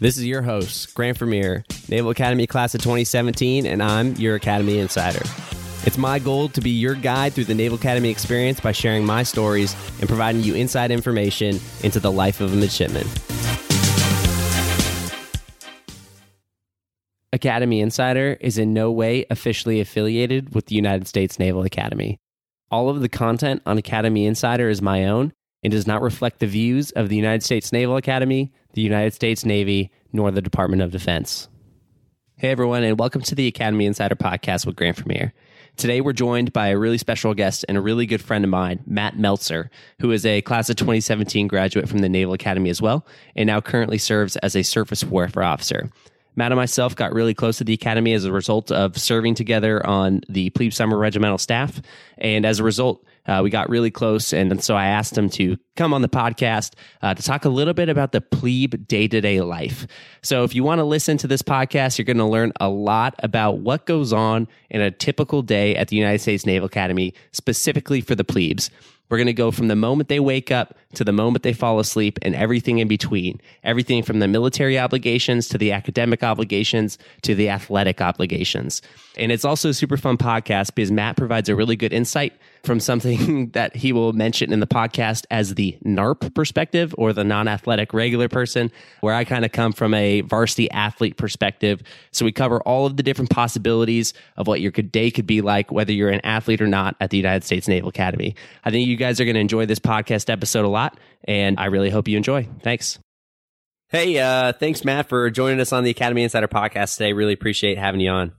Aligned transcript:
This 0.00 0.16
is 0.16 0.24
your 0.24 0.42
host, 0.42 0.94
Grant 0.94 1.18
Vermeer, 1.18 1.64
Naval 1.88 2.12
Academy 2.12 2.46
Class 2.46 2.72
of 2.72 2.80
2017, 2.82 3.66
and 3.66 3.82
I'm 3.82 4.14
your 4.14 4.36
Academy 4.36 4.78
Insider. 4.78 5.22
It's 5.84 5.98
my 5.98 6.20
goal 6.20 6.48
to 6.50 6.60
be 6.60 6.70
your 6.70 6.94
guide 6.94 7.32
through 7.32 7.46
the 7.46 7.54
Naval 7.54 7.78
Academy 7.78 8.08
experience 8.08 8.60
by 8.60 8.70
sharing 8.70 9.04
my 9.04 9.24
stories 9.24 9.74
and 9.98 10.08
providing 10.08 10.44
you 10.44 10.54
inside 10.54 10.92
information 10.92 11.58
into 11.82 11.98
the 11.98 12.12
life 12.12 12.40
of 12.40 12.52
a 12.52 12.56
midshipman. 12.56 13.08
Academy 17.32 17.80
Insider 17.80 18.36
is 18.40 18.56
in 18.56 18.72
no 18.72 18.92
way 18.92 19.26
officially 19.30 19.80
affiliated 19.80 20.54
with 20.54 20.66
the 20.66 20.76
United 20.76 21.08
States 21.08 21.40
Naval 21.40 21.64
Academy. 21.64 22.20
All 22.70 22.88
of 22.88 23.00
the 23.00 23.08
content 23.08 23.62
on 23.66 23.78
Academy 23.78 24.26
Insider 24.26 24.68
is 24.68 24.80
my 24.80 25.06
own 25.06 25.32
and 25.62 25.70
does 25.72 25.86
not 25.86 26.02
reflect 26.02 26.38
the 26.38 26.46
views 26.46 26.90
of 26.92 27.08
the 27.08 27.16
United 27.16 27.42
States 27.42 27.72
Naval 27.72 27.96
Academy, 27.96 28.52
the 28.74 28.82
United 28.82 29.14
States 29.14 29.44
Navy, 29.44 29.90
nor 30.12 30.30
the 30.30 30.42
Department 30.42 30.82
of 30.82 30.92
Defense. 30.92 31.48
Hey, 32.36 32.50
everyone, 32.50 32.84
and 32.84 32.98
welcome 32.98 33.22
to 33.22 33.34
the 33.34 33.48
Academy 33.48 33.86
Insider 33.86 34.14
podcast 34.14 34.64
with 34.64 34.76
Grant 34.76 34.98
Vermeer. 34.98 35.34
Today, 35.76 36.00
we're 36.00 36.12
joined 36.12 36.52
by 36.52 36.68
a 36.68 36.78
really 36.78 36.98
special 36.98 37.34
guest 37.34 37.64
and 37.68 37.76
a 37.76 37.80
really 37.80 38.06
good 38.06 38.22
friend 38.22 38.44
of 38.44 38.50
mine, 38.50 38.80
Matt 38.86 39.18
Meltzer, 39.18 39.70
who 40.00 40.12
is 40.12 40.24
a 40.24 40.42
class 40.42 40.70
of 40.70 40.76
2017 40.76 41.48
graduate 41.48 41.88
from 41.88 41.98
the 41.98 42.08
Naval 42.08 42.34
Academy 42.34 42.70
as 42.70 42.80
well, 42.80 43.04
and 43.34 43.48
now 43.48 43.60
currently 43.60 43.98
serves 43.98 44.36
as 44.36 44.54
a 44.54 44.62
surface 44.62 45.02
warfare 45.02 45.42
officer. 45.42 45.90
Matt 46.36 46.52
and 46.52 46.56
myself 46.56 46.94
got 46.94 47.12
really 47.12 47.34
close 47.34 47.58
to 47.58 47.64
the 47.64 47.72
Academy 47.72 48.12
as 48.12 48.24
a 48.24 48.30
result 48.30 48.70
of 48.70 48.96
serving 48.96 49.34
together 49.34 49.84
on 49.84 50.20
the 50.28 50.50
Plebe 50.50 50.72
Summer 50.72 50.96
Regimental 50.96 51.38
staff. 51.38 51.82
And 52.16 52.46
as 52.46 52.60
a 52.60 52.64
result, 52.64 53.04
uh, 53.28 53.40
we 53.42 53.50
got 53.50 53.68
really 53.68 53.90
close. 53.90 54.32
And 54.32 54.62
so 54.64 54.74
I 54.74 54.86
asked 54.86 55.16
him 55.16 55.28
to 55.30 55.56
come 55.76 55.94
on 55.94 56.02
the 56.02 56.08
podcast 56.08 56.72
uh, 57.02 57.14
to 57.14 57.22
talk 57.22 57.44
a 57.44 57.48
little 57.48 57.74
bit 57.74 57.88
about 57.88 58.12
the 58.12 58.20
plebe 58.20 58.88
day 58.88 59.06
to 59.06 59.20
day 59.20 59.40
life. 59.42 59.86
So 60.22 60.44
if 60.44 60.54
you 60.54 60.64
want 60.64 60.78
to 60.78 60.84
listen 60.84 61.18
to 61.18 61.26
this 61.28 61.42
podcast, 61.42 61.98
you're 61.98 62.04
going 62.06 62.16
to 62.16 62.24
learn 62.24 62.52
a 62.60 62.68
lot 62.68 63.14
about 63.20 63.58
what 63.58 63.86
goes 63.86 64.12
on 64.12 64.48
in 64.70 64.80
a 64.80 64.90
typical 64.90 65.42
day 65.42 65.76
at 65.76 65.88
the 65.88 65.96
United 65.96 66.20
States 66.20 66.46
Naval 66.46 66.66
Academy, 66.66 67.14
specifically 67.32 68.00
for 68.00 68.14
the 68.14 68.24
plebes. 68.24 68.70
We're 69.08 69.16
going 69.16 69.26
to 69.26 69.32
go 69.32 69.50
from 69.50 69.68
the 69.68 69.76
moment 69.76 70.08
they 70.08 70.20
wake 70.20 70.50
up 70.50 70.76
to 70.94 71.04
the 71.04 71.12
moment 71.12 71.42
they 71.42 71.52
fall 71.52 71.78
asleep 71.78 72.18
and 72.22 72.34
everything 72.34 72.78
in 72.78 72.88
between. 72.88 73.40
Everything 73.64 74.02
from 74.02 74.18
the 74.18 74.28
military 74.28 74.78
obligations 74.78 75.48
to 75.48 75.58
the 75.58 75.72
academic 75.72 76.22
obligations 76.22 76.98
to 77.22 77.34
the 77.34 77.48
athletic 77.48 78.00
obligations. 78.00 78.82
And 79.16 79.32
it's 79.32 79.44
also 79.44 79.70
a 79.70 79.74
super 79.74 79.96
fun 79.96 80.18
podcast 80.18 80.74
because 80.74 80.90
Matt 80.90 81.16
provides 81.16 81.48
a 81.48 81.56
really 81.56 81.76
good 81.76 81.92
insight 81.92 82.34
from 82.68 82.78
something 82.78 83.48
that 83.54 83.74
he 83.74 83.92
will 83.92 84.12
mention 84.12 84.52
in 84.52 84.60
the 84.60 84.66
podcast 84.66 85.24
as 85.30 85.54
the 85.54 85.76
NARP 85.84 86.34
perspective 86.34 86.94
or 86.96 87.12
the 87.12 87.24
non 87.24 87.48
athletic 87.48 87.92
regular 87.92 88.28
person, 88.28 88.70
where 89.00 89.14
I 89.14 89.24
kind 89.24 89.44
of 89.44 89.50
come 89.50 89.72
from 89.72 89.94
a 89.94 90.20
varsity 90.20 90.70
athlete 90.70 91.16
perspective. 91.16 91.82
So 92.12 92.24
we 92.24 92.30
cover 92.30 92.60
all 92.60 92.86
of 92.86 92.96
the 92.96 93.02
different 93.02 93.30
possibilities 93.30 94.14
of 94.36 94.46
what 94.46 94.60
your 94.60 94.70
day 94.70 95.10
could 95.10 95.26
be 95.26 95.40
like, 95.40 95.72
whether 95.72 95.92
you're 95.92 96.10
an 96.10 96.20
athlete 96.24 96.60
or 96.60 96.68
not 96.68 96.94
at 97.00 97.10
the 97.10 97.16
United 97.16 97.42
States 97.42 97.66
Naval 97.66 97.88
Academy. 97.88 98.36
I 98.64 98.70
think 98.70 98.86
you 98.86 98.96
guys 98.96 99.18
are 99.20 99.24
going 99.24 99.34
to 99.34 99.40
enjoy 99.40 99.66
this 99.66 99.80
podcast 99.80 100.30
episode 100.30 100.64
a 100.64 100.68
lot, 100.68 100.98
and 101.24 101.58
I 101.58 101.66
really 101.66 101.90
hope 101.90 102.06
you 102.06 102.16
enjoy. 102.16 102.46
Thanks. 102.62 102.98
Hey, 103.88 104.18
uh, 104.18 104.52
thanks, 104.52 104.84
Matt, 104.84 105.08
for 105.08 105.30
joining 105.30 105.60
us 105.60 105.72
on 105.72 105.82
the 105.82 105.90
Academy 105.90 106.22
Insider 106.22 106.46
podcast 106.46 106.98
today. 106.98 107.14
Really 107.14 107.32
appreciate 107.32 107.78
having 107.78 108.00
you 108.00 108.10
on. 108.10 108.32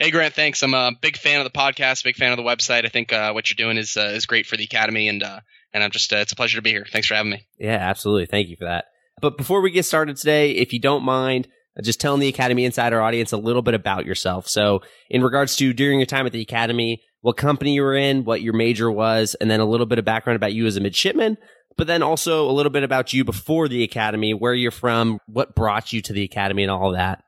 Hey 0.00 0.10
Grant, 0.10 0.32
thanks. 0.32 0.62
I'm 0.62 0.72
a 0.72 0.92
big 0.98 1.18
fan 1.18 1.40
of 1.40 1.44
the 1.44 1.50
podcast, 1.50 2.04
big 2.04 2.16
fan 2.16 2.32
of 2.32 2.38
the 2.38 2.42
website. 2.42 2.86
I 2.86 2.88
think 2.88 3.12
uh, 3.12 3.32
what 3.32 3.50
you're 3.50 3.62
doing 3.62 3.76
is 3.76 3.98
uh, 3.98 4.12
is 4.14 4.24
great 4.24 4.46
for 4.46 4.56
the 4.56 4.64
academy, 4.64 5.08
and 5.08 5.22
uh, 5.22 5.40
and 5.74 5.84
I'm 5.84 5.90
just 5.90 6.10
uh, 6.10 6.16
it's 6.16 6.32
a 6.32 6.36
pleasure 6.36 6.56
to 6.56 6.62
be 6.62 6.70
here. 6.70 6.86
Thanks 6.90 7.06
for 7.06 7.12
having 7.12 7.32
me. 7.32 7.46
Yeah, 7.58 7.76
absolutely. 7.76 8.24
Thank 8.24 8.48
you 8.48 8.56
for 8.56 8.64
that. 8.64 8.86
But 9.20 9.36
before 9.36 9.60
we 9.60 9.70
get 9.70 9.84
started 9.84 10.16
today, 10.16 10.52
if 10.52 10.72
you 10.72 10.80
don't 10.80 11.02
mind, 11.02 11.48
uh, 11.78 11.82
just 11.82 12.00
telling 12.00 12.18
the 12.18 12.28
Academy 12.28 12.64
Insider 12.64 13.02
audience 13.02 13.32
a 13.32 13.36
little 13.36 13.60
bit 13.60 13.74
about 13.74 14.06
yourself. 14.06 14.48
So, 14.48 14.80
in 15.10 15.22
regards 15.22 15.54
to 15.56 15.74
during 15.74 15.98
your 15.98 16.06
time 16.06 16.24
at 16.24 16.32
the 16.32 16.40
Academy, 16.40 17.02
what 17.20 17.36
company 17.36 17.74
you 17.74 17.82
were 17.82 17.94
in, 17.94 18.24
what 18.24 18.40
your 18.40 18.54
major 18.54 18.90
was, 18.90 19.34
and 19.34 19.50
then 19.50 19.60
a 19.60 19.66
little 19.66 19.84
bit 19.84 19.98
of 19.98 20.06
background 20.06 20.36
about 20.36 20.54
you 20.54 20.64
as 20.64 20.78
a 20.78 20.80
midshipman, 20.80 21.36
but 21.76 21.88
then 21.88 22.02
also 22.02 22.48
a 22.48 22.52
little 22.52 22.72
bit 22.72 22.84
about 22.84 23.12
you 23.12 23.22
before 23.22 23.68
the 23.68 23.82
Academy, 23.82 24.32
where 24.32 24.54
you're 24.54 24.70
from, 24.70 25.18
what 25.26 25.54
brought 25.54 25.92
you 25.92 26.00
to 26.00 26.14
the 26.14 26.24
Academy, 26.24 26.62
and 26.62 26.72
all 26.72 26.88
of 26.88 26.96
that. 26.96 27.22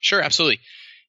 Sure, 0.00 0.20
absolutely. 0.20 0.58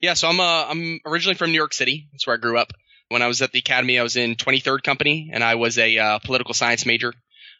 Yeah, 0.03 0.15
so 0.15 0.27
I'm 0.27 0.41
uh, 0.41 0.65
I'm 0.67 0.99
originally 1.05 1.35
from 1.35 1.51
New 1.51 1.57
York 1.57 1.73
City. 1.73 2.09
That's 2.11 2.27
where 2.27 2.35
I 2.35 2.37
grew 2.37 2.57
up. 2.57 2.73
When 3.07 3.21
I 3.21 3.27
was 3.27 3.41
at 3.41 3.53
the 3.53 3.59
academy, 3.59 3.97
I 3.97 4.03
was 4.03 4.17
in 4.17 4.35
23rd 4.35 4.83
Company, 4.83 5.29
and 5.31 5.41
I 5.41 5.55
was 5.55 5.77
a 5.77 5.97
uh, 5.97 6.19
political 6.19 6.53
science 6.53 6.85
major. 6.85 7.13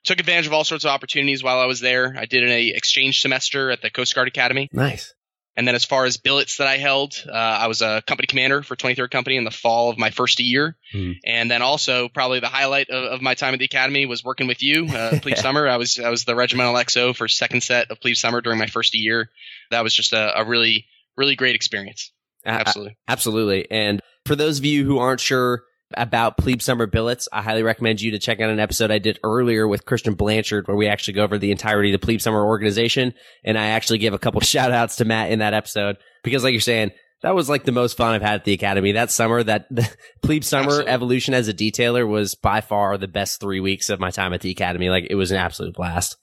Took 0.04 0.20
advantage 0.20 0.48
of 0.48 0.52
all 0.52 0.66
sorts 0.66 0.84
of 0.84 0.90
opportunities 0.90 1.42
while 1.42 1.59
I 1.59 1.68
was 1.68 1.80
there. 1.80 2.14
I 2.20 2.26
did 2.26 2.44
an 2.44 2.52
exchange 2.52 3.22
semester 3.22 3.72
at 3.72 3.81
the 3.81 3.90
Coast 3.90 4.14
Guard 4.14 4.28
Academy. 4.28 4.68
Nice. 4.74 5.14
And 5.56 5.66
then 5.66 5.74
as 5.74 5.86
far 5.86 6.04
as 6.04 6.18
billets 6.18 6.58
that 6.58 6.68
I 6.68 6.76
held, 6.80 7.16
uh, 7.26 7.31
I 7.31 7.68
was 7.68 7.81
a 7.81 8.04
company 8.06 8.28
commander 8.28 8.62
for 8.62 8.75
23rd 8.75 9.10
Company 9.10 9.38
in 9.38 9.46
the 9.46 9.52
fall 9.52 9.90
of 9.90 9.98
my 9.98 10.10
firstie 10.10 10.40
year. 10.44 10.75
Hmm. 10.92 11.12
And 11.24 11.50
then 11.50 11.62
also 11.62 12.10
probably 12.10 12.42
the 12.42 12.50
highlight 12.50 12.90
of, 12.90 13.04
of, 13.06 13.22
my 13.22 13.36
time 13.36 13.54
at 13.54 13.60
the 13.60 13.66
academy 13.66 14.06
was 14.06 14.22
working 14.22 14.48
with 14.48 14.62
you, 14.62 14.88
uh, 14.88 15.20
Plebe 15.22 15.38
Summer. 15.38 15.66
I 15.70 15.78
was 15.78 15.98
I 15.98 16.10
was 16.10 16.25
the 16.25 16.36
regimental 16.36 16.74
XO 16.74 17.16
for 17.16 17.30
second 17.30 17.62
set 17.62 17.90
of 17.90 18.02
Plebe 18.02 18.18
Summer 18.18 18.42
during 18.42 18.60
my 18.60 18.66
firstie 18.66 19.02
year. 19.02 19.30
That 19.72 19.86
was 19.86 19.94
just 19.94 20.12
a, 20.12 20.42
a 20.42 20.44
really 20.44 20.88
really 21.16 21.36
great 21.36 21.56
experience. 21.56 22.12
Absolutely. 22.46 22.98
absolutely. 23.08 23.72
And 23.72 24.02
for 24.26 24.36
those 24.36 24.59
of 24.59 24.66
you 24.66 24.86
who 24.86 25.00
aren't 25.00 25.20
sure 25.20 25.64
about 25.96 26.38
plebe 26.38 26.62
summer 26.62 26.88
billets, 26.88 27.28
I 27.31 27.42
highly 27.42 27.64
recommend 27.64 28.02
you 28.02 28.12
to 28.12 28.20
check 28.20 28.40
out 28.40 28.50
an 28.50 28.59
episode 28.59 28.92
I 28.92 29.00
did 29.00 29.20
earlier 29.24 29.68
with 29.68 29.86
Christian 29.86 30.16
Blanchard 30.16 30.68
where 30.68 30.78
we 30.78 30.88
actually 30.88 31.14
go 31.14 31.24
over 31.24 31.38
the 31.38 31.52
entirety 31.52 31.94
of 31.94 32.00
the 32.00 32.06
plebe 32.06 32.22
summer 32.22 32.44
organization. 32.44 33.14
And 33.44 33.58
I 33.58 33.68
actually 33.68 34.00
give 34.00 34.14
a 34.14 34.20
couple 34.20 34.42
shout 34.42 34.72
outs 34.72 34.98
to 34.98 35.06
Matt 35.06 35.31
in 35.31 35.40
that 35.40 35.54
episode 35.54 35.98
because 36.24 36.44
like 36.44 36.52
you're 36.52 36.62
saying, 36.62 36.92
that 37.22 37.36
was 37.36 37.48
like 37.48 37.64
the 37.64 37.72
most 37.72 37.96
fun 37.96 38.14
I've 38.14 38.22
had 38.22 38.36
at 38.36 38.44
the 38.44 38.54
academy 38.54 38.92
that 38.94 39.10
summer. 39.10 39.42
That 39.44 39.66
the 39.72 39.90
plebe 40.22 40.44
summer 40.44 40.68
absolutely. 40.68 40.92
evolution 40.92 41.34
as 41.34 41.48
a 41.48 41.54
detailer 41.54 42.08
was 42.08 42.36
by 42.36 42.62
far 42.62 42.98
the 42.98 43.08
best 43.08 43.40
three 43.40 43.60
weeks 43.60 43.90
of 43.90 44.00
my 44.00 44.12
time 44.12 44.34
at 44.34 44.42
the 44.42 44.52
academy. 44.52 44.90
Like 44.90 45.08
it 45.10 45.16
was 45.16 45.31
an 45.31 45.38
absolute 45.38 45.74
blast. 45.74 46.18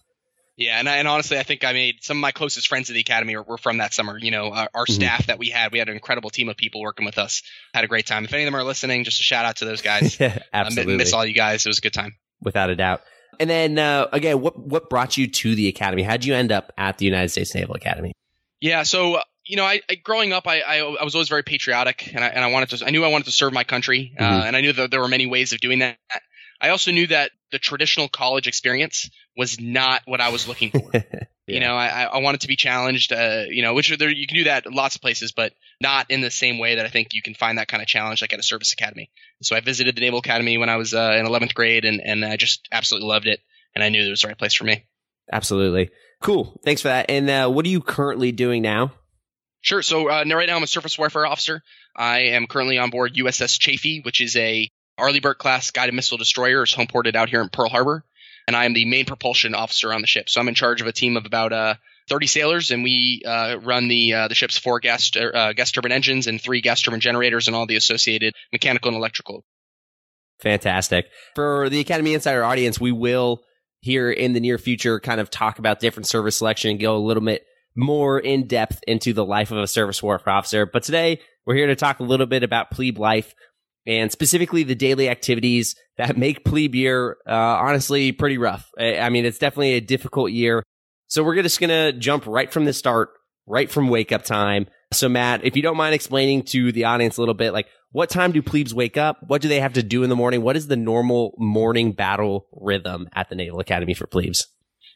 Yeah, 0.61 0.79
and, 0.79 0.87
and 0.87 1.09
honestly, 1.09 1.39
I 1.39 1.43
think 1.43 1.65
I 1.65 1.73
made 1.73 2.05
some 2.05 2.19
of 2.19 2.21
my 2.21 2.33
closest 2.33 2.69
friends 2.69 2.91
at 2.91 2.93
the 2.93 3.01
academy 3.01 3.35
were, 3.35 3.43
were 3.43 3.57
from 3.57 3.79
that 3.79 3.95
summer. 3.95 4.19
You 4.19 4.31
know, 4.31 4.53
our, 4.53 4.69
our 4.75 4.85
mm-hmm. 4.85 4.93
staff 4.93 5.27
that 5.29 5.39
we 5.39 5.49
had, 5.49 5.73
we 5.73 5.79
had 5.79 5.89
an 5.89 5.95
incredible 5.95 6.29
team 6.29 6.51
of 6.51 6.57
people 6.59 6.83
working 6.83 7.07
with 7.07 7.17
us. 7.17 7.43
Had 7.73 7.85
a 7.85 7.87
great 7.87 8.07
time. 8.07 8.27
If 8.27 8.35
any 8.35 8.43
of 8.43 8.47
them 8.47 8.57
are 8.57 8.63
listening, 8.63 9.05
just 9.05 9.21
a 9.21 9.23
shout 9.23 9.47
out 9.47 9.57
to 9.57 9.65
those 9.65 9.81
guys. 9.81 10.21
Absolutely, 10.53 10.95
uh, 10.95 10.99
miss 10.99 11.15
all 11.15 11.25
you 11.25 11.33
guys. 11.33 11.65
It 11.65 11.71
was 11.71 11.79
a 11.79 11.81
good 11.81 11.95
time, 11.95 12.15
without 12.43 12.69
a 12.69 12.77
doubt. 12.77 13.01
And 13.41 13.49
then 13.49 13.79
uh, 13.79 14.09
again, 14.13 14.43
what 14.43 14.59
what 14.59 14.91
brought 14.91 15.17
you 15.17 15.29
to 15.29 15.55
the 15.55 15.69
academy? 15.69 16.03
How 16.03 16.13
did 16.13 16.27
you 16.27 16.35
end 16.35 16.53
up 16.53 16.75
at 16.77 16.99
the 16.99 17.07
United 17.07 17.31
States 17.31 17.55
Naval 17.55 17.75
Academy? 17.75 18.13
Yeah, 18.61 18.83
so 18.83 19.15
uh, 19.15 19.23
you 19.47 19.57
know, 19.57 19.65
I, 19.65 19.81
I 19.89 19.95
growing 19.95 20.35
up, 20.35 20.47
I, 20.47 20.61
I, 20.61 20.77
I 20.81 21.05
was 21.05 21.15
always 21.15 21.31
very 21.31 21.43
patriotic, 21.43 22.15
and 22.15 22.23
I 22.23 22.29
and 22.29 22.45
I 22.45 22.49
wanted 22.49 22.77
to. 22.77 22.87
I 22.87 22.91
knew 22.91 23.03
I 23.03 23.09
wanted 23.09 23.25
to 23.25 23.33
serve 23.33 23.55
my 23.55 23.65
country, 23.65 24.13
uh, 24.19 24.23
mm-hmm. 24.23 24.35
uh, 24.35 24.45
and 24.45 24.57
I 24.57 24.61
knew 24.61 24.75
that 24.75 24.91
there 24.91 25.01
were 25.01 25.09
many 25.09 25.27
ways 25.27 25.55
of 25.55 25.61
doing 25.61 25.79
that. 25.79 25.97
I 26.61 26.71
also 26.71 26.93
knew 26.93 27.07
that 27.09 27.31
the 27.51 27.59
traditional 27.59 28.09
college 28.09 28.47
experience 28.47 29.11
was 29.37 29.61
not 29.61 30.03
what 30.05 30.21
I 30.21 30.29
was 30.31 30.47
looking 30.47 30.71
for. 30.71 30.91
yeah. 30.95 31.03
You 31.47 31.61
know, 31.61 31.75
I, 31.75 32.03
I 32.05 32.19
wanted 32.19 32.43
to 32.43 32.49
be 32.49 32.57
challenged, 32.57 33.13
uh, 33.13 33.45
you 33.49 33.63
know, 33.63 33.75
which 33.75 33.97
there, 33.97 34.11
you 34.11 34.27
can 34.27 34.37
do 34.37 34.45
that 34.45 34.71
lots 34.73 34.95
of 34.95 35.01
places, 35.01 35.33
but 35.33 35.53
not 35.81 36.11
in 36.11 36.21
the 36.21 36.31
same 36.31 36.59
way 36.59 36.77
that 36.77 36.85
I 36.85 36.89
think 36.89 37.09
you 37.13 37.23
can 37.23 37.35
find 37.35 37.59
that 37.59 37.69
kind 37.69 37.83
of 37.83 37.89
challenge 37.89 38.23
like 38.23 38.33
at 38.33 38.39
a 38.39 38.43
service 38.43 38.73
academy. 38.73 39.11
So 39.43 39.57
I 39.57 39.61
visited 39.61 39.97
the 39.97 40.01
Naval 40.01 40.19
Academy 40.19 40.59
when 40.59 40.69
I 40.69 40.77
was 40.77 40.95
uh, 40.95 41.17
in 41.19 41.27
11th 41.27 41.55
grade 41.55 41.85
and, 41.85 42.01
and 42.05 42.25
I 42.25 42.37
just 42.37 42.69
absolutely 42.71 43.09
loved 43.09 43.27
it. 43.27 43.41
And 43.75 43.83
I 43.83 43.89
knew 43.89 44.07
it 44.07 44.11
was 44.11 44.23
the 44.23 44.29
right 44.29 44.39
place 44.39 44.55
for 44.55 44.65
me. 44.65 44.85
Absolutely. 45.33 45.91
Cool. 46.21 46.61
Thanks 46.65 46.83
for 46.83 46.89
that. 46.89 47.07
And 47.09 47.31
uh, 47.31 47.49
what 47.49 47.65
are 47.65 47.69
you 47.69 47.81
currently 47.81 48.33
doing 48.33 48.63
now? 48.63 48.93
Sure. 49.63 49.83
So 49.83 50.09
uh, 50.09 50.25
right 50.27 50.49
now 50.49 50.57
I'm 50.57 50.63
a 50.63 50.67
surface 50.67 50.99
warfare 50.99 51.27
officer. 51.27 51.63
I 51.95 52.21
am 52.21 52.47
currently 52.47 52.79
on 52.79 52.91
board 52.91 53.15
USS 53.15 53.59
Chafee, 53.59 54.05
which 54.05 54.21
is 54.21 54.37
a 54.37 54.71
Arleigh 55.01 55.21
Burke 55.21 55.39
class 55.39 55.71
guided 55.71 55.95
missile 55.95 56.19
destroyer 56.19 56.63
is 56.63 56.73
home 56.73 56.87
ported 56.87 57.17
out 57.17 57.29
here 57.29 57.41
in 57.41 57.49
Pearl 57.49 57.69
Harbor, 57.69 58.05
and 58.47 58.57
I 58.57 58.65
am 58.65 58.75
the 58.75 58.85
main 58.85 59.07
propulsion 59.07 59.55
officer 59.55 59.93
on 59.93 60.01
the 60.01 60.07
ship. 60.07 60.29
So 60.29 60.41
I'm 60.41 60.49
in 60.49 60.55
charge 60.55 60.81
of 60.81 60.87
a 60.87 60.93
team 60.93 61.17
of 61.17 61.27
about 61.27 61.53
uh, 61.53 61.75
30 62.09 62.27
sailors, 62.27 62.71
and 62.71 62.83
we 62.83 63.23
uh, 63.25 63.57
run 63.63 63.89
the 63.89 64.13
uh, 64.15 64.29
the 64.29 64.35
ship's 64.35 64.59
four 64.59 64.81
gas 64.81 65.11
uh, 65.17 65.53
gas 65.53 65.73
turbine 65.73 65.93
engines 65.93 66.27
and 66.27 66.41
three 66.41 66.61
gas 66.61 66.83
turbine 66.83 67.01
generators 67.01 67.47
and 67.47 67.57
all 67.57 67.67
the 67.67 67.77
associated 67.77 68.35
mechanical 68.53 68.89
and 68.89 68.97
electrical. 68.97 69.45
Fantastic. 70.41 71.07
For 71.35 71.69
the 71.69 71.81
Academy 71.81 72.15
Insider 72.15 72.45
audience, 72.45 72.81
we 72.81 72.93
will 72.93 73.43
here 73.81 74.11
in 74.11 74.33
the 74.33 74.41
near 74.41 74.59
future 74.59 75.01
kind 75.01 75.21
of 75.21 75.31
talk 75.31 75.59
about 75.59 75.81
different 75.81 76.07
service 76.07 76.37
selection 76.37 76.71
and 76.71 76.81
go 76.81 76.97
a 76.97 76.99
little 76.99 77.23
bit 77.23 77.45
more 77.77 78.19
in 78.19 78.47
depth 78.47 78.83
into 78.87 79.13
the 79.13 79.25
life 79.25 79.51
of 79.51 79.59
a 79.59 79.67
surface 79.67 80.03
warfare 80.03 80.33
officer. 80.33 80.67
But 80.67 80.83
today 80.83 81.21
we're 81.47 81.55
here 81.55 81.67
to 81.69 81.77
talk 81.77 82.01
a 82.01 82.05
little 82.05 82.27
bit 82.27 82.43
about 82.43 82.71
plebe 82.71 82.99
life, 82.99 83.35
and 83.87 84.13
specifically 84.13 84.63
the 84.63 84.75
daily 84.75 85.09
activities 85.09 85.75
that 85.97 86.17
make 86.17 86.45
plebe 86.45 86.75
year 86.75 87.17
uh, 87.27 87.33
honestly 87.33 88.13
pretty 88.13 88.39
rough. 88.39 88.69
I 88.79 89.09
mean, 89.11 89.25
it's 89.25 89.39
definitely 89.39 89.75
a 89.75 89.81
difficult 89.81 90.33
year. 90.33 90.63
So 91.07 91.25
we're 91.25 91.43
just 91.43 91.61
going 91.61 91.71
to 91.71 91.99
jump 91.99 92.27
right 92.27 92.53
from 92.53 92.65
the 92.65 92.73
start, 92.73 93.11
right 93.47 93.71
from 93.71 93.89
wake 93.89 94.13
up 94.13 94.23
time. 94.23 94.67
So 94.93 95.09
Matt, 95.09 95.45
if 95.45 95.57
you 95.57 95.63
don't 95.63 95.77
mind 95.77 95.95
explaining 95.95 96.45
to 96.45 96.73
the 96.73 96.85
audience 96.85 97.17
a 97.17 97.21
little 97.21 97.35
bit, 97.35 97.53
like 97.53 97.67
what 97.93 98.11
time 98.11 98.33
do 98.33 98.43
plebes 98.43 98.75
wake 98.75 98.97
up? 98.97 99.19
What 99.27 99.43
do 99.43 99.49
they 99.49 99.61
have 99.61 99.73
to 99.73 99.83
do 99.83 100.03
in 100.03 100.11
the 100.11 100.17
morning? 100.17 100.43
What 100.43 100.57
is 100.57 100.69
the 100.69 100.77
normal 100.77 101.35
morning 101.39 101.93
battle 101.93 102.47
rhythm 102.53 103.09
at 103.13 103.29
the 103.29 103.35
Naval 103.35 103.61
Academy 103.61 103.95
for 103.95 104.07
plebes? 104.07 104.47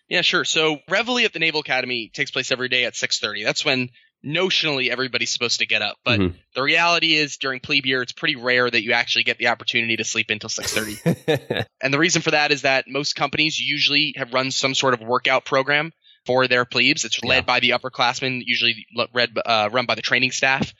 Yeah, 0.09 0.21
sure. 0.23 0.45
So 0.45 0.79
Reveille 0.89 1.25
at 1.25 1.33
the 1.33 1.39
Naval 1.39 1.61
Academy 1.61 2.11
takes 2.15 2.31
place 2.31 2.53
every 2.53 2.69
day 2.69 2.85
at 2.85 2.95
6:30. 2.95 3.43
That's 3.45 3.65
when 3.65 3.89
notionally 4.25 4.89
everybody's 4.89 5.31
supposed 5.31 5.59
to 5.61 5.67
get 5.67 5.83
up. 5.83 5.97
But 6.05 6.21
Mhm. 6.21 6.35
the 6.55 6.63
reality 6.63 7.15
is 7.15 7.37
during 7.37 7.61
plebe 7.61 7.87
year, 7.87 8.03
it's 8.03 8.13
pretty 8.13 8.37
rare 8.37 8.71
that 8.71 8.83
you 8.83 8.93
actually 8.93 9.25
get 9.25 9.39
the 9.39 9.49
opportunity 9.49 9.97
to 9.97 10.05
sleep 10.05 10.31
until 10.31 10.49
6:30. 10.49 11.67
and 11.83 11.93
the 11.93 11.99
reason 11.99 12.23
for 12.23 12.31
that 12.31 12.51
is 12.53 12.63
that 12.63 12.87
most 12.89 13.15
companies 13.17 13.59
usually 13.61 14.15
have 14.17 14.33
run 14.33 14.51
some 14.51 14.75
sort 14.75 14.95
of 14.95 15.01
workout 15.01 15.45
program 15.45 15.93
for 16.27 16.49
their 16.49 16.65
plebes. 16.65 17.05
It's 17.05 17.23
led 17.23 17.37
Yeah. 17.37 17.41
by 17.43 17.61
the 17.61 17.71
upperclassmen, 17.71 18.43
usually 18.45 18.87
read, 19.13 19.37
uh, 19.45 19.69
run 19.71 19.85
by 19.87 19.95
the 19.95 20.03
training 20.03 20.31
staff. 20.33 20.73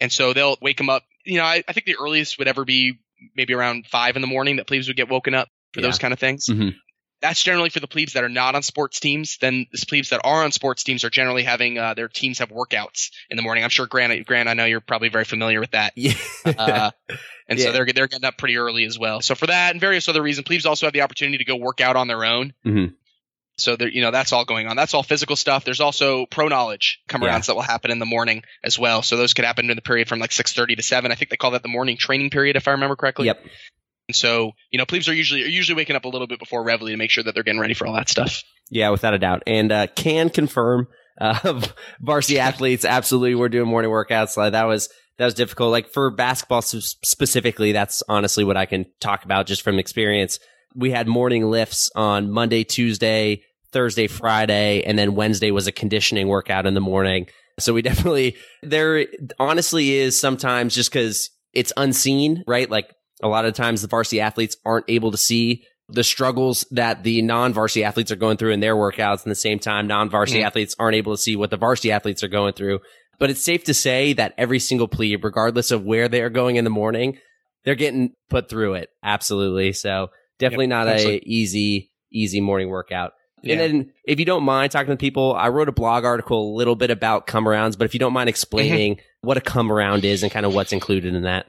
And 0.00 0.12
so 0.12 0.32
they'll 0.32 0.56
wake 0.60 0.76
them 0.76 0.90
up. 0.90 1.02
You 1.24 1.38
know, 1.38 1.44
I, 1.44 1.64
I 1.66 1.72
think 1.72 1.86
the 1.86 1.96
earliest 2.00 2.38
would 2.38 2.46
ever 2.48 2.64
be 2.64 2.94
maybe 3.34 3.54
around 3.54 3.86
five 3.86 4.14
in 4.14 4.22
the 4.22 4.28
morning 4.28 4.56
that 4.56 4.66
plebes 4.66 4.86
would 4.88 4.96
get 4.96 5.08
woken 5.08 5.34
up 5.34 5.48
for 5.72 5.80
Yeah. 5.80 5.86
those 5.86 5.98
kind 5.98 6.12
of 6.12 6.20
things. 6.20 6.46
Mhm. 6.48 6.76
That's 7.22 7.42
generally 7.42 7.70
for 7.70 7.80
the 7.80 7.86
plebes 7.86 8.12
that 8.12 8.24
are 8.24 8.28
not 8.28 8.54
on 8.54 8.62
sports 8.62 9.00
teams. 9.00 9.38
Then 9.40 9.66
the 9.72 9.84
plebes 9.86 10.10
that 10.10 10.20
are 10.22 10.44
on 10.44 10.52
sports 10.52 10.84
teams 10.84 11.02
are 11.02 11.10
generally 11.10 11.42
having 11.44 11.78
uh, 11.78 11.94
their 11.94 12.08
teams 12.08 12.40
have 12.40 12.50
workouts 12.50 13.08
in 13.30 13.36
the 13.36 13.42
morning. 13.42 13.64
I'm 13.64 13.70
sure 13.70 13.86
Grant, 13.86 14.26
Grant, 14.26 14.48
I 14.48 14.54
know 14.54 14.66
you're 14.66 14.80
probably 14.82 15.08
very 15.08 15.24
familiar 15.24 15.58
with 15.60 15.70
that. 15.70 15.92
yeah. 15.96 16.12
Uh, 16.44 16.90
and 17.48 17.58
Yeah. 17.58 17.66
so 17.66 17.72
they're 17.72 17.86
they're 17.86 18.06
getting 18.06 18.26
up 18.26 18.36
pretty 18.36 18.58
early 18.58 18.84
as 18.84 18.98
well. 18.98 19.22
So 19.22 19.34
for 19.34 19.46
that 19.46 19.70
and 19.72 19.80
various 19.80 20.08
other 20.08 20.20
reasons, 20.22 20.46
plebes 20.46 20.66
also 20.66 20.86
have 20.86 20.92
the 20.92 21.00
opportunity 21.02 21.38
to 21.38 21.44
go 21.44 21.56
work 21.56 21.80
out 21.80 21.96
on 21.96 22.06
their 22.06 22.24
own. 22.24 22.52
Mhm. 22.66 22.94
So 23.58 23.76
there, 23.76 23.88
you 23.88 24.02
know, 24.02 24.10
that's 24.10 24.32
all 24.34 24.44
going 24.44 24.66
on. 24.66 24.76
That's 24.76 24.92
all 24.92 25.02
physical 25.02 25.34
stuff. 25.36 25.64
There's 25.64 25.80
also 25.80 26.26
pro 26.26 26.48
knowledge 26.48 27.00
come 27.08 27.22
Yeah. 27.22 27.30
arounds 27.30 27.46
that 27.46 27.54
will 27.54 27.62
happen 27.62 27.90
in 27.90 27.98
the 27.98 28.04
morning 28.04 28.42
as 28.62 28.78
well. 28.78 29.00
So 29.00 29.16
those 29.16 29.32
could 29.32 29.46
happen 29.46 29.70
in 29.70 29.76
the 29.76 29.80
period 29.82 30.06
from 30.08 30.18
like 30.18 30.32
6:30 30.32 30.76
to 30.76 30.82
7. 30.82 31.10
I 31.10 31.14
think 31.14 31.30
they 31.30 31.38
call 31.38 31.52
that 31.52 31.62
the 31.62 31.68
morning 31.70 31.96
training 31.96 32.28
period, 32.28 32.56
if 32.56 32.68
I 32.68 32.72
remember 32.72 32.96
correctly. 32.96 33.24
Yep. 33.28 33.42
And 34.08 34.14
so, 34.14 34.52
you 34.70 34.78
know, 34.78 34.86
plebes 34.86 35.08
are 35.08 35.14
usually 35.14 35.42
are 35.42 35.48
usually 35.48 35.76
waking 35.76 35.96
up 35.96 36.04
a 36.04 36.08
little 36.08 36.26
bit 36.26 36.38
before 36.38 36.62
Reveille 36.62 36.88
to 36.88 36.96
make 36.96 37.10
sure 37.10 37.24
that 37.24 37.34
they're 37.34 37.42
getting 37.42 37.60
ready 37.60 37.74
for 37.74 37.86
all 37.86 37.94
that 37.94 38.08
stuff. 38.08 38.42
Yeah, 38.70 38.90
without 38.90 39.14
a 39.14 39.18
doubt. 39.18 39.42
And 39.46 39.72
uh, 39.72 39.86
can 39.88 40.30
confirm 40.30 40.88
uh, 41.20 41.60
varsity 42.00 42.38
athletes 42.40 42.84
absolutely 42.84 43.34
were 43.34 43.48
doing 43.48 43.68
morning 43.68 43.90
workouts. 43.90 44.36
Like 44.36 44.52
that 44.52 44.64
was 44.64 44.88
that 45.18 45.24
was 45.24 45.34
difficult. 45.34 45.72
Like 45.72 45.88
for 45.88 46.10
basketball 46.10 46.62
specifically, 46.62 47.72
that's 47.72 48.02
honestly 48.08 48.44
what 48.44 48.56
I 48.56 48.66
can 48.66 48.86
talk 49.00 49.24
about 49.24 49.46
just 49.46 49.62
from 49.62 49.78
experience. 49.78 50.38
We 50.74 50.90
had 50.90 51.08
morning 51.08 51.50
lifts 51.50 51.90
on 51.96 52.30
Monday, 52.30 52.64
Tuesday, 52.64 53.42
Thursday, 53.72 54.08
Friday, 54.08 54.82
and 54.82 54.98
then 54.98 55.14
Wednesday 55.14 55.50
was 55.50 55.66
a 55.66 55.72
conditioning 55.72 56.28
workout 56.28 56.66
in 56.66 56.74
the 56.74 56.80
morning. 56.80 57.28
So 57.58 57.72
we 57.72 57.82
definitely 57.82 58.36
there 58.62 59.06
honestly 59.38 59.94
is 59.94 60.20
sometimes 60.20 60.74
just 60.74 60.92
because 60.92 61.30
it's 61.54 61.72
unseen, 61.76 62.44
right? 62.46 62.70
Like 62.70 62.90
a 63.22 63.28
lot 63.28 63.44
of 63.44 63.54
times 63.54 63.82
the 63.82 63.88
varsity 63.88 64.20
athletes 64.20 64.56
aren't 64.64 64.86
able 64.88 65.10
to 65.10 65.16
see 65.18 65.64
the 65.88 66.02
struggles 66.04 66.66
that 66.72 67.02
the 67.04 67.22
non-varsity 67.22 67.84
athletes 67.84 68.10
are 68.10 68.16
going 68.16 68.36
through 68.36 68.50
in 68.52 68.60
their 68.60 68.74
workouts. 68.74 69.22
And 69.22 69.30
the 69.30 69.34
same 69.36 69.58
time 69.58 69.86
non-varsity 69.86 70.40
Mhm. 70.40 70.46
athletes 70.46 70.74
aren't 70.78 70.96
able 70.96 71.14
to 71.14 71.20
see 71.22 71.36
what 71.36 71.50
the 71.50 71.56
varsity 71.56 71.92
athletes 71.92 72.22
are 72.24 72.28
going 72.28 72.54
through. 72.54 72.80
But 73.18 73.30
it's 73.30 73.42
safe 73.44 73.64
to 73.64 73.74
say 73.74 74.12
that 74.14 74.34
every 74.36 74.58
single 74.58 74.88
plebe 74.88 75.24
regardless 75.24 75.70
of 75.70 75.84
where 75.84 76.08
they 76.08 76.20
are 76.22 76.28
going 76.30 76.56
in 76.56 76.64
the 76.64 76.70
morning 76.70 77.18
they're 77.64 77.74
getting 77.74 78.12
put 78.30 78.48
through 78.48 78.74
it. 78.74 78.90
Absolutely. 79.02 79.72
So 79.72 80.08
definitely 80.38 80.66
not 80.68 80.86
a 80.88 81.20
easy 81.28 81.90
easy 82.12 82.40
morning 82.40 82.68
workout. 82.68 83.12
Yeah. 83.42 83.52
and 83.54 83.60
then 83.60 83.92
if 84.06 84.18
you 84.18 84.24
don't 84.24 84.42
mind 84.44 84.72
talking 84.72 84.90
to 84.92 84.96
people 84.96 85.34
i 85.34 85.48
wrote 85.48 85.68
a 85.68 85.72
blog 85.72 86.04
article 86.04 86.52
a 86.52 86.56
little 86.56 86.74
bit 86.74 86.90
about 86.90 87.26
come 87.26 87.44
arounds 87.44 87.76
but 87.78 87.84
if 87.84 87.92
you 87.94 88.00
don't 88.00 88.12
mind 88.14 88.28
explaining 88.28 88.98
what 89.20 89.36
a 89.36 89.40
come 89.40 89.70
around 89.70 90.04
is 90.04 90.22
and 90.22 90.32
kind 90.32 90.46
of 90.46 90.54
what's 90.54 90.72
included 90.72 91.14
in 91.14 91.22
that 91.22 91.46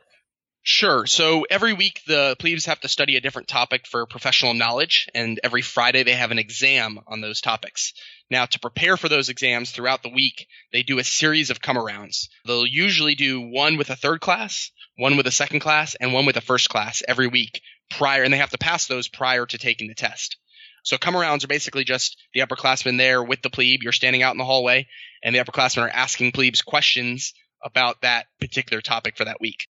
Sure. 0.69 1.05
So 1.05 1.45
every 1.49 1.71
week 1.71 2.01
the 2.07 2.35
plebes 2.39 2.65
have 2.65 2.81
to 2.81 2.89
study 2.89 3.15
a 3.15 3.21
different 3.21 3.47
topic 3.47 3.87
for 3.87 4.05
professional 4.05 4.53
knowledge, 4.53 5.07
and 5.15 5.39
every 5.41 5.61
Friday 5.61 6.03
they 6.03 6.15
have 6.15 6.31
an 6.31 6.39
exam 6.39 6.99
on 7.07 7.21
those 7.21 7.39
topics. 7.39 7.93
Now, 8.29 8.47
to 8.47 8.59
prepare 8.59 8.97
for 8.97 9.07
those 9.07 9.29
exams 9.29 9.71
throughout 9.71 10.03
the 10.03 10.09
week, 10.09 10.45
they 10.73 10.83
do 10.83 10.99
a 10.99 11.05
series 11.05 11.51
of 11.51 11.61
come 11.61 11.77
arounds. 11.77 12.27
They'll 12.45 12.67
usually 12.67 13.15
do 13.15 13.39
one 13.39 13.77
with 13.77 13.91
a 13.91 13.95
third 13.95 14.19
class, 14.19 14.71
one 14.97 15.15
with 15.15 15.25
a 15.25 15.31
second 15.31 15.61
class, 15.61 15.95
and 15.95 16.11
one 16.11 16.25
with 16.25 16.35
a 16.35 16.41
first 16.41 16.67
class 16.67 17.01
every 17.07 17.27
week 17.27 17.61
prior, 17.89 18.23
and 18.23 18.33
they 18.33 18.37
have 18.37 18.49
to 18.49 18.57
pass 18.57 18.87
those 18.87 19.07
prior 19.07 19.45
to 19.45 19.57
taking 19.57 19.87
the 19.87 19.95
test. 19.95 20.35
So 20.83 20.97
come 20.97 21.13
arounds 21.13 21.45
are 21.45 21.47
basically 21.47 21.85
just 21.85 22.17
the 22.33 22.41
upperclassmen 22.41 22.97
there 22.97 23.23
with 23.23 23.41
the 23.41 23.49
plebe. 23.49 23.83
You're 23.83 23.93
standing 23.93 24.21
out 24.21 24.33
in 24.33 24.37
the 24.37 24.43
hallway, 24.43 24.87
and 25.23 25.33
the 25.33 25.39
upperclassmen 25.39 25.83
are 25.83 25.89
asking 25.89 26.33
plebes 26.33 26.61
questions 26.61 27.33
about 27.63 28.01
that 28.01 28.25
particular 28.41 28.81
topic 28.81 29.15
for 29.15 29.23
that 29.23 29.39
week. 29.39 29.65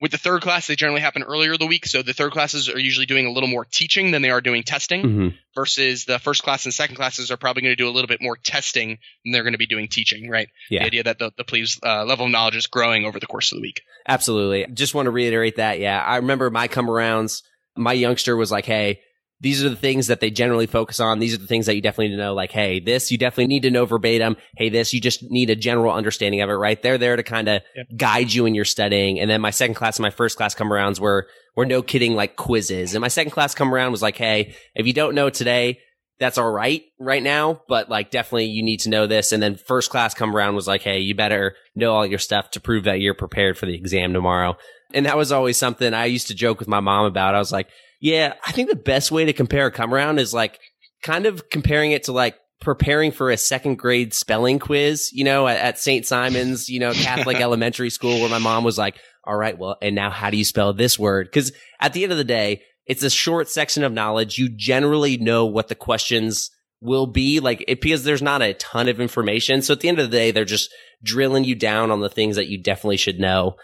With 0.00 0.12
the 0.12 0.18
third 0.18 0.42
class, 0.42 0.68
they 0.68 0.76
generally 0.76 1.00
happen 1.00 1.24
earlier 1.24 1.56
the 1.56 1.66
week, 1.66 1.84
so 1.84 2.02
the 2.02 2.12
third 2.12 2.30
classes 2.30 2.68
are 2.68 2.78
usually 2.78 3.06
doing 3.06 3.26
a 3.26 3.32
little 3.32 3.48
more 3.48 3.64
teaching 3.64 4.12
than 4.12 4.22
they 4.22 4.30
are 4.30 4.40
doing 4.40 4.62
testing, 4.62 5.02
mm-hmm. 5.02 5.28
versus 5.56 6.04
the 6.04 6.20
first 6.20 6.44
class 6.44 6.64
and 6.66 6.74
second 6.74 6.94
classes 6.94 7.32
are 7.32 7.36
probably 7.36 7.62
going 7.62 7.72
to 7.72 7.82
do 7.82 7.88
a 7.88 7.90
little 7.90 8.06
bit 8.06 8.22
more 8.22 8.36
testing 8.36 8.98
than 9.24 9.32
they're 9.32 9.42
going 9.42 9.54
to 9.54 9.58
be 9.58 9.66
doing 9.66 9.88
teaching, 9.88 10.30
right? 10.30 10.48
Yeah. 10.70 10.82
The 10.82 10.86
idea 10.86 11.02
that 11.04 11.18
the, 11.18 11.32
the 11.36 11.44
plebes' 11.44 11.80
uh, 11.82 12.04
level 12.04 12.26
of 12.26 12.32
knowledge 12.32 12.54
is 12.54 12.68
growing 12.68 13.06
over 13.06 13.18
the 13.18 13.26
course 13.26 13.50
of 13.50 13.56
the 13.56 13.62
week. 13.62 13.82
Absolutely. 14.06 14.66
Just 14.72 14.94
want 14.94 15.06
to 15.06 15.10
reiterate 15.10 15.56
that. 15.56 15.80
Yeah. 15.80 16.00
I 16.00 16.16
remember 16.16 16.48
my 16.50 16.68
come 16.68 16.86
arounds. 16.86 17.42
My 17.76 17.92
youngster 17.92 18.36
was 18.36 18.52
like, 18.52 18.66
Hey, 18.66 19.00
these 19.40 19.64
are 19.64 19.68
the 19.68 19.76
things 19.76 20.08
that 20.08 20.20
they 20.20 20.30
generally 20.30 20.66
focus 20.66 20.98
on. 20.98 21.18
These 21.20 21.34
are 21.34 21.38
the 21.38 21.46
things 21.46 21.66
that 21.66 21.74
you 21.76 21.80
definitely 21.80 22.08
need 22.08 22.16
to 22.16 22.22
know. 22.22 22.34
Like, 22.34 22.50
Hey, 22.50 22.80
this 22.80 23.10
you 23.12 23.18
definitely 23.18 23.46
need 23.46 23.62
to 23.62 23.70
know 23.70 23.84
verbatim. 23.86 24.36
Hey, 24.56 24.68
this 24.68 24.92
you 24.92 25.00
just 25.00 25.22
need 25.30 25.50
a 25.50 25.54
general 25.56 25.92
understanding 25.92 26.40
of 26.40 26.50
it, 26.50 26.54
right? 26.54 26.82
They're 26.82 26.98
there 26.98 27.16
to 27.16 27.22
kind 27.22 27.48
of 27.48 27.62
Yep. 27.76 27.86
guide 27.96 28.32
you 28.32 28.46
in 28.46 28.54
your 28.54 28.64
studying. 28.64 29.20
And 29.20 29.30
then 29.30 29.40
my 29.40 29.50
second 29.50 29.74
class 29.74 29.96
and 29.98 30.02
my 30.02 30.10
first 30.10 30.36
class 30.36 30.54
come 30.54 30.68
arounds 30.70 30.98
were, 30.98 31.28
were 31.54 31.66
no 31.66 31.82
kidding 31.82 32.14
like 32.14 32.36
quizzes. 32.36 32.94
And 32.94 33.00
my 33.00 33.08
second 33.08 33.30
class 33.30 33.54
come 33.54 33.72
around 33.72 33.92
was 33.92 34.02
like, 34.02 34.16
Hey, 34.16 34.54
if 34.74 34.86
you 34.86 34.92
don't 34.92 35.14
know 35.14 35.30
today, 35.30 35.78
that's 36.18 36.36
all 36.36 36.50
right 36.50 36.82
right 36.98 37.22
now, 37.22 37.62
but 37.68 37.88
like 37.88 38.10
definitely 38.10 38.46
you 38.46 38.64
need 38.64 38.80
to 38.80 38.90
know 38.90 39.06
this. 39.06 39.30
And 39.30 39.40
then 39.40 39.54
first 39.54 39.88
class 39.88 40.14
come 40.14 40.34
around 40.34 40.56
was 40.56 40.66
like, 40.66 40.82
Hey, 40.82 40.98
you 40.98 41.14
better 41.14 41.54
know 41.76 41.92
all 41.94 42.04
your 42.04 42.18
stuff 42.18 42.50
to 42.52 42.60
prove 42.60 42.84
that 42.84 42.98
you're 43.00 43.14
prepared 43.14 43.56
for 43.56 43.66
the 43.66 43.74
exam 43.76 44.12
tomorrow. 44.12 44.56
And 44.92 45.06
that 45.06 45.16
was 45.16 45.30
always 45.30 45.56
something 45.56 45.94
I 45.94 46.06
used 46.06 46.26
to 46.28 46.34
joke 46.34 46.58
with 46.58 46.66
my 46.66 46.80
mom 46.80 47.04
about. 47.06 47.36
I 47.36 47.38
was 47.38 47.52
like, 47.52 47.68
yeah, 48.00 48.34
I 48.46 48.52
think 48.52 48.70
the 48.70 48.76
best 48.76 49.10
way 49.10 49.24
to 49.24 49.32
compare 49.32 49.66
a 49.66 49.72
come 49.72 49.92
around 49.92 50.18
is 50.18 50.32
like 50.32 50.60
kind 51.02 51.26
of 51.26 51.50
comparing 51.50 51.92
it 51.92 52.04
to 52.04 52.12
like 52.12 52.36
preparing 52.60 53.12
for 53.12 53.30
a 53.30 53.36
second 53.36 53.76
grade 53.76 54.12
spelling 54.14 54.58
quiz, 54.58 55.10
you 55.12 55.24
know, 55.24 55.46
at, 55.46 55.58
at 55.58 55.78
St. 55.78 56.06
Simon's, 56.06 56.68
you 56.68 56.80
know, 56.80 56.92
Catholic 56.92 57.36
elementary 57.40 57.90
school 57.90 58.20
where 58.20 58.28
my 58.28 58.38
mom 58.38 58.64
was 58.64 58.78
like, 58.78 58.96
all 59.24 59.36
right, 59.36 59.56
well, 59.58 59.76
and 59.82 59.94
now 59.94 60.10
how 60.10 60.30
do 60.30 60.36
you 60.36 60.44
spell 60.44 60.72
this 60.72 60.98
word? 60.98 61.30
Cause 61.32 61.52
at 61.80 61.92
the 61.92 62.02
end 62.02 62.12
of 62.12 62.18
the 62.18 62.24
day, 62.24 62.62
it's 62.86 63.02
a 63.02 63.10
short 63.10 63.48
section 63.48 63.84
of 63.84 63.92
knowledge. 63.92 64.38
You 64.38 64.48
generally 64.48 65.18
know 65.18 65.44
what 65.46 65.68
the 65.68 65.74
questions 65.74 66.50
will 66.80 67.06
be 67.06 67.40
like 67.40 67.64
it, 67.68 67.80
because 67.80 68.04
there's 68.04 68.22
not 68.22 68.42
a 68.42 68.54
ton 68.54 68.88
of 68.88 69.00
information. 69.00 69.62
So 69.62 69.74
at 69.74 69.80
the 69.80 69.88
end 69.88 69.98
of 69.98 70.10
the 70.10 70.16
day, 70.16 70.30
they're 70.30 70.44
just 70.44 70.72
drilling 71.02 71.44
you 71.44 71.54
down 71.54 71.90
on 71.90 72.00
the 72.00 72.08
things 72.08 72.36
that 72.36 72.48
you 72.48 72.60
definitely 72.60 72.96
should 72.96 73.20
know. 73.20 73.56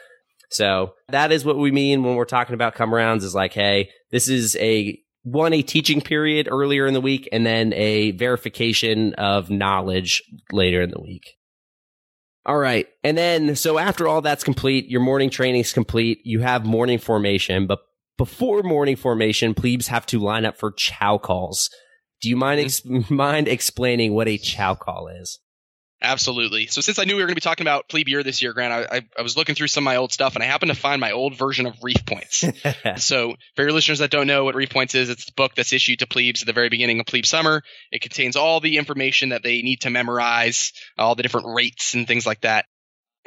So 0.51 0.95
that 1.09 1.33
is 1.33 1.45
what 1.45 1.59
we 1.59 1.71
mean 1.71 2.03
when 2.03 2.17
we're 2.17 2.25
talking 2.25 2.55
about 2.55 2.75
come 2.75 2.95
rounds 2.95 3.25
is 3.25 3.35
like, 3.35 3.53
hey, 3.53 3.91
this 4.11 4.29
is 4.29 4.57
a 4.57 4.99
one, 5.23 5.55
a 5.55 5.63
teaching 5.63 6.01
period 6.01 6.49
earlier 6.51 6.87
in 6.87 6.95
the 6.95 7.01
week 7.01 7.29
and 7.33 7.47
then 7.47 7.73
a 7.73 8.13
verification 8.13 9.15
of 9.15 9.51
knowledge 9.51 10.23
later 10.53 10.83
in 10.83 10.91
the 10.91 11.01
week. 11.01 11.37
All 12.47 12.59
right. 12.59 12.87
And 13.03 13.17
then, 13.17 13.57
so 13.57 13.79
after 13.79 14.07
all 14.07 14.21
that's 14.21 14.45
complete, 14.45 14.89
your 14.91 15.01
morning 15.01 15.31
training 15.31 15.63
is 15.63 15.73
complete. 15.73 16.19
You 16.25 16.41
have 16.41 16.67
morning 16.67 16.99
formation, 16.99 17.67
but 17.67 17.79
before 18.19 18.63
morning 18.63 18.97
formation, 18.97 19.55
plebes 19.55 19.89
have 19.89 20.05
to 20.07 20.19
line 20.19 20.45
up 20.45 20.59
for 20.59 20.73
chow 20.73 21.17
calls. 21.17 21.71
Do 22.21 22.29
you 22.29 22.37
mind, 22.37 22.61
mm-hmm. 22.61 22.97
ex- 22.97 23.11
mind 23.11 23.49
explaining 23.49 24.13
what 24.13 24.29
a 24.29 24.37
chow 24.37 24.75
call 24.75 25.09
is? 25.09 25.41
Absolutely. 26.05 26.67
So 26.67 26.81
since 26.81 26.99
I 26.99 27.05
knew 27.05 27.17
we 27.17 27.23
were 27.23 27.27
going 27.27 27.35
to 27.35 27.41
be 27.41 27.41
talking 27.41 27.65
about 27.65 27.89
plebe 27.89 28.09
year 28.09 28.23
this 28.23 28.43
year, 28.43 28.53
Grant, 28.53 28.73
I, 28.73 28.97
I, 28.97 29.03
I 29.19 29.23
was 29.23 29.37
looking 29.37 29.55
through 29.55 29.69
some 29.69 29.83
of 29.83 29.87
my 29.87 29.97
old 29.97 30.13
stuff 30.13 30.35
and 30.35 30.45
I 30.45 30.47
happened 30.47 30.71
to 30.71 30.79
find 30.79 31.01
my 31.01 31.13
old 31.13 31.37
version 31.37 31.67
of 31.67 31.83
Reef 31.83 32.05
Points. 32.05 32.45
so 32.97 33.35
for 33.57 33.63
your 33.63 33.73
listeners 33.73 34.01
that 34.01 34.11
don't 34.11 34.27
know 34.27 34.45
what 34.45 34.55
Reef 34.55 34.71
Points 34.71 34.95
is, 34.95 35.09
it's 35.09 35.25
the 35.27 35.33
book 35.33 35.55
that's 35.55 35.73
issued 35.73 36.01
to 36.01 36.07
plebes 36.07 36.43
at 36.43 36.47
the 36.47 36.53
very 36.53 36.69
beginning 36.69 37.01
of 37.01 37.07
plebe 37.07 37.27
summer. 37.27 37.63
It 37.91 38.03
contains 38.03 38.37
all 38.37 38.61
the 38.61 38.77
information 38.77 39.31
that 39.31 39.43
they 39.43 39.63
need 39.63 39.81
to 39.83 39.91
memorize, 39.91 40.73
all 40.99 41.15
the 41.15 41.23
different 41.23 41.55
rates 41.55 41.95
and 41.95 42.07
things 42.07 42.27
like 42.27 42.43
that. 42.43 42.67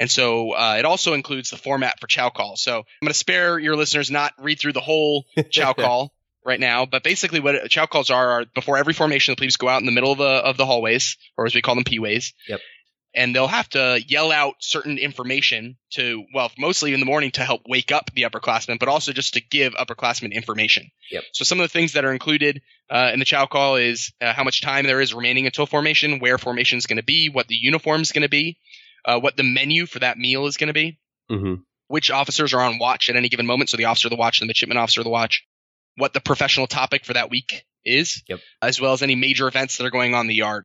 And 0.00 0.10
so 0.10 0.52
uh, 0.52 0.76
it 0.78 0.84
also 0.84 1.14
includes 1.14 1.50
the 1.50 1.56
format 1.56 1.98
for 2.00 2.06
chow 2.06 2.30
call. 2.30 2.56
So 2.56 2.78
I'm 2.78 2.84
going 3.02 3.12
to 3.12 3.18
spare 3.18 3.58
your 3.58 3.74
listeners 3.74 4.10
not 4.10 4.32
read 4.38 4.60
through 4.60 4.74
the 4.74 4.80
whole 4.80 5.26
chow 5.50 5.72
call 5.72 6.12
right 6.48 6.58
now, 6.58 6.86
but 6.86 7.04
basically 7.04 7.38
what 7.38 7.70
chow 7.70 7.86
calls 7.86 8.10
are 8.10 8.30
are 8.30 8.44
before 8.54 8.76
every 8.76 8.94
formation, 8.94 9.32
the 9.32 9.36
plebes 9.36 9.56
go 9.56 9.68
out 9.68 9.80
in 9.80 9.86
the 9.86 9.92
middle 9.92 10.10
of 10.10 10.18
the 10.18 10.24
of 10.24 10.56
the 10.56 10.66
hallways, 10.66 11.16
or 11.36 11.46
as 11.46 11.54
we 11.54 11.62
call 11.62 11.76
them, 11.76 11.84
p-ways. 11.84 12.34
Yep. 12.48 12.60
And 13.14 13.34
they'll 13.34 13.46
have 13.46 13.68
to 13.70 14.00
yell 14.06 14.30
out 14.30 14.54
certain 14.60 14.98
information 14.98 15.76
to, 15.92 16.24
well, 16.34 16.50
mostly 16.58 16.92
in 16.92 17.00
the 17.00 17.06
morning 17.06 17.30
to 17.32 17.44
help 17.44 17.62
wake 17.66 17.90
up 17.90 18.10
the 18.14 18.22
upperclassmen, 18.22 18.78
but 18.78 18.88
also 18.88 19.12
just 19.12 19.34
to 19.34 19.40
give 19.40 19.72
upperclassmen 19.74 20.32
information. 20.32 20.90
Yep. 21.10 21.24
So 21.32 21.44
some 21.44 21.58
of 21.58 21.64
the 21.64 21.72
things 21.72 21.94
that 21.94 22.04
are 22.04 22.12
included 22.12 22.60
uh, 22.90 23.10
in 23.12 23.18
the 23.18 23.24
chow 23.24 23.46
call 23.46 23.76
is 23.76 24.12
uh, 24.20 24.32
how 24.34 24.44
much 24.44 24.60
time 24.60 24.84
there 24.86 25.00
is 25.00 25.14
remaining 25.14 25.46
until 25.46 25.66
formation, 25.66 26.20
where 26.20 26.38
formation 26.38 26.78
is 26.78 26.86
going 26.86 26.98
to 26.98 27.02
be, 27.02 27.28
what 27.28 27.48
the 27.48 27.56
uniform 27.56 28.02
is 28.02 28.12
going 28.12 28.22
to 28.22 28.28
be, 28.28 28.58
uh, 29.04 29.18
what 29.18 29.36
the 29.36 29.42
menu 29.42 29.86
for 29.86 30.00
that 30.00 30.18
meal 30.18 30.46
is 30.46 30.56
going 30.56 30.68
to 30.68 30.74
be, 30.74 30.98
hmm 31.28 31.54
which 31.88 32.10
officers 32.10 32.52
are 32.52 32.60
on 32.60 32.78
watch 32.78 33.08
at 33.08 33.16
any 33.16 33.30
given 33.30 33.46
moment. 33.46 33.70
So 33.70 33.78
the 33.78 33.86
officer 33.86 34.08
of 34.08 34.10
the 34.10 34.16
watch, 34.16 34.40
the 34.40 34.46
midshipman 34.46 34.76
officer 34.76 35.00
of 35.00 35.04
the 35.04 35.10
watch, 35.10 35.44
what 35.98 36.12
the 36.14 36.20
professional 36.20 36.66
topic 36.66 37.04
for 37.04 37.12
that 37.12 37.30
week 37.30 37.64
is, 37.84 38.22
Yep. 38.28 38.40
as 38.62 38.80
well 38.80 38.92
as 38.92 39.02
any 39.02 39.14
major 39.14 39.46
events 39.48 39.76
that 39.78 39.84
are 39.84 39.90
going 39.90 40.14
on 40.14 40.22
in 40.22 40.26
the 40.28 40.34
yard 40.34 40.64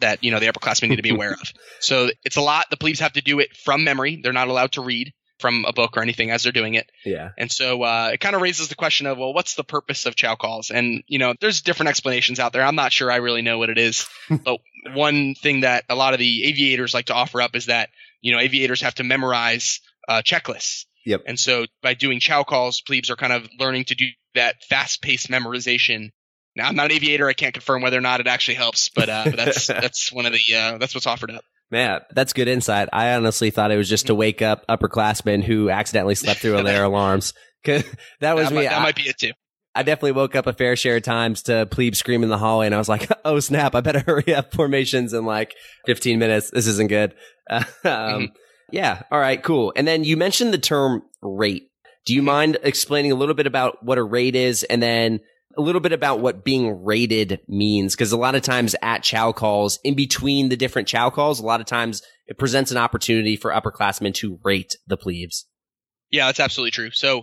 that 0.00 0.22
you 0.24 0.30
know 0.30 0.40
the 0.40 0.46
upperclassmen 0.46 0.88
need 0.90 0.96
to 0.96 1.02
be 1.02 1.10
aware 1.14 1.32
of. 1.32 1.52
So 1.80 2.10
it's 2.24 2.36
a 2.36 2.40
lot. 2.42 2.66
The 2.70 2.76
plebes 2.76 3.00
have 3.00 3.12
to 3.14 3.22
do 3.22 3.38
it 3.40 3.56
from 3.56 3.84
memory. 3.84 4.20
They're 4.22 4.32
not 4.32 4.48
allowed 4.48 4.72
to 4.72 4.82
read 4.82 5.12
from 5.38 5.64
a 5.66 5.72
book 5.72 5.96
or 5.96 6.02
anything 6.02 6.30
as 6.30 6.44
they're 6.44 6.52
doing 6.52 6.74
it. 6.74 6.88
Yeah. 7.04 7.30
And 7.36 7.50
so 7.50 7.82
uh, 7.82 8.10
it 8.12 8.20
kind 8.20 8.36
of 8.36 8.42
raises 8.42 8.68
the 8.68 8.76
question 8.76 9.06
of, 9.08 9.18
well, 9.18 9.34
what's 9.34 9.56
the 9.56 9.64
purpose 9.64 10.06
of 10.06 10.14
chow 10.14 10.36
calls? 10.36 10.70
And 10.70 11.02
you 11.08 11.18
know, 11.18 11.34
there's 11.40 11.62
different 11.62 11.88
explanations 11.90 12.38
out 12.38 12.52
there. 12.52 12.62
I'm 12.62 12.76
not 12.76 12.92
sure 12.92 13.10
I 13.10 13.16
really 13.16 13.42
know 13.42 13.58
what 13.58 13.68
it 13.70 13.78
is. 13.78 14.06
but 14.44 14.60
one 14.94 15.34
thing 15.34 15.60
that 15.60 15.84
a 15.88 15.94
lot 15.94 16.12
of 16.12 16.20
the 16.20 16.44
aviators 16.44 16.94
like 16.94 17.06
to 17.06 17.14
offer 17.14 17.40
up 17.42 17.56
is 17.56 17.66
that 17.66 17.90
you 18.20 18.32
know 18.32 18.38
aviators 18.40 18.82
have 18.82 18.94
to 18.96 19.04
memorize 19.04 19.80
uh, 20.08 20.22
checklists. 20.24 20.84
Yep. 21.04 21.22
And 21.26 21.38
so 21.38 21.66
by 21.82 21.94
doing 21.94 22.20
chow 22.20 22.44
calls, 22.44 22.80
plebes 22.80 23.10
are 23.10 23.16
kind 23.16 23.32
of 23.32 23.48
learning 23.58 23.84
to 23.86 23.96
do 23.96 24.06
that 24.34 24.62
fast-paced 24.68 25.28
memorization. 25.28 26.10
Now 26.56 26.68
I'm 26.68 26.76
not 26.76 26.86
an 26.86 26.92
aviator; 26.92 27.28
I 27.28 27.32
can't 27.32 27.54
confirm 27.54 27.82
whether 27.82 27.98
or 27.98 28.02
not 28.02 28.20
it 28.20 28.26
actually 28.26 28.54
helps, 28.54 28.90
but, 28.94 29.08
uh, 29.08 29.24
but 29.26 29.36
that's 29.36 29.66
that's 29.68 30.12
one 30.12 30.26
of 30.26 30.32
the 30.32 30.54
uh, 30.54 30.78
that's 30.78 30.94
what's 30.94 31.06
offered 31.06 31.30
up. 31.30 31.44
Man, 31.70 32.00
that's 32.14 32.34
good 32.34 32.48
insight. 32.48 32.90
I 32.92 33.14
honestly 33.14 33.50
thought 33.50 33.72
it 33.72 33.78
was 33.78 33.88
just 33.88 34.08
to 34.08 34.14
wake 34.14 34.42
up 34.42 34.66
upperclassmen 34.68 35.42
who 35.42 35.70
accidentally 35.70 36.14
slept 36.14 36.40
through 36.40 36.62
their 36.64 36.84
alarms. 36.92 37.32
that 37.64 37.84
was 38.34 38.48
that, 38.48 38.50
me. 38.50 38.56
might, 38.56 38.62
that 38.64 38.80
I, 38.80 38.82
might 38.82 38.96
be 38.96 39.02
it 39.08 39.16
too. 39.18 39.30
I 39.74 39.82
definitely 39.82 40.12
woke 40.12 40.36
up 40.36 40.46
a 40.46 40.52
fair 40.52 40.76
share 40.76 40.96
of 40.96 41.02
times 41.02 41.44
to 41.44 41.64
plebe 41.64 41.96
scream 41.96 42.22
in 42.22 42.28
the 42.28 42.36
hallway, 42.36 42.66
and 42.66 42.74
I 42.74 42.78
was 42.78 42.90
like, 42.90 43.10
"Oh 43.24 43.40
snap! 43.40 43.74
I 43.74 43.80
better 43.80 44.00
hurry 44.00 44.34
up 44.34 44.52
formations 44.52 45.14
in 45.14 45.24
like 45.24 45.54
15 45.86 46.18
minutes. 46.18 46.50
This 46.50 46.66
isn't 46.66 46.88
good." 46.88 47.14
um, 47.48 47.64
Mhm. 47.84 48.28
Yeah. 48.70 49.02
All 49.10 49.18
right. 49.18 49.42
Cool. 49.42 49.72
And 49.76 49.86
then 49.86 50.04
you 50.04 50.16
mentioned 50.16 50.52
the 50.52 50.58
term 50.58 51.02
rate. 51.22 51.68
Do 52.04 52.14
you 52.14 52.22
mind 52.22 52.58
explaining 52.62 53.12
a 53.12 53.16
little 53.16 53.34
bit 53.34 53.46
about 53.46 53.84
what 53.84 53.98
a 53.98 54.02
rate 54.02 54.34
is, 54.34 54.64
and 54.64 54.82
then 54.82 55.20
a 55.56 55.60
little 55.60 55.80
bit 55.80 55.92
about 55.92 56.20
what 56.20 56.44
being 56.44 56.82
rated 56.84 57.40
means? 57.46 57.94
Because 57.94 58.12
a 58.12 58.16
lot 58.16 58.34
of 58.34 58.42
times 58.42 58.74
at 58.82 59.02
chow 59.02 59.32
calls, 59.32 59.78
in 59.84 59.94
between 59.94 60.48
the 60.48 60.56
different 60.56 60.88
chow 60.88 61.10
calls, 61.10 61.40
a 61.40 61.46
lot 61.46 61.60
of 61.60 61.66
times 61.66 62.02
it 62.26 62.38
presents 62.38 62.70
an 62.70 62.78
opportunity 62.78 63.36
for 63.36 63.50
upperclassmen 63.52 64.14
to 64.14 64.38
rate 64.42 64.76
the 64.86 64.96
plebes. 64.96 65.46
Yeah, 66.10 66.26
that's 66.26 66.40
absolutely 66.40 66.72
true. 66.72 66.90
So 66.90 67.22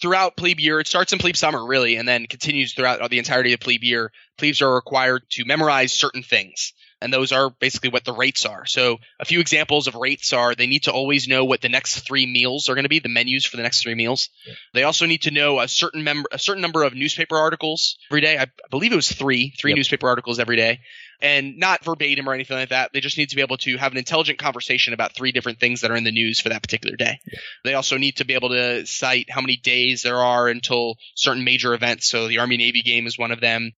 throughout 0.00 0.36
plebe 0.36 0.60
year, 0.60 0.80
it 0.80 0.86
starts 0.86 1.12
in 1.12 1.18
plebe 1.18 1.36
summer 1.36 1.66
really, 1.66 1.96
and 1.96 2.06
then 2.06 2.26
continues 2.26 2.74
throughout 2.74 3.10
the 3.10 3.18
entirety 3.18 3.52
of 3.52 3.60
plebe 3.60 3.82
year. 3.82 4.12
Plebes 4.38 4.62
are 4.62 4.74
required 4.74 5.22
to 5.32 5.44
memorize 5.44 5.92
certain 5.92 6.22
things, 6.22 6.72
and 7.06 7.12
those 7.12 7.30
are 7.30 7.50
basically 7.50 7.90
what 7.90 8.04
the 8.04 8.12
rates 8.12 8.44
are. 8.44 8.66
So 8.66 8.98
a 9.20 9.24
few 9.24 9.38
examples 9.38 9.86
of 9.86 9.94
rates 9.94 10.32
are 10.32 10.56
they 10.56 10.66
need 10.66 10.82
to 10.82 10.92
always 10.92 11.28
know 11.28 11.44
what 11.44 11.60
the 11.60 11.68
next 11.68 12.00
three 12.00 12.26
meals 12.26 12.68
are 12.68 12.74
going 12.74 12.82
to 12.82 12.88
be, 12.88 12.98
the 12.98 13.08
menus 13.08 13.46
for 13.46 13.56
the 13.56 13.62
next 13.62 13.80
three 13.82 13.94
meals. 13.94 14.28
They 14.74 14.82
also 14.82 15.06
need 15.06 15.22
to 15.22 15.30
know 15.30 15.60
a 15.60 15.68
certain 15.68 16.02
member, 16.02 16.28
a 16.32 16.38
certain 16.40 16.62
number 16.62 16.82
of 16.82 16.94
newspaper 16.94 17.36
articles 17.36 17.96
every 18.10 18.22
day. 18.22 18.36
I 18.36 18.46
believe 18.70 18.92
it 18.92 18.96
was 18.96 19.10
three, 19.12 19.54
three 19.56 19.70
Yep. 19.70 19.76
newspaper 19.76 20.08
articles 20.08 20.40
every 20.40 20.56
day. 20.56 20.80
And 21.22 21.56
not 21.58 21.82
verbatim 21.84 22.28
or 22.28 22.34
anything 22.34 22.58
like 22.58 22.70
that. 22.70 22.92
They 22.92 23.00
just 23.00 23.16
need 23.16 23.30
to 23.30 23.36
be 23.36 23.42
able 23.42 23.56
to 23.58 23.76
have 23.78 23.92
an 23.92 23.98
intelligent 23.98 24.38
conversation 24.38 24.92
about 24.92 25.14
three 25.14 25.32
different 25.32 25.60
things 25.60 25.80
that 25.80 25.90
are 25.90 25.96
in 25.96 26.04
the 26.04 26.10
news 26.12 26.40
for 26.40 26.50
that 26.50 26.62
particular 26.62 26.94
day. 26.96 27.20
They 27.64 27.72
also 27.72 27.96
need 27.96 28.16
to 28.16 28.26
be 28.26 28.34
able 28.34 28.50
to 28.50 28.84
cite 28.84 29.30
how 29.30 29.40
many 29.40 29.56
days 29.56 30.02
there 30.02 30.18
are 30.18 30.48
until 30.48 30.96
certain 31.14 31.44
major 31.44 31.72
events. 31.72 32.10
So 32.10 32.28
the 32.28 32.38
Army 32.40 32.56
Navy 32.58 32.82
game 32.82 33.06
is 33.06 33.16
one 33.16 33.30
of 33.30 33.40
them. 33.40 33.72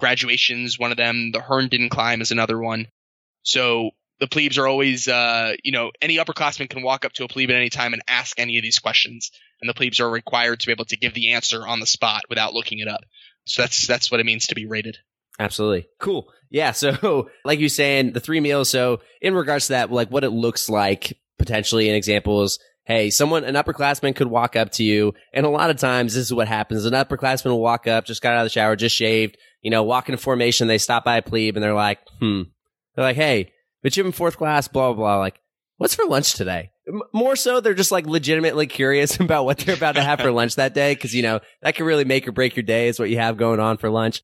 Graduation 0.00 0.64
is 0.64 0.78
one 0.78 0.90
of 0.90 0.96
them. 0.96 1.30
The 1.32 1.40
Herndon 1.40 1.88
climb 1.88 2.20
is 2.20 2.30
another 2.30 2.58
one. 2.58 2.88
So 3.42 3.90
the 4.20 4.26
plebes 4.26 4.58
are 4.58 4.66
always, 4.66 5.08
uh, 5.08 5.54
you 5.62 5.72
know, 5.72 5.90
any 6.00 6.16
upperclassman 6.16 6.70
can 6.70 6.82
walk 6.82 7.04
up 7.04 7.12
to 7.14 7.24
a 7.24 7.28
plebe 7.28 7.50
at 7.50 7.56
any 7.56 7.70
time 7.70 7.92
and 7.92 8.02
ask 8.08 8.38
any 8.38 8.58
of 8.58 8.62
these 8.62 8.78
questions, 8.78 9.30
and 9.60 9.68
the 9.68 9.74
plebes 9.74 10.00
are 10.00 10.10
required 10.10 10.60
to 10.60 10.66
be 10.66 10.72
able 10.72 10.84
to 10.86 10.96
give 10.96 11.14
the 11.14 11.32
answer 11.32 11.66
on 11.66 11.80
the 11.80 11.86
spot 11.86 12.22
without 12.28 12.54
looking 12.54 12.78
it 12.78 12.88
up. 12.88 13.00
So 13.46 13.62
that's 13.62 13.86
that's 13.86 14.10
what 14.10 14.20
it 14.20 14.26
means 14.26 14.48
to 14.48 14.54
be 14.54 14.66
rated. 14.66 14.98
Absolutely. 15.38 15.88
Cool. 15.98 16.28
Yeah. 16.50 16.72
So, 16.72 17.28
like 17.44 17.58
you 17.58 17.68
saying, 17.68 18.12
the 18.12 18.20
three 18.20 18.40
meals. 18.40 18.70
So, 18.70 19.00
in 19.20 19.34
regards 19.34 19.66
to 19.66 19.72
that, 19.72 19.90
like 19.90 20.10
what 20.10 20.24
it 20.24 20.30
looks 20.30 20.68
like 20.68 21.18
potentially 21.38 21.88
in 21.88 21.96
examples, 21.96 22.58
hey, 22.84 23.10
someone, 23.10 23.44
an 23.44 23.54
upperclassman 23.54 24.14
could 24.14 24.28
walk 24.28 24.56
up 24.56 24.70
to 24.72 24.84
you. 24.84 25.14
And 25.32 25.44
a 25.44 25.50
lot 25.50 25.70
of 25.70 25.78
times 25.78 26.14
this 26.14 26.26
is 26.26 26.34
what 26.34 26.48
happens. 26.48 26.84
An 26.84 26.92
upperclassman 26.92 27.46
will 27.46 27.60
walk 27.60 27.86
up, 27.86 28.04
just 28.04 28.22
got 28.22 28.34
out 28.34 28.40
of 28.40 28.46
the 28.46 28.50
shower, 28.50 28.76
just 28.76 28.96
shaved, 28.96 29.36
you 29.64 29.70
know, 29.72 29.82
walk 29.82 30.08
in 30.08 30.16
formation. 30.16 30.68
They 30.68 30.78
stop 30.78 31.04
by 31.04 31.16
a 31.16 31.22
plebe 31.22 31.56
and 31.56 31.64
they're 31.64 31.74
like, 31.74 31.98
hmm. 32.20 32.42
They're 32.94 33.04
like, 33.04 33.16
hey, 33.16 33.52
but 33.82 33.96
you're 33.96 34.06
in 34.06 34.12
fourth 34.12 34.36
class, 34.36 34.68
blah, 34.68 34.92
blah, 34.92 34.94
blah. 34.94 35.18
Like, 35.18 35.40
what's 35.78 35.96
for 35.96 36.04
lunch 36.04 36.34
today? 36.34 36.70
M- 36.86 37.02
More 37.12 37.34
so, 37.34 37.60
they're 37.60 37.74
just 37.74 37.90
like 37.90 38.06
legitimately 38.06 38.68
curious 38.68 39.18
about 39.20 39.44
what 39.44 39.58
they're 39.58 39.74
about 39.74 39.96
to 39.96 40.02
have 40.02 40.20
for 40.20 40.30
lunch 40.30 40.54
that 40.54 40.74
day. 40.74 40.94
Cause, 40.94 41.12
you 41.12 41.22
know, 41.22 41.40
that 41.62 41.74
can 41.74 41.86
really 41.86 42.04
make 42.04 42.28
or 42.28 42.32
break 42.32 42.54
your 42.54 42.62
day 42.62 42.86
is 42.86 43.00
what 43.00 43.10
you 43.10 43.16
have 43.16 43.36
going 43.36 43.58
on 43.58 43.78
for 43.78 43.90
lunch 43.90 44.22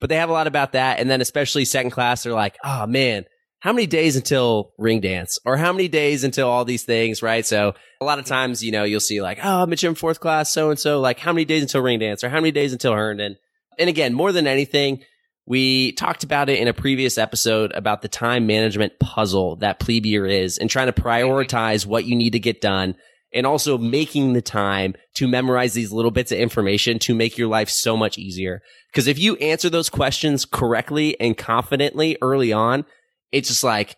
but 0.00 0.08
they 0.10 0.16
have 0.16 0.30
a 0.30 0.32
lot 0.32 0.46
about 0.46 0.72
that. 0.72 1.00
And 1.00 1.10
then 1.10 1.20
especially 1.20 1.64
second 1.64 1.90
class, 1.90 2.22
they're 2.22 2.32
like, 2.32 2.56
oh 2.62 2.86
man, 2.86 3.24
how 3.60 3.72
many 3.72 3.86
days 3.86 4.16
until 4.16 4.72
ring 4.78 5.00
dance 5.00 5.38
or 5.44 5.56
how 5.56 5.72
many 5.72 5.88
days 5.88 6.22
until 6.24 6.48
all 6.48 6.64
these 6.64 6.84
things, 6.84 7.22
right? 7.22 7.44
So 7.44 7.74
a 8.00 8.04
lot 8.04 8.18
of 8.18 8.24
times, 8.24 8.62
you 8.62 8.70
know, 8.70 8.84
you'll 8.84 9.00
see 9.00 9.20
like, 9.20 9.40
oh, 9.42 9.62
I'm 9.62 9.72
in 9.72 9.94
fourth 9.96 10.20
class, 10.20 10.52
so 10.52 10.70
and 10.70 10.78
so, 10.78 11.00
like 11.00 11.18
how 11.18 11.32
many 11.32 11.44
days 11.44 11.62
until 11.62 11.82
ring 11.82 11.98
dance 11.98 12.22
or 12.22 12.28
how 12.28 12.36
many 12.36 12.52
days 12.52 12.72
until 12.72 12.92
Herndon? 12.92 13.36
And 13.78 13.88
again, 13.88 14.14
more 14.14 14.32
than 14.32 14.46
anything, 14.46 15.02
we 15.46 15.92
talked 15.92 16.24
about 16.24 16.50
it 16.50 16.58
in 16.58 16.68
a 16.68 16.74
previous 16.74 17.16
episode 17.16 17.72
about 17.72 18.02
the 18.02 18.08
time 18.08 18.46
management 18.46 18.98
puzzle 18.98 19.56
that 19.56 19.80
plebe 19.80 20.04
year 20.04 20.26
is 20.26 20.58
and 20.58 20.68
trying 20.68 20.92
to 20.92 21.00
prioritize 21.00 21.86
what 21.86 22.04
you 22.04 22.16
need 22.16 22.32
to 22.34 22.38
get 22.38 22.60
done 22.60 22.96
and 23.32 23.46
also 23.46 23.78
making 23.78 24.32
the 24.32 24.42
time 24.42 24.94
to 25.14 25.28
memorize 25.28 25.74
these 25.74 25.92
little 25.92 26.10
bits 26.10 26.32
of 26.32 26.38
information 26.38 26.98
to 26.98 27.14
make 27.14 27.38
your 27.38 27.48
life 27.48 27.68
so 27.68 27.96
much 27.96 28.18
easier. 28.18 28.62
Because 28.92 29.06
if 29.06 29.18
you 29.18 29.36
answer 29.36 29.70
those 29.70 29.90
questions 29.90 30.44
correctly 30.44 31.18
and 31.20 31.36
confidently 31.36 32.16
early 32.22 32.52
on, 32.52 32.84
it's 33.32 33.48
just 33.48 33.64
like, 33.64 33.96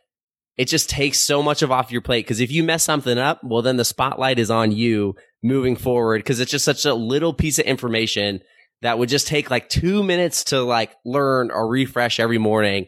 it 0.56 0.66
just 0.66 0.90
takes 0.90 1.18
so 1.20 1.42
much 1.42 1.62
of 1.62 1.70
off 1.70 1.92
your 1.92 2.00
plate. 2.00 2.24
Because 2.24 2.40
if 2.40 2.50
you 2.50 2.62
mess 2.62 2.84
something 2.84 3.18
up, 3.18 3.40
well, 3.42 3.62
then 3.62 3.76
the 3.76 3.84
spotlight 3.84 4.38
is 4.38 4.50
on 4.50 4.72
you 4.72 5.14
moving 5.42 5.76
forward. 5.76 6.18
Because 6.18 6.40
it's 6.40 6.50
just 6.50 6.64
such 6.64 6.84
a 6.84 6.94
little 6.94 7.32
piece 7.32 7.58
of 7.58 7.66
information 7.66 8.40
that 8.82 8.98
would 8.98 9.08
just 9.08 9.26
take 9.26 9.50
like 9.50 9.68
two 9.68 10.02
minutes 10.02 10.44
to 10.44 10.62
like 10.62 10.94
learn 11.04 11.50
or 11.50 11.68
refresh 11.68 12.18
every 12.20 12.38
morning. 12.38 12.86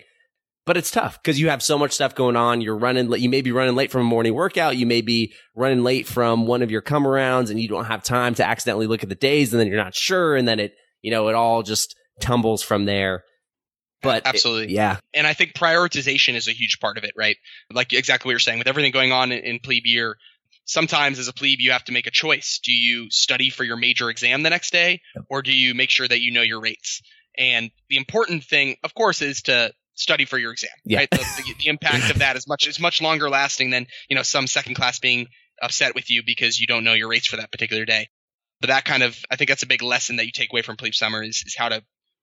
But 0.64 0.76
it's 0.76 0.92
tough 0.92 1.20
because 1.20 1.40
you 1.40 1.48
have 1.48 1.60
so 1.62 1.76
much 1.76 1.90
stuff 1.92 2.14
going 2.14 2.36
on. 2.36 2.60
You're 2.60 2.78
running, 2.78 3.12
you 3.14 3.28
may 3.28 3.42
be 3.42 3.50
running 3.50 3.74
late 3.74 3.90
from 3.90 4.02
a 4.02 4.04
morning 4.04 4.32
workout. 4.32 4.76
You 4.76 4.86
may 4.86 5.00
be 5.00 5.34
running 5.56 5.82
late 5.82 6.06
from 6.06 6.46
one 6.46 6.62
of 6.62 6.70
your 6.70 6.82
come 6.82 7.02
arounds 7.04 7.50
and 7.50 7.58
you 7.58 7.66
don't 7.66 7.86
have 7.86 8.04
time 8.04 8.34
to 8.36 8.46
accidentally 8.46 8.86
look 8.86 9.02
at 9.02 9.08
the 9.08 9.16
days 9.16 9.52
and 9.52 9.60
then 9.60 9.66
you're 9.66 9.82
not 9.82 9.94
sure. 9.94 10.36
And 10.36 10.46
then 10.46 10.60
it, 10.60 10.74
you 11.02 11.10
know, 11.10 11.28
it 11.28 11.34
all 11.34 11.64
just 11.64 11.96
tumbles 12.20 12.62
from 12.62 12.84
there. 12.84 13.24
But 14.02 14.18
it- 14.18 14.28
Absolutely. 14.28 14.72
yeah. 14.74 14.98
And 15.12 15.26
I 15.26 15.32
think 15.34 15.54
prioritization 15.54 16.34
is 16.34 16.46
a 16.46 16.52
huge 16.52 16.78
part 16.80 16.96
of 16.96 17.02
it, 17.02 17.12
right? 17.16 17.36
Like 17.72 17.92
exactly 17.92 18.28
what 18.28 18.32
you're 18.32 18.38
saying, 18.38 18.58
with 18.58 18.68
everything 18.68 18.92
going 18.92 19.10
on 19.10 19.32
in, 19.32 19.40
in 19.44 19.58
plebe 19.58 19.86
year, 19.86 20.16
sometimes 20.64 21.18
as 21.18 21.28
a 21.28 21.32
plebe 21.32 21.60
you 21.60 21.72
have 21.72 21.84
to 21.84 21.92
make 21.92 22.06
a 22.06 22.10
choice. 22.10 22.60
Do 22.62 22.72
you 22.72 23.10
study 23.10 23.50
for 23.50 23.64
your 23.64 23.76
major 23.76 24.10
exam 24.10 24.42
the 24.42 24.50
next 24.50 24.72
day, 24.72 25.00
or 25.28 25.42
do 25.42 25.52
you 25.52 25.74
make 25.74 25.90
sure 25.90 26.06
that 26.06 26.20
you 26.20 26.32
know 26.32 26.42
your 26.42 26.60
rates? 26.60 27.02
And 27.36 27.70
the 27.88 27.96
important 27.96 28.44
thing, 28.44 28.76
of 28.84 28.94
course, 28.94 29.22
is 29.22 29.42
to 29.42 29.72
study 29.94 30.24
for 30.24 30.38
your 30.38 30.52
exam. 30.52 30.70
Yeah. 30.84 30.98
Right? 30.98 31.10
The, 31.10 31.16
the, 31.18 31.54
the 31.58 31.68
impact 31.68 32.10
of 32.10 32.18
that 32.18 32.36
is 32.36 32.46
much 32.46 32.66
is 32.66 32.80
much 32.80 33.00
longer 33.00 33.28
lasting 33.28 33.70
than 33.70 33.86
you 34.08 34.16
know 34.16 34.22
some 34.22 34.46
second 34.46 34.74
class 34.74 34.98
being 34.98 35.28
upset 35.60 35.94
with 35.94 36.10
you 36.10 36.22
because 36.24 36.60
you 36.60 36.66
don't 36.66 36.84
know 36.84 36.94
your 36.94 37.08
rates 37.08 37.26
for 37.26 37.36
that 37.36 37.52
particular 37.52 37.84
day. 37.84 38.08
But 38.60 38.68
that 38.68 38.84
kind 38.84 39.02
of, 39.02 39.16
I 39.30 39.36
think 39.36 39.48
that's 39.48 39.64
a 39.64 39.66
big 39.66 39.82
lesson 39.82 40.16
that 40.16 40.26
you 40.26 40.32
take 40.32 40.52
away 40.52 40.62
from 40.62 40.76
plebe 40.76 40.94
summer 40.94 41.22
is, 41.22 41.42
is 41.44 41.56
how 41.56 41.68
to 41.68 41.82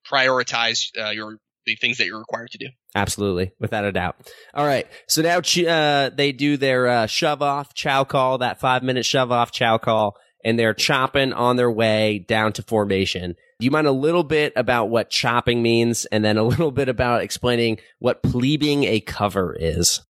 prioritize 0.10 0.90
uh, 0.98 1.10
your 1.10 1.38
the 1.66 1.76
things 1.76 1.98
that 1.98 2.06
you're 2.06 2.20
required 2.20 2.52
to 2.52 2.58
do. 2.58 2.68
Absolutely, 2.96 3.52
without 3.60 3.86
a 3.86 3.92
doubt. 3.92 4.16
All 4.54 4.66
right, 4.66 4.88
so 5.08 5.22
now 5.22 5.40
uh, 5.40 6.10
they 6.10 6.32
do 6.32 6.58
their 6.58 6.88
uh, 6.88 7.06
shove 7.08 7.42
off 7.42 7.74
chow 7.74 8.04
call, 8.04 8.40
that 8.40 8.60
five 8.60 8.84
minute 8.84 9.06
shove 9.06 9.32
off 9.32 9.52
chow 9.52 9.78
call, 9.78 10.16
and 10.44 10.58
they're 10.58 10.74
chopping 10.74 11.34
on 11.34 11.56
their 11.56 11.72
way 11.72 12.20
down 12.20 12.54
to 12.54 12.64
formation. 12.64 13.36
Do 13.60 13.66
you 13.66 13.72
mind 13.72 13.88
a 13.88 13.92
little 13.92 14.24
bit 14.24 14.54
about 14.56 14.90
what 14.90 15.10
chopping 15.10 15.62
means, 15.62 16.06
and 16.06 16.24
then 16.24 16.38
a 16.38 16.44
little 16.46 16.72
bit 16.72 16.90
about 16.90 17.22
explaining 17.22 17.80
what 18.00 18.24
plebing 18.24 18.86
a 18.86 19.00
cover 19.02 19.56
is? 19.60 20.02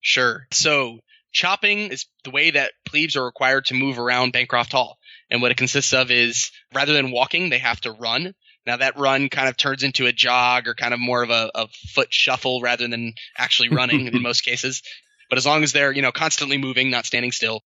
Sure. 0.00 0.46
So 0.50 0.98
chopping 1.32 1.90
is 1.90 2.06
the 2.24 2.30
way 2.30 2.50
that 2.50 2.72
plebes 2.84 3.16
are 3.16 3.24
required 3.24 3.66
to 3.66 3.74
move 3.74 3.98
around 3.98 4.32
Bancroft 4.32 4.72
Hall. 4.72 4.98
And 5.30 5.40
what 5.40 5.50
it 5.50 5.56
consists 5.56 5.94
of 5.94 6.10
is 6.10 6.50
rather 6.74 6.92
than 6.92 7.10
walking, 7.10 7.48
they 7.48 7.58
have 7.58 7.80
to 7.82 7.92
run. 7.92 8.34
Now 8.66 8.76
that 8.76 8.98
run 8.98 9.28
kind 9.28 9.48
of 9.48 9.56
turns 9.56 9.82
into 9.82 10.06
a 10.06 10.12
jog 10.12 10.68
or 10.68 10.74
kind 10.74 10.94
of 10.94 11.00
more 11.00 11.22
of 11.22 11.30
a, 11.30 11.50
a 11.54 11.68
foot 11.94 12.12
shuffle 12.12 12.60
rather 12.60 12.86
than 12.86 13.14
actually 13.36 13.70
running 13.70 14.06
in 14.06 14.22
most 14.22 14.42
cases. 14.42 14.82
But 15.28 15.38
as 15.38 15.46
long 15.46 15.62
as 15.62 15.72
they're, 15.72 15.92
you 15.92 16.02
know, 16.02 16.12
constantly 16.12 16.58
moving, 16.58 16.90
not 16.90 17.06
standing 17.06 17.32
still. 17.32 17.62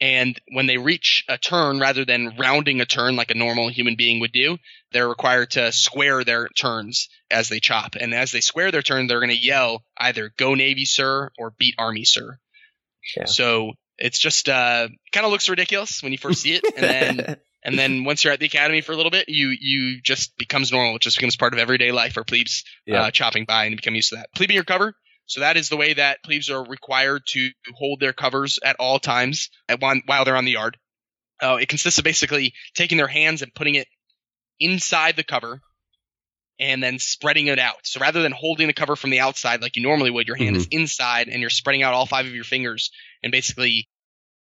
And 0.00 0.40
when 0.52 0.66
they 0.66 0.78
reach 0.78 1.24
a 1.28 1.36
turn, 1.36 1.78
rather 1.78 2.06
than 2.06 2.36
rounding 2.38 2.80
a 2.80 2.86
turn 2.86 3.16
like 3.16 3.30
a 3.30 3.34
normal 3.34 3.68
human 3.68 3.96
being 3.96 4.20
would 4.20 4.32
do, 4.32 4.56
they're 4.92 5.08
required 5.08 5.50
to 5.52 5.72
square 5.72 6.24
their 6.24 6.48
turns 6.48 7.10
as 7.30 7.50
they 7.50 7.60
chop. 7.60 7.96
And 8.00 8.14
as 8.14 8.32
they 8.32 8.40
square 8.40 8.70
their 8.70 8.80
turn, 8.80 9.06
they're 9.08 9.20
going 9.20 9.28
to 9.28 9.36
yell 9.36 9.84
either 9.98 10.32
"Go 10.38 10.54
Navy, 10.54 10.86
sir" 10.86 11.30
or 11.38 11.52
"Beat 11.58 11.74
Army, 11.76 12.04
sir." 12.04 12.38
Yeah. 13.14 13.26
So 13.26 13.72
it's 13.98 14.18
just 14.18 14.48
uh, 14.48 14.88
kind 15.12 15.26
of 15.26 15.32
looks 15.32 15.50
ridiculous 15.50 16.02
when 16.02 16.12
you 16.12 16.18
first 16.18 16.40
see 16.40 16.54
it, 16.54 16.64
and 16.76 16.84
then 16.84 17.36
And 17.62 17.78
then 17.78 18.04
once 18.04 18.24
you're 18.24 18.32
at 18.32 18.40
the 18.40 18.46
academy 18.46 18.80
for 18.80 18.92
a 18.92 18.96
little 18.96 19.10
bit, 19.10 19.28
you 19.28 19.54
you 19.58 20.00
just 20.02 20.36
becomes 20.38 20.72
normal. 20.72 20.96
It 20.96 21.02
just 21.02 21.16
becomes 21.16 21.36
part 21.36 21.52
of 21.52 21.58
everyday 21.58 21.92
life 21.92 22.14
for 22.14 22.24
plebes 22.24 22.64
Yeah. 22.86 23.02
uh, 23.02 23.10
chopping 23.10 23.44
by 23.44 23.64
and 23.66 23.76
become 23.76 23.94
used 23.94 24.10
to 24.10 24.16
that. 24.16 24.28
Plebing 24.34 24.54
your 24.54 24.64
cover. 24.64 24.94
So 25.26 25.40
that 25.40 25.56
is 25.56 25.68
the 25.68 25.76
way 25.76 25.94
that 25.94 26.24
plebes 26.24 26.50
are 26.50 26.64
required 26.64 27.22
to 27.28 27.50
hold 27.74 28.00
their 28.00 28.12
covers 28.12 28.58
at 28.64 28.76
all 28.80 28.98
times 28.98 29.48
at 29.68 29.80
one, 29.80 30.02
while 30.06 30.24
they're 30.24 30.36
on 30.36 30.44
the 30.44 30.52
yard. 30.52 30.76
Uh, 31.40 31.56
it 31.60 31.68
consists 31.68 31.98
of 31.98 32.04
basically 32.04 32.52
taking 32.74 32.98
their 32.98 33.06
hands 33.06 33.40
and 33.40 33.54
putting 33.54 33.76
it 33.76 33.86
inside 34.58 35.14
the 35.16 35.22
cover 35.22 35.60
and 36.58 36.82
then 36.82 36.98
spreading 36.98 37.46
it 37.46 37.58
out. 37.58 37.76
So 37.84 38.00
rather 38.00 38.22
than 38.22 38.32
holding 38.32 38.66
the 38.66 38.72
cover 38.74 38.96
from 38.96 39.10
the 39.10 39.20
outside 39.20 39.62
like 39.62 39.76
you 39.76 39.82
normally 39.82 40.10
would, 40.10 40.26
your 40.26 40.36
hand 40.36 40.56
is 40.56 40.66
inside 40.70 41.28
and 41.28 41.40
you're 41.40 41.48
spreading 41.48 41.82
out 41.82 41.94
all 41.94 42.06
five 42.06 42.26
of 42.26 42.34
your 42.34 42.44
fingers 42.44 42.90
and 43.22 43.30
basically 43.32 43.88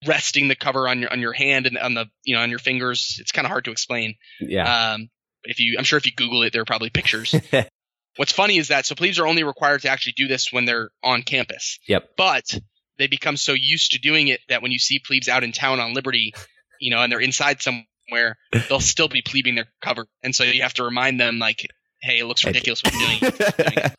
resting 0.05 0.47
the 0.47 0.55
cover 0.55 0.87
on 0.87 0.99
your 0.99 1.11
on 1.11 1.21
your 1.21 1.33
hand 1.33 1.65
and 1.65 1.77
on 1.77 1.93
the 1.93 2.05
you 2.23 2.35
know 2.35 2.41
on 2.41 2.49
your 2.49 2.59
fingers. 2.59 3.17
It's 3.19 3.31
kind 3.31 3.45
of 3.45 3.51
hard 3.51 3.65
to 3.65 3.71
explain. 3.71 4.15
Yeah. 4.39 4.93
Um, 4.93 5.09
if 5.43 5.59
you, 5.59 5.77
I'm 5.77 5.85
sure 5.85 5.97
if 5.97 6.05
you 6.05 6.11
Google 6.15 6.43
it, 6.43 6.53
there 6.53 6.61
are 6.61 6.65
probably 6.65 6.89
pictures. 6.89 7.33
What's 8.17 8.31
funny 8.31 8.57
is 8.57 8.69
that 8.69 8.85
so 8.85 8.95
plebes 8.95 9.19
are 9.19 9.27
only 9.27 9.43
required 9.43 9.83
to 9.83 9.89
actually 9.89 10.13
do 10.17 10.27
this 10.27 10.51
when 10.51 10.65
they're 10.65 10.89
on 11.03 11.21
campus. 11.23 11.79
Yep. 11.87 12.09
But 12.17 12.59
they 12.97 13.07
become 13.07 13.37
so 13.37 13.53
used 13.53 13.91
to 13.91 13.99
doing 13.99 14.27
it 14.27 14.41
that 14.49 14.61
when 14.61 14.71
you 14.71 14.79
see 14.79 14.99
plebes 14.99 15.29
out 15.29 15.43
in 15.43 15.51
town 15.51 15.79
on 15.79 15.93
Liberty, 15.93 16.33
you 16.79 16.91
know, 16.91 17.01
and 17.01 17.11
they're 17.11 17.21
inside 17.21 17.61
somewhere, 17.61 18.37
they'll 18.67 18.79
still 18.79 19.07
be 19.07 19.21
plebing 19.21 19.55
their 19.55 19.67
cover, 19.81 20.07
and 20.23 20.35
so 20.35 20.43
you 20.43 20.63
have 20.63 20.73
to 20.75 20.83
remind 20.83 21.19
them 21.19 21.39
like, 21.39 21.67
"Hey, 22.01 22.19
it 22.19 22.25
looks 22.25 22.43
ridiculous 22.43 22.81
what 22.83 22.93
you're 22.93 23.31
doing." 23.31 23.91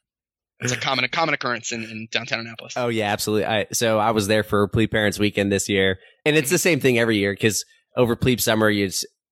Common 0.88 1.04
a 1.04 1.08
common 1.08 1.34
occurrence 1.34 1.70
in, 1.70 1.82
in 1.84 2.08
downtown 2.10 2.40
Annapolis. 2.40 2.72
Oh 2.76 2.88
yeah, 2.88 3.12
absolutely. 3.12 3.44
I 3.44 3.66
so 3.72 3.98
I 3.98 4.12
was 4.12 4.26
there 4.26 4.42
for 4.42 4.66
Plebe 4.68 4.90
Parents 4.90 5.18
Weekend 5.18 5.52
this 5.52 5.68
year, 5.68 5.98
and 6.24 6.34
it's 6.34 6.48
the 6.48 6.56
mm-hmm. 6.56 6.62
same 6.62 6.80
thing 6.80 6.98
every 6.98 7.18
year 7.18 7.32
because 7.34 7.64
over 7.94 8.16
Plebe 8.16 8.40
Summer, 8.40 8.70
you 8.70 8.88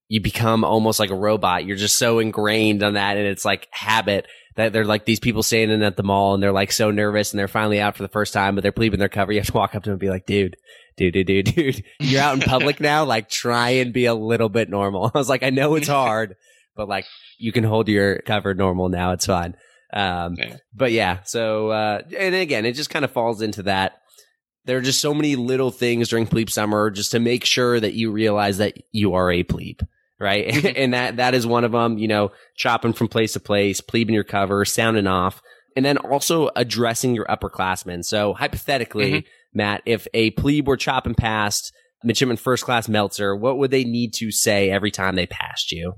you 0.09 0.21
become 0.21 0.65
almost 0.65 1.01
like 1.01 1.11
a 1.11 1.17
robot. 1.17 1.65
You're 1.65 1.79
just 1.79 1.97
so 1.97 2.19
ingrained 2.19 2.83
on 2.83 2.95
that, 2.95 3.17
and 3.17 3.27
it's 3.27 3.47
like 3.47 3.69
habit 3.71 4.27
that 4.57 4.73
they're 4.73 4.85
like 4.85 5.07
these 5.07 5.19
people 5.19 5.43
standing 5.43 5.83
at 5.83 5.97
the 5.97 6.03
mall, 6.03 6.35
and 6.35 6.43
they're 6.43 6.53
like 6.53 6.73
so 6.73 6.91
nervous, 6.91 7.33
and 7.33 7.39
they're 7.39 7.49
finally 7.49 7.81
out 7.81 7.97
for 7.97 8.03
the 8.03 8.09
first 8.09 8.35
time, 8.35 8.55
but 8.55 8.63
they're 8.63 8.73
plebing 8.73 8.99
their 8.99 9.09
cover. 9.09 9.33
You 9.33 9.41
have 9.41 9.47
to 9.47 9.53
walk 9.55 9.75
up 9.75 9.83
to 9.85 9.91
them 9.91 9.95
and 9.95 10.01
be 10.01 10.11
like, 10.11 10.27
"Dude, 10.27 10.57
dude, 10.97 11.15
dude, 11.15 11.27
dude, 11.27 11.55
dude, 11.55 11.85
you're 12.01 12.21
out 12.21 12.35
in 12.35 12.41
public 12.49 12.81
now. 12.81 13.05
Like, 13.05 13.31
try 13.31 13.71
and 13.71 13.93
be 13.93 14.05
a 14.05 14.15
little 14.15 14.49
bit 14.49 14.69
normal." 14.69 15.11
I 15.15 15.19
was 15.19 15.29
like, 15.29 15.43
"I 15.43 15.51
know 15.51 15.75
it's 15.75 15.89
hard, 16.03 16.37
but 16.75 16.89
like, 16.89 17.07
you 17.39 17.53
can 17.53 17.65
hold 17.65 17.89
your 17.89 18.19
cover 18.21 18.55
normal 18.55 18.89
now. 18.89 19.13
It's 19.13 19.27
fine." 19.27 19.57
Um, 19.93 20.35
Yeah. 20.37 20.57
but 20.75 20.93
yeah, 20.93 21.23
so 21.25 21.71
uh, 21.71 22.03
and 22.17 22.35
again, 22.35 22.65
it 22.67 22.73
just 22.73 22.91
kind 22.91 23.05
of 23.05 23.11
falls 23.13 23.41
into 23.43 23.63
that. 23.65 24.01
There 24.65 24.77
are 24.79 24.83
just 24.83 25.01
so 25.01 25.15
many 25.15 25.37
little 25.37 25.71
things 25.71 26.09
during 26.09 26.27
plebe 26.27 26.51
summer 26.51 26.91
just 26.91 27.13
to 27.13 27.21
make 27.21 27.45
sure 27.45 27.79
that 27.79 27.95
you 27.95 28.11
realize 28.11 28.59
that 28.59 28.77
you 28.93 29.15
are 29.15 29.31
a 29.31 29.45
plebe, 29.45 29.81
right? 30.19 30.65
and 30.77 30.93
that 30.95 31.19
that 31.19 31.35
is 31.35 31.47
one 31.47 31.65
of 31.65 31.73
them. 31.73 31.99
You 31.99 32.09
know, 32.09 32.33
chopping 32.57 32.93
from 32.93 33.09
place 33.09 33.35
to 33.35 33.41
place, 33.41 33.81
plebing 33.81 34.15
your 34.15 34.25
cover, 34.25 34.65
sounding 34.65 35.07
off, 35.07 35.41
and 35.77 35.85
then 35.85 35.99
also 35.99 36.51
addressing 36.57 37.15
your 37.15 37.27
upperclassmen. 37.27 38.05
So 38.05 38.35
hypothetically, 38.35 39.13
Mhm. 39.13 39.25
Matt, 39.55 39.83
if 39.87 40.09
a 40.13 40.31
plebe 40.33 40.67
were 40.67 40.77
chopping 40.77 41.15
past 41.15 41.73
midshipman 42.03 42.37
first 42.37 42.65
class 42.65 42.89
Meltzer, 42.89 43.35
what 43.37 43.59
would 43.59 43.71
they 43.71 43.85
need 43.85 44.13
to 44.15 44.31
say 44.33 44.69
every 44.71 44.91
time 44.91 45.15
they 45.15 45.27
passed 45.27 45.71
you? 45.73 45.95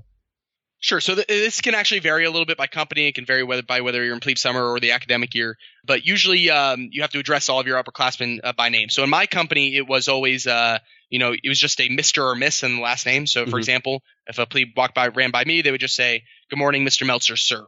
Sure. 0.81 1.01
So 1.01 1.15
th- 1.15 1.27
this 1.27 1.59
can 1.59 1.75
actually 1.75 1.99
vary 1.99 2.23
a 2.23 2.31
little 2.31 2.45
bit 2.45 2.57
by 2.57 2.67
company. 2.67 3.07
It 3.07 3.15
can 3.15 3.25
vary 3.25 3.43
whether 3.43 3.63
by 3.63 3.81
whether 3.81 4.01
you're 4.03 4.13
in 4.13 4.21
plebe 4.21 4.37
summer 4.37 4.65
or 4.65 4.79
the 4.79 4.91
academic 4.91 5.35
year. 5.35 5.57
But 5.85 6.05
usually, 6.05 6.49
um, 6.49 6.87
you 6.91 7.01
have 7.01 7.11
to 7.11 7.19
address 7.19 7.49
all 7.49 7.59
of 7.59 7.67
your 7.67 7.81
upperclassmen 7.83 8.39
uh, 8.43 8.53
by 8.53 8.69
name. 8.69 8.87
So 8.89 9.03
in 9.03 9.09
my 9.09 9.25
company, 9.25 9.75
it 9.75 9.87
was 9.87 10.07
always, 10.07 10.47
uh, 10.47 10.79
you 11.09 11.19
know, 11.19 11.33
it 11.33 11.49
was 11.49 11.59
just 11.59 11.81
a 11.81 11.89
Mister 11.89 12.25
or 12.25 12.35
Miss 12.35 12.63
in 12.63 12.77
the 12.77 12.81
last 12.81 13.05
name. 13.05 13.27
So 13.27 13.45
for 13.45 13.57
Mhm. 13.57 13.59
example, 13.59 14.03
if 14.27 14.39
a 14.39 14.45
plebe 14.45 14.69
walked 14.77 14.95
by, 14.95 15.09
ran 15.09 15.31
by 15.31 15.43
me, 15.43 15.61
they 15.61 15.71
would 15.71 15.81
just 15.81 15.95
say, 15.95 16.23
"Good 16.49 16.59
morning, 16.59 16.85
Mr. 16.85 17.05
Meltzer, 17.05 17.35
sir." 17.35 17.65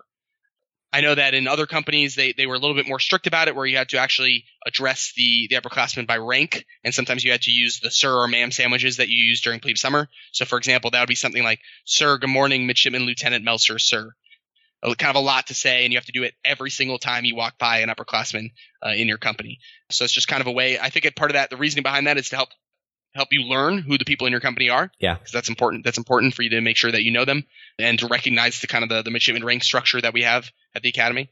I 0.94 1.02
know 1.02 1.16
that 1.16 1.34
in 1.34 1.48
other 1.48 1.66
companies, 1.66 2.16
they, 2.16 2.34
they 2.34 2.46
were 2.46 2.56
a 2.56 2.60
little 2.60 2.76
bit 2.76 2.88
more 2.88 3.00
strict 3.00 3.26
about 3.26 3.48
it, 3.48 3.56
where 3.56 3.66
you 3.66 3.78
had 3.78 3.90
to 3.90 3.98
actually 3.98 4.44
address 4.66 5.14
the 5.16 5.48
the 5.50 5.56
upperclassmen 5.56 6.06
by 6.06 6.18
rank, 6.18 6.66
and 6.84 6.94
sometimes 6.94 7.24
you 7.24 7.32
had 7.32 7.44
to 7.44 7.52
use 7.52 7.80
the 7.80 7.90
sir 7.90 8.14
or 8.14 8.28
ma'am 8.28 8.52
sandwiches 8.52 8.98
that 8.98 9.08
you 9.08 9.24
used 9.24 9.44
during 9.44 9.62
plebe 9.62 9.78
summer. 9.78 10.10
So 10.34 10.46
for 10.46 10.58
example, 10.58 10.92
that 10.92 11.00
would 11.00 11.08
be 11.08 11.16
something 11.16 11.44
like 11.44 11.62
Sir, 11.86 12.18
good 12.18 12.30
morning, 12.30 12.68
Midshipman 12.68 13.04
Lieutenant 13.04 13.46
Meltzer, 13.46 13.80
sir. 13.80 14.12
Kind 14.84 15.16
of 15.16 15.16
a 15.16 15.26
lot 15.26 15.48
to 15.48 15.54
say, 15.54 15.84
and 15.84 15.94
you 15.94 16.00
have 16.00 16.08
to 16.08 16.12
do 16.12 16.24
it 16.24 16.34
every 16.44 16.72
single 16.72 16.98
time 16.98 17.24
you 17.24 17.36
walk 17.36 17.60
by 17.60 17.80
an 17.80 17.90
upperclassman 17.90 18.52
uh, 18.84 18.90
in 18.90 19.08
your 19.08 19.20
company. 19.20 19.60
So 19.92 20.04
it's 20.04 20.14
just 20.14 20.28
kind 20.28 20.42
of 20.42 20.48
a 20.48 20.52
way. 20.52 20.80
I 20.80 20.90
think 20.90 21.16
part 21.16 21.30
of 21.30 21.36
that, 21.36 21.52
the 21.52 21.58
reasoning 21.58 21.84
behind 21.84 22.08
that 22.08 22.18
is 22.18 22.30
to 22.30 22.36
help 22.36 22.50
help 23.14 23.30
you 23.32 23.42
learn 23.42 23.80
who 23.80 23.98
the 23.98 24.06
people 24.06 24.28
in 24.28 24.32
your 24.32 24.40
company 24.40 24.70
are. 24.70 24.92
Yeah. 25.00 25.16
because 25.16 25.32
that's 25.32 25.50
important. 25.50 25.84
That's 25.84 25.98
important 25.98 26.34
for 26.34 26.44
you 26.44 26.50
to 26.52 26.62
make 26.62 26.78
sure 26.78 26.92
that 26.92 27.04
you 27.04 27.12
know 27.12 27.26
them 27.26 27.46
and 27.78 28.00
to 28.00 28.08
recognize 28.08 28.62
the 28.62 28.68
kind 28.68 28.84
of 28.84 28.90
the, 28.90 29.02
the 29.02 29.12
midshipman 29.12 29.44
rank 29.44 29.64
structure 29.64 30.00
that 30.02 30.14
we 30.14 30.24
have 30.24 30.50
at 30.76 30.82
the 30.82 30.90
academy. 30.90 31.30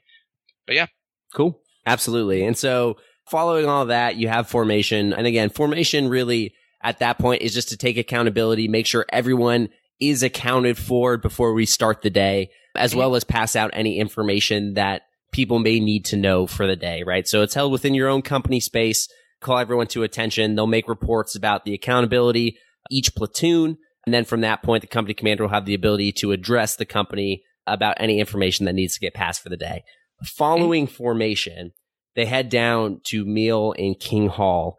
But 0.65 0.75
yeah. 0.75 0.87
Cool. 1.33 1.59
Absolutely. 1.85 2.43
And 2.43 2.57
so 2.57 2.97
following 3.29 3.65
all 3.67 3.85
that, 3.85 4.17
you 4.17 4.27
have 4.27 4.49
formation. 4.49 5.13
And 5.13 5.25
again, 5.25 5.49
formation 5.49 6.09
really 6.09 6.53
at 6.81 6.99
that 6.99 7.17
point 7.17 7.41
is 7.41 7.53
just 7.53 7.69
to 7.69 7.77
take 7.77 7.97
accountability, 7.97 8.67
make 8.67 8.85
sure 8.85 9.05
everyone 9.09 9.69
is 9.99 10.23
accounted 10.23 10.77
for 10.77 11.17
before 11.17 11.53
we 11.53 11.65
start 11.65 12.01
the 12.01 12.09
day, 12.09 12.49
as 12.75 12.95
well 12.95 13.15
as 13.15 13.23
pass 13.23 13.55
out 13.55 13.71
any 13.73 13.99
information 13.99 14.75
that 14.75 15.03
people 15.31 15.59
may 15.59 15.79
need 15.79 16.05
to 16.05 16.17
know 16.17 16.47
for 16.47 16.65
the 16.65 16.75
day, 16.75 17.03
right? 17.03 17.27
So 17.27 17.41
it's 17.41 17.53
held 17.53 17.71
within 17.71 17.93
your 17.93 18.07
own 18.07 18.21
company 18.21 18.59
space. 18.59 19.07
Call 19.41 19.57
everyone 19.57 19.87
to 19.87 20.03
attention. 20.03 20.55
They'll 20.55 20.67
make 20.67 20.87
reports 20.87 21.35
about 21.35 21.65
the 21.65 21.73
accountability, 21.73 22.57
each 22.91 23.15
platoon. 23.15 23.77
And 24.05 24.13
then 24.13 24.25
from 24.25 24.41
that 24.41 24.63
point, 24.63 24.81
the 24.81 24.87
company 24.87 25.13
commander 25.13 25.43
will 25.43 25.51
have 25.51 25.65
the 25.65 25.73
ability 25.73 26.11
to 26.13 26.31
address 26.31 26.75
the 26.75 26.85
company 26.85 27.43
about 27.67 27.97
any 27.99 28.19
information 28.19 28.65
that 28.65 28.73
needs 28.73 28.95
to 28.95 28.99
get 28.99 29.13
passed 29.13 29.41
for 29.41 29.49
the 29.49 29.57
day. 29.57 29.83
Following 30.25 30.87
formation, 30.87 31.71
they 32.15 32.25
head 32.25 32.49
down 32.49 33.01
to 33.05 33.25
meal 33.25 33.73
in 33.73 33.95
King 33.95 34.27
Hall. 34.27 34.77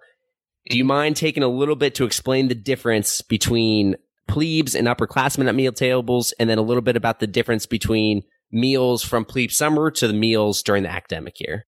Do 0.68 0.76
you 0.76 0.84
mind 0.84 1.16
taking 1.16 1.42
a 1.42 1.48
little 1.48 1.76
bit 1.76 1.94
to 1.96 2.04
explain 2.04 2.48
the 2.48 2.54
difference 2.54 3.22
between 3.22 3.96
plebes 4.28 4.74
and 4.74 4.86
upperclassmen 4.86 5.48
at 5.48 5.54
meal 5.54 5.72
tables, 5.72 6.32
and 6.38 6.50
then 6.50 6.58
a 6.58 6.62
little 6.62 6.82
bit 6.82 6.96
about 6.96 7.20
the 7.20 7.26
difference 7.26 7.66
between 7.66 8.22
meals 8.52 9.02
from 9.02 9.24
plebe 9.24 9.50
summer 9.50 9.90
to 9.90 10.06
the 10.06 10.14
meals 10.14 10.62
during 10.62 10.82
the 10.82 10.90
academic 10.90 11.40
year? 11.40 11.66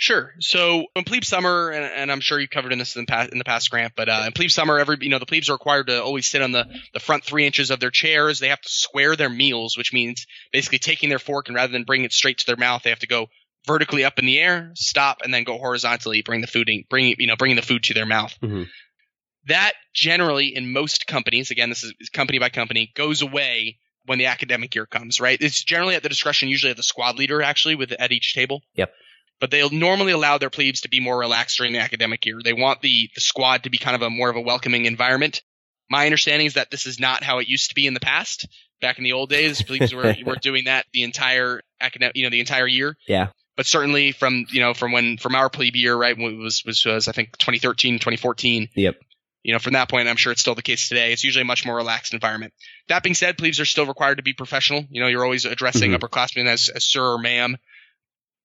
Sure. 0.00 0.32
So 0.38 0.86
in 0.94 1.02
plebe 1.02 1.24
summer, 1.24 1.70
and, 1.70 1.84
and 1.84 2.12
I'm 2.12 2.20
sure 2.20 2.38
you 2.38 2.46
covered 2.46 2.72
in 2.72 2.78
this 2.78 2.94
in 2.94 3.02
the 3.02 3.06
past, 3.06 3.32
in 3.32 3.38
the 3.38 3.44
past 3.44 3.68
Grant, 3.68 3.94
but 3.96 4.08
uh, 4.08 4.22
in 4.26 4.32
plebe 4.32 4.50
summer, 4.50 4.78
every 4.78 4.96
you 5.00 5.10
know 5.10 5.18
the 5.18 5.26
plebes 5.26 5.48
are 5.48 5.54
required 5.54 5.88
to 5.88 6.00
always 6.00 6.28
sit 6.28 6.40
on 6.40 6.52
the 6.52 6.66
the 6.94 7.00
front 7.00 7.24
three 7.24 7.44
inches 7.44 7.72
of 7.72 7.80
their 7.80 7.90
chairs. 7.90 8.38
They 8.38 8.50
have 8.50 8.60
to 8.60 8.68
square 8.68 9.16
their 9.16 9.28
meals, 9.28 9.76
which 9.76 9.92
means 9.92 10.24
basically 10.52 10.78
taking 10.78 11.08
their 11.08 11.18
fork 11.18 11.48
and 11.48 11.56
rather 11.56 11.72
than 11.72 11.82
bringing 11.82 12.04
it 12.04 12.12
straight 12.12 12.38
to 12.38 12.46
their 12.46 12.56
mouth, 12.56 12.84
they 12.84 12.90
have 12.90 13.00
to 13.00 13.08
go 13.08 13.26
vertically 13.66 14.04
up 14.04 14.20
in 14.20 14.26
the 14.26 14.38
air, 14.38 14.70
stop, 14.76 15.18
and 15.24 15.34
then 15.34 15.42
go 15.42 15.58
horizontally, 15.58 16.22
bring 16.22 16.42
the 16.42 16.46
food 16.46 16.68
in, 16.68 16.84
bring 16.88 17.16
you 17.18 17.26
know 17.26 17.36
bringing 17.36 17.56
the 17.56 17.62
food 17.62 17.82
to 17.82 17.94
their 17.94 18.06
mouth. 18.06 18.32
Mhm. 18.40 18.68
That 19.46 19.72
generally 19.92 20.54
in 20.54 20.72
most 20.72 21.08
companies, 21.08 21.50
again, 21.50 21.70
this 21.70 21.82
is 21.82 22.08
company 22.10 22.38
by 22.38 22.50
company, 22.50 22.92
goes 22.94 23.22
away 23.22 23.78
when 24.04 24.18
the 24.18 24.26
academic 24.26 24.76
year 24.76 24.86
comes. 24.86 25.20
Right? 25.20 25.38
It's 25.40 25.64
generally 25.64 25.96
at 25.96 26.04
the 26.04 26.08
discretion, 26.08 26.48
usually 26.48 26.70
of 26.70 26.76
the 26.76 26.84
squad 26.84 27.18
leader, 27.18 27.42
actually, 27.42 27.74
with 27.74 27.90
at 27.90 28.12
each 28.12 28.32
table 28.32 28.62
but 29.40 29.50
they'll 29.50 29.70
normally 29.70 30.12
allow 30.12 30.38
their 30.38 30.50
plebes 30.50 30.82
to 30.82 30.88
be 30.88 31.00
more 31.00 31.18
relaxed 31.18 31.58
during 31.58 31.72
the 31.72 31.78
academic 31.78 32.26
year. 32.26 32.40
They 32.42 32.52
want 32.52 32.80
the, 32.82 33.08
the 33.14 33.20
squad 33.20 33.64
to 33.64 33.70
be 33.70 33.78
kind 33.78 33.94
of 33.94 34.02
a 34.02 34.10
more 34.10 34.30
of 34.30 34.36
a 34.36 34.40
welcoming 34.40 34.84
environment. 34.86 35.42
My 35.90 36.04
understanding 36.06 36.46
is 36.46 36.54
that 36.54 36.70
this 36.70 36.86
is 36.86 37.00
not 37.00 37.22
how 37.22 37.38
it 37.38 37.48
used 37.48 37.70
to 37.70 37.74
be 37.74 37.86
in 37.86 37.94
the 37.94 38.00
past. 38.00 38.46
Back 38.80 38.98
in 38.98 39.04
the 39.04 39.12
old 39.12 39.30
days, 39.30 39.62
plebes 39.66 39.94
were, 39.94 40.14
were 40.24 40.36
doing 40.36 40.64
that 40.64 40.86
the 40.92 41.02
entire 41.02 41.62
academic, 41.80 42.16
you 42.16 42.24
know, 42.24 42.30
the 42.30 42.40
entire 42.40 42.66
year. 42.66 42.96
Yeah. 43.06 43.28
But 43.56 43.66
certainly 43.66 44.12
from, 44.12 44.46
you 44.50 44.60
know, 44.60 44.74
from 44.74 44.92
when, 44.92 45.18
from 45.18 45.34
our 45.34 45.50
plebe 45.50 45.74
year, 45.74 45.96
right, 45.96 46.16
when 46.16 46.34
it 46.34 46.38
was, 46.38 46.62
was, 46.64 46.84
was 46.84 47.08
I 47.08 47.12
think 47.12 47.36
2013, 47.38 47.94
2014. 47.94 48.68
Yep. 48.74 48.96
You 49.42 49.52
know, 49.52 49.58
from 49.58 49.72
that 49.72 49.88
point, 49.88 50.08
I'm 50.08 50.16
sure 50.16 50.30
it's 50.30 50.40
still 50.40 50.54
the 50.54 50.62
case 50.62 50.88
today. 50.88 51.12
It's 51.12 51.24
usually 51.24 51.42
a 51.42 51.46
much 51.46 51.64
more 51.64 51.76
relaxed 51.76 52.12
environment. 52.12 52.52
That 52.88 53.02
being 53.02 53.14
said, 53.14 53.38
plebes 53.38 53.60
are 53.60 53.64
still 53.64 53.86
required 53.86 54.16
to 54.16 54.22
be 54.22 54.32
professional. 54.32 54.84
You 54.90 55.00
know, 55.00 55.08
you're 55.08 55.24
always 55.24 55.44
addressing 55.44 55.92
Mhm. 55.92 55.98
upperclassmen 55.98 56.46
as, 56.46 56.68
as 56.68 56.84
sir 56.84 57.02
or 57.02 57.18
ma'am 57.18 57.56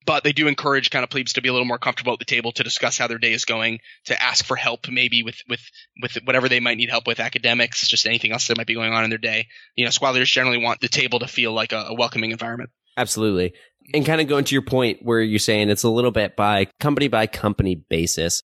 but 0.06 0.24
they 0.24 0.34
do 0.34 0.48
encourage 0.48 0.90
kind 0.90 1.04
of 1.04 1.10
plebes 1.10 1.34
to 1.34 1.42
be 1.42 1.50
a 1.50 1.54
little 1.54 1.68
more 1.68 1.78
comfortable 1.78 2.14
at 2.14 2.20
the 2.20 2.26
table 2.26 2.52
to 2.54 2.64
discuss 2.64 2.98
how 2.98 3.08
their 3.08 3.18
day 3.18 3.34
is 3.34 3.46
going, 3.46 3.80
to 4.06 4.22
ask 4.22 4.46
for 4.46 4.56
help 4.56 4.88
maybe 4.90 5.24
with 5.24 5.38
with 5.50 5.62
with 6.02 6.18
whatever 6.26 6.50
they 6.50 6.60
might 6.60 6.78
need 6.78 6.90
help 6.90 7.08
with, 7.08 7.20
academics, 7.20 7.88
just 7.88 8.06
anything 8.06 8.32
else 8.32 8.48
that 8.48 8.58
might 8.58 8.68
be 8.68 8.74
going 8.74 8.94
on 8.94 9.04
in 9.04 9.10
their 9.10 9.20
day. 9.20 9.48
You 9.76 9.86
know, 9.86 9.92
squad 9.92 10.12
leaders 10.12 10.32
generally 10.32 10.58
want 10.58 10.82
the 10.82 10.90
table 10.90 11.20
to 11.20 11.28
feel 11.28 11.54
like 11.54 11.72
a, 11.72 11.88
a 11.90 11.94
welcoming 11.94 12.32
environment. 12.32 12.72
Absolutely. 12.98 13.54
And 13.94 14.06
kind 14.06 14.22
of 14.22 14.28
going 14.28 14.46
to 14.46 14.56
your 14.56 14.62
point 14.62 15.00
where 15.02 15.22
you're 15.22 15.40
saying 15.40 15.70
it's 15.70 15.84
a 15.84 15.90
little 15.90 16.12
bit 16.12 16.36
by 16.36 16.68
company 16.80 17.08
by 17.08 17.28
company 17.28 17.76
basis. 17.76 18.42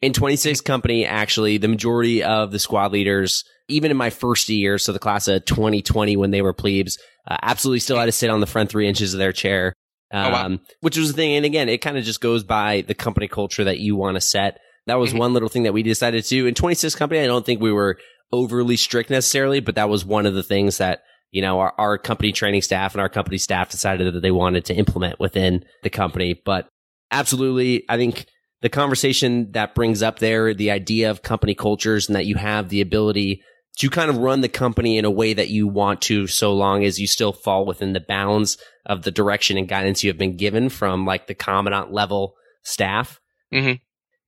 In 0.00 0.12
26 0.12 0.60
company, 0.62 1.06
actually, 1.06 1.58
the 1.58 1.68
majority 1.68 2.24
of 2.24 2.50
the 2.50 2.58
squad 2.58 2.92
leaders, 2.92 3.44
even 3.68 3.92
in 3.92 3.96
my 3.96 4.10
first 4.10 4.48
year, 4.48 4.76
so 4.76 4.92
the 4.92 4.98
class 4.98 5.28
of 5.28 5.44
2020 5.44 6.16
when 6.16 6.32
they 6.32 6.42
were 6.42 6.52
plebes, 6.52 6.98
uh, 7.28 7.36
absolutely 7.40 7.78
still 7.78 7.98
had 7.98 8.06
to 8.06 8.12
sit 8.12 8.28
on 8.28 8.40
the 8.40 8.46
front 8.46 8.68
three 8.68 8.88
inches 8.88 9.14
of 9.14 9.18
their 9.18 9.32
chair. 9.32 9.72
Um, 10.12 10.26
Oh, 10.26 10.30
wow. 10.30 10.58
which 10.80 10.96
was 10.98 11.08
the 11.08 11.14
thing. 11.14 11.36
And 11.36 11.46
again, 11.46 11.68
it 11.68 11.78
kind 11.78 11.96
of 11.96 12.04
just 12.04 12.20
goes 12.20 12.44
by 12.44 12.82
the 12.86 12.94
company 12.94 13.28
culture 13.28 13.64
that 13.64 13.78
you 13.78 13.96
want 13.96 14.16
to 14.16 14.20
set. 14.20 14.58
That 14.86 14.98
was 14.98 15.12
Mhm. 15.12 15.18
one 15.18 15.32
little 15.32 15.48
thing 15.48 15.62
that 15.62 15.72
we 15.72 15.82
decided 15.82 16.22
to 16.24 16.28
do. 16.28 16.46
In 16.46 16.54
26 16.54 16.94
company, 16.94 17.20
I 17.20 17.26
don't 17.26 17.46
think 17.46 17.60
we 17.60 17.72
were 17.72 17.98
overly 18.32 18.76
strict 18.76 19.10
necessarily, 19.10 19.60
but 19.60 19.74
that 19.76 19.88
was 19.88 20.04
one 20.04 20.26
of 20.26 20.34
the 20.34 20.42
things 20.42 20.78
that 20.78 21.02
you 21.34 21.40
know, 21.40 21.60
our, 21.60 21.72
our 21.78 21.96
company 21.96 22.30
training 22.30 22.60
staff 22.60 22.92
and 22.92 23.00
our 23.00 23.08
company 23.08 23.38
staff 23.38 23.70
decided 23.70 24.12
that 24.12 24.20
they 24.20 24.30
wanted 24.30 24.66
to 24.66 24.74
implement 24.74 25.18
within 25.18 25.64
the 25.82 25.88
company. 25.88 26.34
But 26.44 26.68
absolutely, 27.10 27.84
I 27.88 27.96
think 27.96 28.26
the 28.60 28.68
conversation 28.68 29.50
that 29.52 29.74
brings 29.74 30.02
up 30.02 30.18
there, 30.18 30.54
the 30.54 30.70
idea 30.70 31.10
of 31.10 31.22
company 31.22 31.54
cultures 31.54 32.06
and 32.08 32.16
that 32.16 32.26
you 32.26 32.36
have 32.36 32.68
the 32.68 32.80
ability 32.80 33.42
to 33.78 33.88
kind 33.88 34.10
of 34.10 34.18
run 34.18 34.42
the 34.42 34.48
company 34.48 34.98
in 34.98 35.04
a 35.04 35.10
way 35.10 35.32
that 35.32 35.48
you 35.48 35.66
want 35.66 36.02
to, 36.02 36.26
so 36.26 36.52
long 36.52 36.84
as 36.84 37.00
you 37.00 37.06
still 37.06 37.32
fall 37.32 37.64
within 37.64 37.94
the 37.94 38.00
bounds 38.00 38.58
of 38.84 39.02
the 39.02 39.10
direction 39.10 39.56
and 39.56 39.68
guidance 39.68 40.04
you 40.04 40.10
have 40.10 40.18
been 40.18 40.36
given 40.36 40.68
from 40.68 41.06
like 41.06 41.26
the 41.26 41.34
commandant 41.34 41.92
level 41.92 42.34
staff. 42.62 43.20
Mm-hmm. 43.52 43.76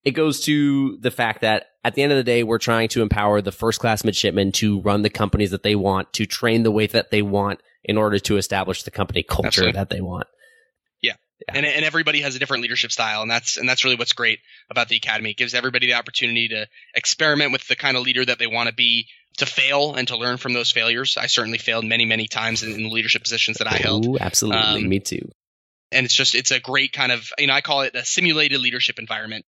It 0.04 0.12
goes 0.12 0.42
to 0.44 0.98
the 0.98 1.10
fact 1.10 1.40
that 1.42 1.66
at 1.82 1.94
the 1.94 2.02
end 2.02 2.12
of 2.12 2.16
the 2.16 2.24
day, 2.24 2.42
we're 2.42 2.58
trying 2.58 2.88
to 2.88 3.02
empower 3.02 3.40
the 3.40 3.52
first 3.52 3.80
class 3.80 4.04
midshipmen 4.04 4.52
to 4.52 4.80
run 4.80 5.02
the 5.02 5.10
companies 5.10 5.50
that 5.50 5.62
they 5.62 5.74
want, 5.74 6.12
to 6.14 6.26
train 6.26 6.62
the 6.62 6.70
way 6.70 6.86
that 6.86 7.10
they 7.10 7.22
want 7.22 7.60
in 7.84 7.98
order 7.98 8.18
to 8.18 8.36
establish 8.38 8.82
the 8.82 8.90
company 8.90 9.22
culture 9.22 9.48
Absolutely. 9.48 9.72
that 9.72 9.90
they 9.90 10.00
want. 10.00 10.26
Yeah. 11.02 11.16
yeah. 11.46 11.54
And, 11.56 11.66
and 11.66 11.84
everybody 11.84 12.20
has 12.22 12.34
a 12.34 12.38
different 12.38 12.62
leadership 12.62 12.92
style. 12.92 13.20
And 13.22 13.30
that's, 13.30 13.58
and 13.58 13.68
that's 13.68 13.84
really 13.84 13.96
what's 13.96 14.14
great 14.14 14.38
about 14.70 14.88
the 14.88 14.96
academy. 14.96 15.30
It 15.30 15.36
gives 15.36 15.54
everybody 15.54 15.86
the 15.86 15.94
opportunity 15.94 16.48
to 16.48 16.66
experiment 16.94 17.52
with 17.52 17.66
the 17.68 17.76
kind 17.76 17.96
of 17.96 18.02
leader 18.02 18.24
that 18.24 18.38
they 18.38 18.46
want 18.46 18.68
to 18.68 18.74
be, 18.74 19.08
to 19.38 19.46
fail 19.46 19.94
and 19.94 20.08
to 20.08 20.16
learn 20.16 20.36
from 20.36 20.52
those 20.52 20.70
failures. 20.70 21.16
I 21.16 21.26
certainly 21.26 21.58
failed 21.58 21.84
many, 21.84 22.04
many 22.04 22.26
times 22.26 22.62
in, 22.62 22.72
in 22.72 22.84
the 22.84 22.90
leadership 22.90 23.22
positions 23.22 23.58
that 23.58 23.66
I 23.66 23.76
held. 23.76 24.06
Ooh, 24.06 24.18
absolutely. 24.18 24.84
Um, 24.84 24.88
Me 24.88 25.00
too. 25.00 25.28
And 25.90 26.04
it's 26.04 26.14
just, 26.14 26.34
it's 26.34 26.50
a 26.50 26.60
great 26.60 26.92
kind 26.92 27.12
of, 27.12 27.30
you 27.38 27.46
know, 27.46 27.54
I 27.54 27.60
call 27.60 27.82
it 27.82 27.94
a 27.94 28.04
simulated 28.04 28.60
leadership 28.60 28.98
environment 28.98 29.44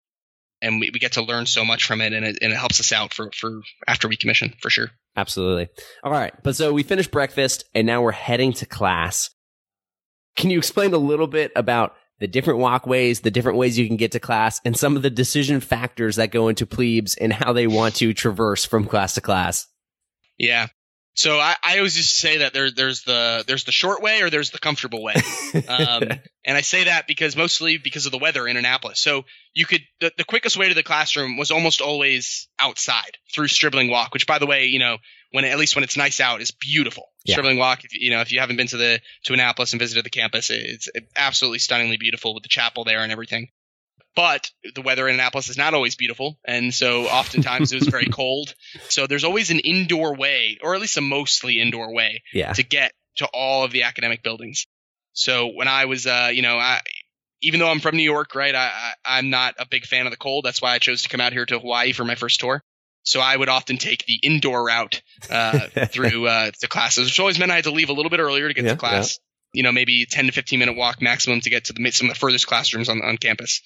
and 0.63 0.81
we, 0.81 0.91
we 0.93 0.99
get 0.99 1.13
to 1.13 1.23
learn 1.23 1.47
so 1.47 1.65
much 1.65 1.85
from 1.85 2.01
it 2.01 2.13
and, 2.13 2.25
it 2.25 2.39
and 2.41 2.53
it 2.53 2.57
helps 2.57 2.81
us 2.81 2.93
out 2.93 3.13
for, 3.15 3.31
for 3.33 3.61
after 3.87 4.09
we 4.09 4.17
commission 4.17 4.55
for 4.61 4.71
sure. 4.71 4.91
Absolutely. 5.17 5.69
All 6.03 6.13
right. 6.13 6.33
But 6.43 6.57
so 6.57 6.73
we 6.73 6.83
finished 6.83 7.11
breakfast 7.11 7.65
and 7.75 7.87
now 7.87 8.03
we're 8.03 8.13
heading 8.13 8.53
to 8.55 8.67
class. 8.67 9.31
Can 10.37 10.51
you 10.51 10.59
explain 10.59 10.93
a 10.93 10.99
little 10.99 11.27
bit 11.27 11.53
about 11.57 11.95
the 12.19 12.27
different 12.27 12.61
walkways, 12.61 13.21
the 13.21 13.31
different 13.31 13.59
ways 13.59 13.79
you 13.79 13.87
can 13.87 13.97
get 13.97 14.13
to 14.13 14.21
class, 14.21 14.61
and 14.65 14.77
some 14.77 14.97
of 14.97 15.03
the 15.03 15.11
decision 15.11 15.61
factors 15.61 16.17
that 16.17 16.31
go 16.31 16.49
into 16.49 16.67
plebes 16.67 17.15
and 17.15 17.33
how 17.33 17.53
they 17.53 17.67
want 17.67 17.97
to 17.97 18.15
traverse 18.15 18.65
from 18.65 18.87
class 18.87 19.15
to 19.15 19.21
class? 19.21 19.67
Yeah. 20.39 20.69
So 21.17 21.39
I, 21.39 21.57
I 21.65 21.79
always 21.79 21.95
just 21.95 22.15
say 22.15 22.39
that 22.39 22.53
there, 22.53 22.71
there's 22.71 23.03
the 23.03 23.43
there's 23.47 23.65
the 23.65 23.73
short 23.73 24.03
way 24.03 24.21
or 24.21 24.29
there's 24.29 24.51
the 24.51 24.59
comfortable 24.59 25.03
way, 25.03 25.15
um, 25.67 26.03
and 26.45 26.59
I 26.59 26.61
say 26.61 26.85
that 26.85 27.07
because 27.07 27.35
mostly 27.35 27.79
because 27.79 28.05
of 28.05 28.13
the 28.13 28.19
weather 28.19 28.47
in 28.47 28.59
Annapolis. 28.59 29.01
So 29.01 29.25
you 29.55 29.65
could 29.65 29.81
the, 29.99 30.13
the 30.19 30.25
quickest 30.25 30.59
way 30.59 30.69
to 30.69 30.75
the 30.75 30.83
classroom 30.83 31.39
was 31.39 31.51
almost 31.51 31.81
always 31.81 32.49
outside 32.59 33.17
through 33.35 33.49
Stribling 33.49 33.91
Walk, 33.91 34.13
which 34.13 34.27
by 34.27 34.39
the 34.39 34.45
way, 34.45 34.67
you 34.67 34.79
know, 34.79 34.99
when 35.33 35.47
at 35.47 35.59
least 35.59 35.75
when 35.75 35.85
it's 35.85 35.97
nice 35.97 36.21
out, 36.21 36.43
is 36.43 36.51
beautiful. 36.51 37.05
Yeah. 37.25 37.33
Stribling 37.33 37.57
Walk, 37.57 37.85
if, 37.85 37.95
you 37.95 38.11
know, 38.11 38.21
if 38.21 38.31
you 38.31 38.41
haven't 38.41 38.57
been 38.57 38.67
to 38.69 38.77
the 38.77 39.01
to 39.25 39.33
Annapolis 39.33 39.73
and 39.73 39.81
visited 39.81 40.05
the 40.05 40.11
campus, 40.11 40.51
it's 40.51 40.91
absolutely 41.17 41.61
stunningly 41.61 41.97
beautiful 41.97 42.35
with 42.35 42.43
the 42.43 42.51
chapel 42.51 42.85
there 42.85 43.01
and 43.01 43.11
everything. 43.11 43.49
But 44.17 44.51
the 44.75 44.81
weather 44.81 45.07
in 45.07 45.15
Annapolis 45.15 45.51
is 45.51 45.59
not 45.59 45.75
always 45.75 45.95
beautiful, 45.95 46.39
and 46.45 46.73
so 46.73 47.05
oftentimes 47.05 47.71
it 47.73 47.81
was 47.81 47.89
very 47.89 48.07
cold. 48.13 48.55
So 48.89 49.07
there's 49.07 49.25
always 49.25 49.51
an 49.51 49.61
indoor 49.61 50.17
way, 50.17 50.59
or 50.63 50.75
at 50.75 50.81
least 50.81 50.97
a 50.97 51.03
mostly 51.03 51.61
indoor 51.61 51.93
way, 51.93 52.23
yeah. 52.33 52.55
to 52.55 52.63
get 52.63 52.93
to 53.17 53.27
all 53.27 53.65
of 53.65 53.73
the 53.73 53.83
academic 53.83 54.23
buildings. 54.23 54.67
So 55.13 55.49
when 55.49 55.69
I 55.69 55.85
was, 55.85 56.07
uh, 56.07 56.31
you 56.33 56.43
know, 56.43 56.57
I, 56.57 56.81
even 57.43 57.61
though 57.61 57.69
I'm 57.71 57.81
from 57.81 57.97
New 57.97 58.03
York, 58.03 58.35
right, 58.35 58.55
I, 58.55 58.95
I, 59.05 59.19
am 59.19 59.31
not 59.31 59.55
a 59.59 59.67
big 59.67 59.85
fan 59.85 60.07
of 60.07 60.11
the 60.11 60.17
cold. 60.17 60.45
That's 60.45 60.61
why 60.61 60.73
I 60.73 60.79
chose 60.79 61.03
to 61.03 61.09
come 61.09 61.21
out 61.21 61.33
here 61.33 61.47
to 61.47 61.59
Hawaii 61.59 61.93
for 61.93 62.05
my 62.05 62.15
first 62.15 62.41
tour. 62.41 62.63
So 63.03 63.21
I 63.21 63.37
would 63.37 63.49
often 63.49 63.77
take 63.77 64.05
the 64.05 64.19
indoor 64.23 64.67
route 64.67 65.01
uh, 65.31 65.59
through 65.87 66.27
uh, 66.27 66.51
the 66.61 66.67
classes, 66.69 67.07
which 67.07 67.21
always 67.21 67.39
meant 67.39 67.53
I 67.53 67.57
had 67.57 67.65
to 67.65 67.71
leave 67.71 67.89
a 67.89 67.93
little 67.93 68.11
bit 68.11 68.21
earlier 68.21 68.49
to 68.49 68.55
get 68.55 68.65
yeah, 68.65 68.73
to 68.73 68.77
class. 68.77 69.19
Yeah. 69.53 69.59
You 69.59 69.63
know, 69.63 69.73
maybe 69.73 70.07
10 70.07 70.27
to 70.27 70.33
15 70.33 70.59
minute 70.59 70.77
walk 70.77 71.01
maximum 71.01 71.41
to 71.41 71.51
get 71.51 71.67
to 71.67 71.73
the, 71.73 71.91
some 71.93 72.09
of 72.09 72.15
the 72.15 72.19
furthest 72.19 72.47
classrooms 72.47 72.89
on, 72.89 73.03
on 73.03 73.17
campus. 73.17 73.63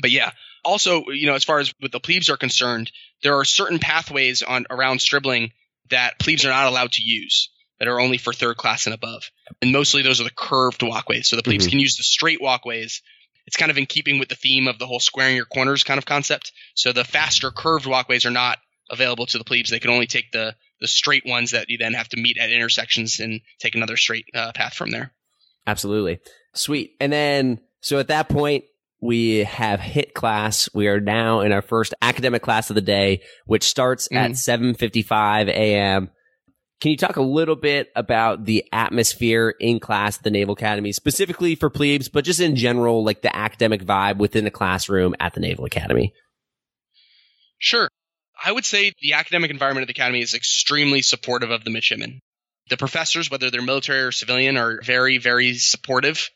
But 0.00 0.10
yeah, 0.10 0.32
also, 0.64 1.04
you 1.08 1.26
know, 1.26 1.34
as 1.34 1.44
far 1.44 1.58
as 1.58 1.72
with 1.80 1.92
the 1.92 2.00
plebes 2.00 2.30
are 2.30 2.36
concerned, 2.36 2.90
there 3.22 3.38
are 3.38 3.44
certain 3.44 3.78
pathways 3.78 4.42
on 4.42 4.66
around 4.70 5.00
Stribling 5.00 5.52
that 5.90 6.18
plebes 6.18 6.44
are 6.44 6.50
not 6.50 6.66
allowed 6.66 6.92
to 6.92 7.02
use 7.02 7.50
that 7.78 7.88
are 7.88 8.00
only 8.00 8.18
for 8.18 8.32
third 8.32 8.56
class 8.56 8.86
and 8.86 8.94
above. 8.94 9.30
And 9.60 9.72
mostly 9.72 10.02
those 10.02 10.20
are 10.20 10.24
the 10.24 10.30
curved 10.30 10.82
walkways. 10.82 11.28
So 11.28 11.36
the 11.36 11.42
plebes 11.42 11.64
mm-hmm. 11.64 11.70
can 11.70 11.80
use 11.80 11.96
the 11.96 12.02
straight 12.02 12.40
walkways. 12.40 13.02
It's 13.46 13.56
kind 13.56 13.70
of 13.70 13.78
in 13.78 13.86
keeping 13.86 14.18
with 14.18 14.28
the 14.28 14.36
theme 14.36 14.68
of 14.68 14.78
the 14.78 14.86
whole 14.86 15.00
squaring 15.00 15.34
your 15.34 15.46
corners 15.46 15.82
kind 15.82 15.98
of 15.98 16.04
concept. 16.04 16.52
So 16.74 16.92
the 16.92 17.04
faster 17.04 17.50
curved 17.50 17.86
walkways 17.86 18.26
are 18.26 18.30
not 18.30 18.58
available 18.90 19.26
to 19.26 19.38
the 19.38 19.44
plebes. 19.44 19.70
They 19.70 19.80
can 19.80 19.90
only 19.90 20.06
take 20.06 20.30
the 20.30 20.54
the 20.80 20.88
straight 20.88 21.24
ones 21.26 21.50
that 21.50 21.68
you 21.68 21.76
then 21.76 21.92
have 21.92 22.08
to 22.08 22.16
meet 22.16 22.38
at 22.38 22.50
intersections 22.50 23.20
and 23.20 23.42
take 23.58 23.74
another 23.74 23.98
straight 23.98 24.24
uh, 24.34 24.52
path 24.52 24.72
from 24.72 24.90
there. 24.90 25.12
Absolutely. 25.66 26.20
Sweet. 26.54 26.96
And 27.00 27.12
then 27.12 27.60
so 27.80 27.98
at 27.98 28.08
that 28.08 28.28
point 28.28 28.64
we 29.00 29.38
have 29.44 29.80
hit 29.80 30.14
class. 30.14 30.68
We 30.74 30.88
are 30.88 31.00
now 31.00 31.40
in 31.40 31.52
our 31.52 31.62
first 31.62 31.94
academic 32.02 32.42
class 32.42 32.70
of 32.70 32.74
the 32.74 32.82
day, 32.82 33.22
which 33.46 33.64
starts 33.64 34.08
mm. 34.08 34.16
at 34.16 34.32
7:55 34.32 35.48
a.m. 35.48 36.10
Can 36.80 36.92
you 36.92 36.96
talk 36.96 37.16
a 37.16 37.22
little 37.22 37.56
bit 37.56 37.90
about 37.94 38.46
the 38.46 38.64
atmosphere 38.72 39.54
in 39.60 39.80
class 39.80 40.16
at 40.16 40.24
the 40.24 40.30
Naval 40.30 40.54
Academy, 40.54 40.92
specifically 40.92 41.54
for 41.54 41.68
plebes, 41.68 42.08
but 42.08 42.24
just 42.24 42.40
in 42.40 42.56
general, 42.56 43.04
like 43.04 43.20
the 43.20 43.34
academic 43.34 43.84
vibe 43.84 44.16
within 44.16 44.44
the 44.44 44.50
classroom 44.50 45.14
at 45.20 45.34
the 45.34 45.40
Naval 45.40 45.66
Academy? 45.66 46.14
Sure. 47.58 47.88
I 48.42 48.50
would 48.50 48.64
say 48.64 48.94
the 49.02 49.12
academic 49.12 49.50
environment 49.50 49.82
at 49.82 49.88
the 49.88 50.00
Academy 50.00 50.22
is 50.22 50.32
extremely 50.32 51.02
supportive 51.02 51.50
of 51.50 51.64
the 51.64 51.70
midshipmen. 51.70 52.20
The 52.70 52.78
professors, 52.78 53.30
whether 53.30 53.50
they're 53.50 53.60
military 53.60 54.00
or 54.00 54.12
civilian, 54.12 54.56
are 54.56 54.80
very, 54.82 55.18
very 55.18 55.54
supportive 55.54 56.30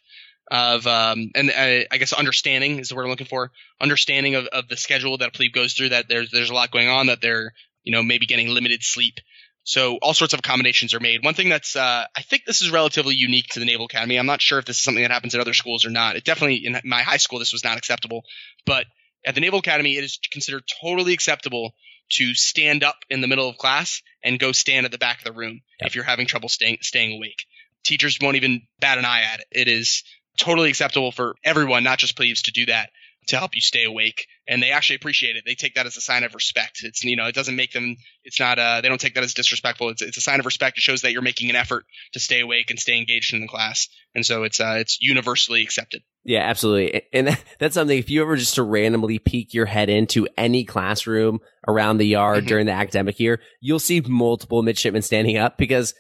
of 0.51 0.87
um, 0.87 1.31
and 1.35 1.51
uh, 1.51 1.87
I 1.91 1.99
guess 1.99 2.13
understanding 2.13 2.79
is 2.79 2.89
the 2.89 2.97
word 2.97 3.05
I'm 3.05 3.11
looking 3.11 3.27
for. 3.27 3.51
Understanding 3.81 4.35
of, 4.35 4.47
of 4.47 4.69
the 4.69 4.77
schedule 4.77 5.19
that 5.19 5.29
a 5.29 5.33
plebe 5.33 5.53
goes 5.53 5.75
through. 5.75 5.91
That 5.91 6.09
there's 6.09 6.31
there's 6.31 6.51
a 6.51 6.55
lot 6.55 6.71
going 6.71 6.89
on. 6.89 7.07
That 7.07 7.21
they're 7.21 7.53
you 7.83 7.93
know 7.93 8.03
maybe 8.03 8.27
getting 8.27 8.49
limited 8.49 8.83
sleep. 8.83 9.21
So 9.67 9.97
all 10.03 10.13
sorts 10.13 10.35
of 10.35 10.41
accommodations 10.41 10.93
are 10.93 11.01
made. 11.01 11.25
One 11.25 11.33
thing 11.33 11.49
that's 11.49 11.75
uh, 11.75 12.05
I 12.15 12.23
think 12.23 12.45
this 12.45 12.61
is 12.61 12.71
relatively 12.71 13.15
unique 13.15 13.49
to 13.53 13.61
the 13.61 13.65
Naval 13.65 13.87
Academy. 13.87 14.19
I'm 14.19 14.27
not 14.27 14.43
sure 14.43 14.59
if 14.59 14.67
this 14.67 14.77
is 14.77 14.83
something 14.83 15.03
that 15.03 15.11
happens 15.11 15.35
at 15.35 15.41
other 15.41 15.55
schools 15.55 15.87
or 15.87 15.91
not. 15.91 16.17
It 16.17 16.25
definitely 16.25 16.67
in 16.67 16.79
my 16.85 17.03
high 17.03 17.17
school 17.17 17.39
this 17.39 17.53
was 17.53 17.65
not 17.65 17.79
acceptable, 17.79 18.25
but 18.67 18.87
at 19.25 19.35
the 19.35 19.41
Naval 19.41 19.61
Academy 19.61 19.97
it 19.97 20.05
is 20.05 20.19
considered 20.31 20.65
totally 20.83 21.15
acceptable 21.15 21.75
to 22.11 22.35
stand 22.35 22.85
up 22.85 22.97
in 23.09 23.23
the 23.23 23.27
middle 23.27 23.49
of 23.49 23.57
class 23.57 24.03
and 24.23 24.39
go 24.39 24.53
stand 24.53 24.85
at 24.85 24.93
the 24.93 24.99
back 24.99 25.19
of 25.19 25.25
the 25.25 25.33
room 25.33 25.63
yep. 25.81 25.89
if 25.89 25.95
you're 25.95 26.05
having 26.05 26.27
trouble 26.27 26.51
staying 26.51 26.79
staying 26.83 27.17
awake. 27.17 27.47
Teachers 27.85 28.19
won't 28.21 28.37
even 28.37 28.67
bat 28.81 28.99
an 28.99 29.07
eye 29.07 29.23
at 29.23 29.41
it. 29.41 29.47
It 29.51 29.69
is 29.69 30.05
totally 30.39 30.69
acceptable 30.69 31.13
for 31.13 31.37
everyone, 31.45 31.85
not 31.85 31.99
just 31.99 32.17
plebes, 32.17 32.43
to 32.43 32.53
do 32.53 32.67
that 32.67 32.91
to 33.29 33.37
help 33.37 33.55
you 33.55 33.61
stay 33.61 33.85
awake. 33.85 34.27
And 34.47 34.63
they 34.63 34.71
actually 34.71 34.97
appreciate 34.97 35.37
it. 35.37 35.45
They 35.47 35.55
take 35.55 35.75
that 35.75 35.87
as 35.87 35.97
a 35.97 36.01
sign 36.01 36.25
of 36.25 36.35
respect. 36.35 36.81
It's 36.83 37.03
you 37.03 37.17
know, 37.17 37.27
it 37.27 37.35
doesn't 37.35 37.57
make 37.57 37.73
them. 37.73 37.97
It's 38.25 38.39
not. 38.39 38.59
Uh, 38.59 38.81
they 38.83 38.89
don't 38.89 39.01
take 39.01 39.15
that 39.15 39.25
as 39.25 39.35
disrespectful. 39.35 39.89
It's 39.91 40.03
it's 40.03 40.17
a 40.19 40.21
sign 40.21 40.41
of 40.41 40.47
respect. 40.47 40.77
It 40.77 40.83
shows 40.83 41.03
that 41.03 41.13
you're 41.13 41.23
making 41.23 41.49
an 41.51 41.57
effort 41.57 41.85
to 42.13 42.21
stay 42.21 42.41
awake 42.41 42.71
and 42.71 42.79
stay 42.79 42.99
engaged 42.99 43.33
in 43.33 43.41
the 43.41 43.49
class. 43.49 43.89
And 44.15 44.25
so 44.25 44.43
it's 44.43 44.61
uh, 44.61 44.77
it's 44.79 44.99
universally 45.01 45.63
accepted. 45.63 46.03
Yeah, 46.25 46.41
absolutely. 46.41 47.03
And 47.13 47.39
that's 47.59 47.75
something. 47.75 47.99
If 47.99 48.11
you 48.11 48.23
ever 48.23 48.37
just 48.37 48.57
to 48.57 48.63
randomly 48.63 49.19
peek 49.19 49.55
your 49.55 49.67
head 49.67 49.89
into 49.89 50.29
any 50.37 50.65
classroom 50.65 51.41
around 51.67 51.99
the 51.99 52.07
yard 52.07 52.41
mm-hmm. 52.41 52.49
during 52.49 52.67
the 52.67 52.73
academic 52.73 53.19
year, 53.19 53.41
you'll 53.61 53.79
see 53.79 54.03
multiple 54.03 54.63
midshipmen 54.63 55.03
standing 55.03 55.39
up 55.39 55.57
because 55.57 55.95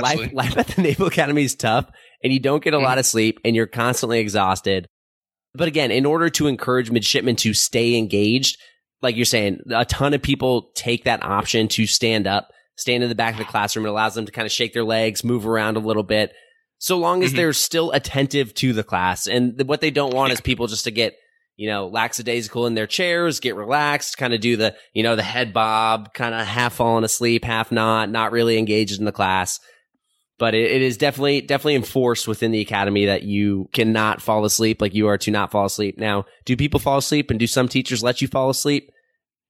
life 0.00 0.32
life 0.32 0.56
at 0.56 0.68
the 0.68 0.82
Naval 0.82 1.08
Academy 1.08 1.44
is 1.44 1.54
tough 1.54 1.90
and 2.26 2.32
you 2.32 2.40
don't 2.40 2.62
get 2.62 2.74
a 2.74 2.76
mm-hmm. 2.76 2.86
lot 2.86 2.98
of 2.98 3.06
sleep 3.06 3.38
and 3.44 3.54
you're 3.54 3.68
constantly 3.68 4.18
exhausted. 4.18 4.88
But 5.54 5.68
again, 5.68 5.92
in 5.92 6.04
order 6.04 6.28
to 6.30 6.48
encourage 6.48 6.90
midshipmen 6.90 7.36
to 7.36 7.54
stay 7.54 7.96
engaged, 7.96 8.58
like 9.00 9.14
you're 9.14 9.24
saying, 9.24 9.60
a 9.70 9.84
ton 9.84 10.12
of 10.12 10.22
people 10.22 10.72
take 10.74 11.04
that 11.04 11.22
option 11.22 11.68
to 11.68 11.86
stand 11.86 12.26
up, 12.26 12.50
stand 12.76 13.04
in 13.04 13.08
the 13.08 13.14
back 13.14 13.34
of 13.34 13.38
the 13.38 13.44
classroom. 13.44 13.86
It 13.86 13.90
allows 13.90 14.16
them 14.16 14.26
to 14.26 14.32
kind 14.32 14.44
of 14.44 14.50
shake 14.50 14.74
their 14.74 14.82
legs, 14.82 15.22
move 15.22 15.46
around 15.46 15.76
a 15.76 15.80
little 15.80 16.02
bit, 16.02 16.32
so 16.78 16.98
long 16.98 17.22
as 17.22 17.30
mm-hmm. 17.30 17.36
they're 17.36 17.52
still 17.52 17.92
attentive 17.92 18.52
to 18.54 18.72
the 18.72 18.82
class. 18.82 19.28
And 19.28 19.62
what 19.68 19.80
they 19.80 19.92
don't 19.92 20.12
want 20.12 20.30
yeah. 20.30 20.34
is 20.34 20.40
people 20.40 20.66
just 20.66 20.84
to 20.84 20.90
get, 20.90 21.14
you 21.56 21.68
know, 21.68 21.86
lackadaisical 21.86 22.66
in 22.66 22.74
their 22.74 22.88
chairs, 22.88 23.38
get 23.38 23.54
relaxed, 23.54 24.18
kind 24.18 24.34
of 24.34 24.40
do 24.40 24.56
the, 24.56 24.74
you 24.94 25.04
know, 25.04 25.14
the 25.14 25.22
head 25.22 25.52
bob, 25.52 26.12
kind 26.12 26.34
of 26.34 26.44
half 26.44 26.74
falling 26.74 27.04
asleep, 27.04 27.44
half 27.44 27.70
not, 27.70 28.10
not 28.10 28.32
really 28.32 28.58
engaged 28.58 28.98
in 28.98 29.04
the 29.04 29.12
class 29.12 29.60
but 30.38 30.54
it, 30.54 30.70
it 30.70 30.82
is 30.82 30.96
definitely 30.96 31.40
definitely 31.40 31.76
enforced 31.76 32.28
within 32.28 32.50
the 32.50 32.60
academy 32.60 33.06
that 33.06 33.22
you 33.22 33.68
cannot 33.72 34.20
fall 34.20 34.44
asleep 34.44 34.80
like 34.80 34.94
you 34.94 35.08
are 35.08 35.18
to 35.18 35.30
not 35.30 35.50
fall 35.50 35.66
asleep. 35.66 35.98
Now, 35.98 36.24
do 36.44 36.56
people 36.56 36.80
fall 36.80 36.98
asleep 36.98 37.30
and 37.30 37.38
do 37.38 37.46
some 37.46 37.68
teachers 37.68 38.02
let 38.02 38.20
you 38.20 38.28
fall 38.28 38.50
asleep? 38.50 38.90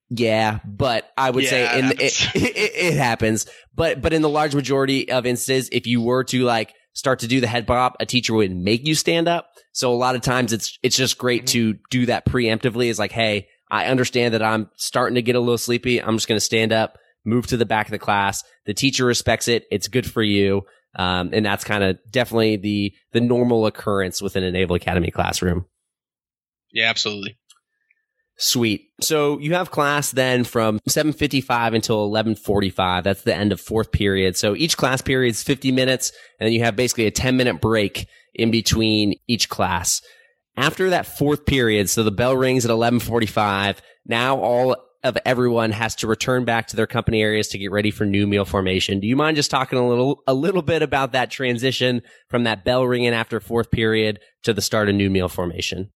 Yeah, 0.08 0.60
but 0.64 1.10
I 1.16 1.30
would 1.30 1.44
yeah, 1.44 1.50
say 1.50 1.78
in 1.78 1.84
it, 1.86 2.00
it, 2.00 2.36
it, 2.36 2.72
it, 2.74 2.94
happens. 2.94 3.46
But 3.74 4.00
but 4.00 4.12
in 4.12 4.22
the 4.22 4.28
large 4.28 4.54
majority 4.54 5.10
of 5.10 5.26
instances, 5.26 5.68
if 5.72 5.86
you 5.86 6.00
were 6.00 6.22
to 6.24 6.44
like 6.44 6.74
start 6.92 7.20
to 7.20 7.26
do 7.26 7.40
the 7.40 7.48
head 7.48 7.66
bob, 7.66 7.94
a 7.98 8.06
teacher 8.06 8.34
would 8.34 8.54
make 8.54 8.86
you 8.86 8.94
stand 8.94 9.26
up. 9.26 9.50
So 9.72 9.92
a 9.92 9.96
lot 9.96 10.14
of 10.14 10.20
times 10.20 10.52
it's 10.52 10.78
it's 10.82 10.96
just 10.96 11.18
great 11.18 11.46
mm-hmm. 11.46 11.72
to 11.72 11.78
do 11.90 12.06
that 12.06 12.24
preemptively. 12.24 12.86
Is 12.86 13.00
like, 13.00 13.10
hey, 13.10 13.48
I 13.68 13.86
understand 13.86 14.34
that 14.34 14.42
I'm 14.42 14.70
starting 14.76 15.16
to 15.16 15.22
get 15.22 15.34
a 15.34 15.40
little 15.40 15.58
sleepy. 15.58 16.00
I'm 16.00 16.16
just 16.16 16.28
going 16.28 16.36
to 16.36 16.44
stand 16.44 16.72
up 16.72 16.98
move 17.26 17.46
to 17.48 17.56
the 17.56 17.66
back 17.66 17.86
of 17.86 17.90
the 17.90 17.98
class. 17.98 18.42
The 18.64 18.74
teacher 18.74 19.04
respects 19.04 19.48
it. 19.48 19.64
It's 19.70 19.88
good 19.88 20.10
for 20.10 20.22
you. 20.22 20.62
Um, 20.98 21.30
and 21.32 21.44
that's 21.44 21.64
kind 21.64 21.84
of 21.84 21.98
definitely 22.10 22.56
the, 22.56 22.94
the 23.12 23.20
normal 23.20 23.66
occurrence 23.66 24.22
within 24.22 24.44
a 24.44 24.50
Naval 24.50 24.76
Academy 24.76 25.10
classroom. 25.10 25.66
Yeah, 26.72 26.88
absolutely. 26.88 27.38
Sweet. 28.38 28.90
So 29.00 29.38
you 29.38 29.54
have 29.54 29.70
class 29.70 30.10
then 30.10 30.44
from 30.44 30.78
7:55 30.88 31.74
until 31.74 32.10
11:45. 32.10 33.02
That's 33.02 33.22
the 33.22 33.34
end 33.34 33.50
of 33.50 33.60
fourth 33.60 33.92
period. 33.92 34.36
So 34.36 34.54
each 34.54 34.76
class 34.76 35.00
period 35.00 35.30
is 35.30 35.42
50 35.42 35.72
minutes 35.72 36.12
and 36.38 36.46
then 36.46 36.52
you 36.52 36.62
have 36.62 36.76
basically 36.76 37.06
a 37.06 37.10
10 37.10 37.36
minute 37.36 37.62
break 37.62 38.06
in 38.34 38.50
between 38.50 39.14
each 39.26 39.48
class. 39.48 40.02
After 40.58 40.90
that 40.90 41.06
fourth 41.06 41.46
period, 41.46 41.88
so 41.88 42.02
the 42.02 42.10
bell 42.10 42.36
rings 42.36 42.66
at 42.66 42.70
11:45, 42.70 43.78
now 44.04 44.38
all 44.38 44.76
of 45.06 45.16
everyone 45.24 45.70
has 45.70 45.94
to 45.96 46.06
return 46.06 46.44
back 46.44 46.66
to 46.68 46.76
their 46.76 46.86
company 46.86 47.22
areas 47.22 47.48
to 47.48 47.58
get 47.58 47.70
ready 47.70 47.90
for 47.90 48.04
new 48.04 48.26
meal 48.26 48.44
formation. 48.44 49.00
Do 49.00 49.06
you 49.06 49.16
mind 49.16 49.36
just 49.36 49.50
talking 49.50 49.78
a 49.78 49.88
little 49.88 50.22
a 50.26 50.34
little 50.34 50.62
bit 50.62 50.82
about 50.82 51.12
that 51.12 51.30
transition 51.30 52.02
from 52.28 52.44
that 52.44 52.64
bell 52.64 52.86
ringing 52.86 53.14
after 53.14 53.40
fourth 53.40 53.70
period 53.70 54.20
to 54.42 54.52
the 54.52 54.62
start 54.62 54.88
of 54.88 54.94
new 54.94 55.08
meal 55.08 55.28
formation? 55.28 55.90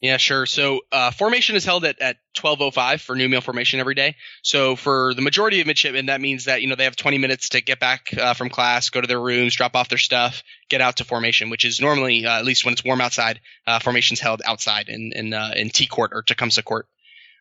Yeah, 0.00 0.18
sure. 0.18 0.44
So 0.44 0.80
uh, 0.92 1.10
formation 1.10 1.56
is 1.56 1.64
held 1.64 1.86
at, 1.86 2.00
at 2.02 2.18
12.05 2.36 3.00
for 3.00 3.16
new 3.16 3.30
meal 3.30 3.40
formation 3.40 3.80
every 3.80 3.94
day. 3.94 4.16
So 4.42 4.76
for 4.76 5.14
the 5.14 5.22
majority 5.22 5.62
of 5.62 5.66
midshipmen, 5.66 6.06
that 6.06 6.20
means 6.20 6.44
that, 6.44 6.60
you 6.60 6.68
know, 6.68 6.74
they 6.74 6.84
have 6.84 6.96
20 6.96 7.16
minutes 7.16 7.48
to 7.50 7.62
get 7.62 7.80
back 7.80 8.08
uh, 8.16 8.34
from 8.34 8.50
class, 8.50 8.90
go 8.90 9.00
to 9.00 9.06
their 9.06 9.20
rooms, 9.20 9.56
drop 9.56 9.74
off 9.74 9.88
their 9.88 9.96
stuff, 9.96 10.42
get 10.68 10.82
out 10.82 10.98
to 10.98 11.04
formation, 11.04 11.48
which 11.48 11.64
is 11.64 11.80
normally, 11.80 12.26
uh, 12.26 12.38
at 12.38 12.44
least 12.44 12.64
when 12.64 12.72
it's 12.72 12.84
warm 12.84 13.00
outside, 13.00 13.40
uh, 13.66 13.78
formation's 13.78 14.20
held 14.20 14.42
outside 14.44 14.90
in, 14.90 15.12
in, 15.14 15.32
uh, 15.32 15.52
in 15.56 15.70
T 15.70 15.86
court 15.86 16.10
or 16.12 16.22
Tecumseh 16.22 16.62
court. 16.62 16.86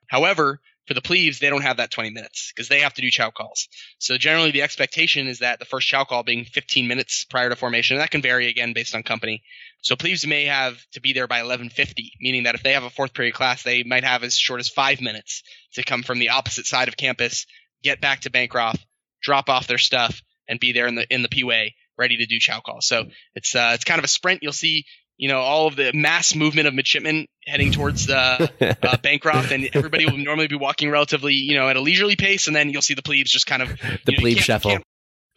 However, 0.07 0.61
for 0.87 0.93
the 0.93 1.01
plebes, 1.01 1.39
they 1.39 1.49
don't 1.49 1.63
have 1.63 1.77
that 1.77 1.91
20 1.91 2.11
minutes 2.11 2.51
because 2.53 2.69
they 2.69 2.81
have 2.81 2.93
to 2.93 3.01
do 3.01 3.09
chow 3.09 3.31
calls. 3.31 3.67
So 3.97 4.17
generally, 4.17 4.51
the 4.51 4.61
expectation 4.61 5.27
is 5.27 5.39
that 5.39 5.59
the 5.59 5.65
first 5.65 5.87
chow 5.87 6.03
call 6.03 6.23
being 6.23 6.45
15 6.45 6.87
minutes 6.87 7.25
prior 7.25 7.49
to 7.49 7.55
formation, 7.55 7.95
and 7.95 8.01
that 8.01 8.11
can 8.11 8.21
vary 8.21 8.47
again 8.47 8.73
based 8.73 8.93
on 8.95 9.03
company. 9.03 9.43
So 9.81 9.95
plebes 9.95 10.25
may 10.25 10.45
have 10.45 10.77
to 10.93 11.01
be 11.01 11.13
there 11.13 11.27
by 11.27 11.41
11:50, 11.41 12.11
meaning 12.19 12.43
that 12.43 12.55
if 12.55 12.63
they 12.63 12.73
have 12.73 12.83
a 12.83 12.89
fourth 12.89 13.13
period 13.13 13.33
class, 13.33 13.63
they 13.63 13.83
might 13.83 14.03
have 14.03 14.23
as 14.23 14.37
short 14.37 14.59
as 14.59 14.69
five 14.69 15.01
minutes 15.01 15.43
to 15.73 15.83
come 15.83 16.03
from 16.03 16.19
the 16.19 16.29
opposite 16.29 16.65
side 16.65 16.87
of 16.87 16.97
campus, 16.97 17.45
get 17.83 18.01
back 18.01 18.21
to 18.21 18.31
Bancroft, 18.31 18.83
drop 19.21 19.49
off 19.49 19.67
their 19.67 19.77
stuff, 19.77 20.21
and 20.47 20.59
be 20.59 20.71
there 20.71 20.87
in 20.87 20.95
the 20.95 21.13
in 21.13 21.21
the 21.21 21.29
P-way 21.29 21.75
ready 21.97 22.17
to 22.17 22.25
do 22.25 22.39
chow 22.39 22.59
calls. 22.59 22.87
So 22.87 23.05
it's 23.35 23.55
uh, 23.55 23.71
it's 23.73 23.83
kind 23.83 23.99
of 23.99 24.05
a 24.05 24.09
sprint. 24.09 24.43
You'll 24.43 24.53
see 24.53 24.85
you 25.17 25.29
know, 25.29 25.39
all 25.39 25.67
of 25.67 25.75
the 25.75 25.91
mass 25.93 26.35
movement 26.35 26.67
of 26.67 26.73
midshipmen 26.73 27.27
heading 27.45 27.71
towards 27.71 28.09
uh, 28.09 28.47
uh, 28.61 28.97
Bancroft, 28.97 29.51
and 29.51 29.69
everybody 29.73 30.05
will 30.05 30.17
normally 30.17 30.47
be 30.47 30.55
walking 30.55 30.89
relatively, 30.89 31.33
you 31.33 31.55
know, 31.55 31.69
at 31.69 31.75
a 31.75 31.81
leisurely 31.81 32.15
pace, 32.15 32.47
and 32.47 32.55
then 32.55 32.69
you'll 32.69 32.81
see 32.81 32.95
the 32.95 33.03
plebes 33.03 33.31
just 33.31 33.47
kind 33.47 33.61
of 33.61 33.69
the 34.05 34.11
know, 34.11 34.19
plebe 34.19 34.37
shuffle. 34.37 34.77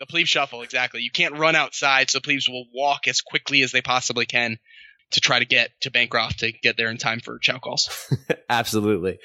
The 0.00 0.06
plebe 0.06 0.26
shuffle, 0.26 0.62
exactly. 0.62 1.02
You 1.02 1.10
can't 1.10 1.36
run 1.38 1.56
outside, 1.56 2.10
so 2.10 2.20
plebes 2.20 2.48
will 2.48 2.66
walk 2.74 3.08
as 3.08 3.20
quickly 3.20 3.62
as 3.62 3.72
they 3.72 3.82
possibly 3.82 4.26
can 4.26 4.58
to 5.12 5.20
try 5.20 5.38
to 5.38 5.44
get 5.44 5.70
to 5.82 5.90
Bancroft 5.90 6.40
to 6.40 6.52
get 6.52 6.76
there 6.76 6.90
in 6.90 6.98
time 6.98 7.20
for 7.20 7.38
chow 7.38 7.58
calls. 7.58 7.88
Absolutely. 8.50 9.18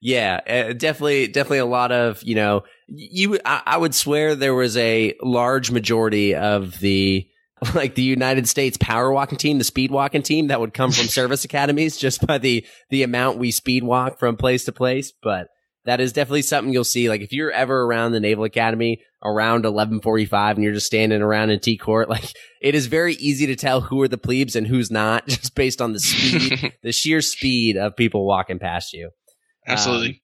Yeah, 0.00 0.40
uh, 0.46 0.72
definitely, 0.74 1.28
definitely 1.28 1.58
a 1.58 1.66
lot 1.66 1.90
of 1.90 2.22
you 2.22 2.34
know. 2.34 2.64
You, 2.88 3.38
I, 3.44 3.62
I 3.64 3.76
would 3.78 3.94
swear 3.94 4.34
there 4.34 4.54
was 4.54 4.76
a 4.76 5.14
large 5.22 5.70
majority 5.70 6.34
of 6.34 6.78
the 6.80 7.26
like 7.74 7.94
the 7.94 8.02
United 8.02 8.48
States 8.48 8.76
power 8.76 9.12
walking 9.12 9.38
team, 9.38 9.58
the 9.58 9.64
speed 9.64 9.90
walking 9.90 10.22
team 10.22 10.48
that 10.48 10.60
would 10.60 10.74
come 10.74 10.92
from 10.92 11.06
service 11.08 11.44
academies 11.44 11.96
just 11.96 12.26
by 12.26 12.38
the 12.38 12.66
the 12.90 13.02
amount 13.02 13.38
we 13.38 13.50
speed 13.50 13.84
walk 13.84 14.18
from 14.18 14.36
place 14.36 14.64
to 14.64 14.72
place. 14.72 15.12
But 15.22 15.48
that 15.84 16.00
is 16.00 16.12
definitely 16.12 16.42
something 16.42 16.72
you'll 16.72 16.84
see. 16.84 17.08
Like 17.08 17.20
if 17.20 17.32
you're 17.32 17.50
ever 17.50 17.82
around 17.84 18.12
the 18.12 18.20
Naval 18.20 18.44
Academy 18.44 19.00
around 19.22 19.64
1145 19.64 20.56
and 20.56 20.64
you're 20.64 20.72
just 20.72 20.86
standing 20.86 21.22
around 21.22 21.50
in 21.50 21.60
T 21.60 21.76
court, 21.76 22.08
like 22.10 22.32
it 22.60 22.74
is 22.74 22.86
very 22.86 23.14
easy 23.14 23.46
to 23.46 23.56
tell 23.56 23.80
who 23.80 24.02
are 24.02 24.08
the 24.08 24.18
plebes 24.18 24.56
and 24.56 24.66
who's 24.66 24.90
not 24.90 25.26
just 25.28 25.54
based 25.54 25.80
on 25.80 25.92
the 25.92 26.00
speed, 26.00 26.72
the 26.82 26.92
sheer 26.92 27.20
speed 27.20 27.76
of 27.76 27.96
people 27.96 28.26
walking 28.26 28.58
past 28.58 28.92
you. 28.92 29.10
Absolutely. 29.66 30.08
Um, 30.08 30.20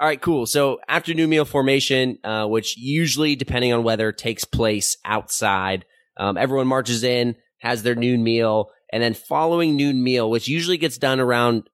all 0.00 0.08
right, 0.08 0.20
cool. 0.20 0.46
So 0.46 0.80
afternoon 0.88 1.30
meal 1.30 1.44
formation, 1.44 2.18
uh, 2.24 2.46
which 2.46 2.76
usually, 2.76 3.36
depending 3.36 3.72
on 3.72 3.84
weather, 3.84 4.10
takes 4.10 4.44
place 4.44 4.96
outside. 5.04 5.84
Um, 6.16 6.36
everyone 6.36 6.66
marches 6.66 7.02
in, 7.02 7.36
has 7.58 7.82
their 7.82 7.94
noon 7.94 8.22
meal, 8.22 8.70
and 8.92 9.02
then 9.02 9.14
following 9.14 9.76
noon 9.76 10.02
meal, 10.02 10.30
which 10.30 10.48
usually 10.48 10.76
gets 10.76 10.98
done 10.98 11.20
around 11.20 11.68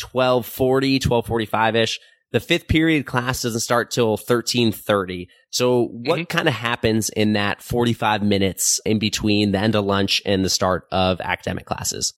1240, 0.00 0.96
1245 0.96 1.76
ish, 1.76 2.00
the 2.30 2.40
fifth 2.40 2.68
period 2.68 3.06
class 3.06 3.42
doesn't 3.42 3.60
start 3.60 3.90
till 3.90 4.10
1330. 4.10 5.28
So 5.50 5.86
what 5.86 6.18
mm-hmm. 6.18 6.24
kind 6.24 6.48
of 6.48 6.54
happens 6.54 7.08
in 7.08 7.32
that 7.34 7.62
45 7.62 8.22
minutes 8.22 8.80
in 8.84 8.98
between 8.98 9.52
the 9.52 9.58
end 9.58 9.74
of 9.74 9.84
lunch 9.84 10.20
and 10.26 10.44
the 10.44 10.50
start 10.50 10.86
of 10.92 11.20
academic 11.20 11.64
classes? 11.64 12.12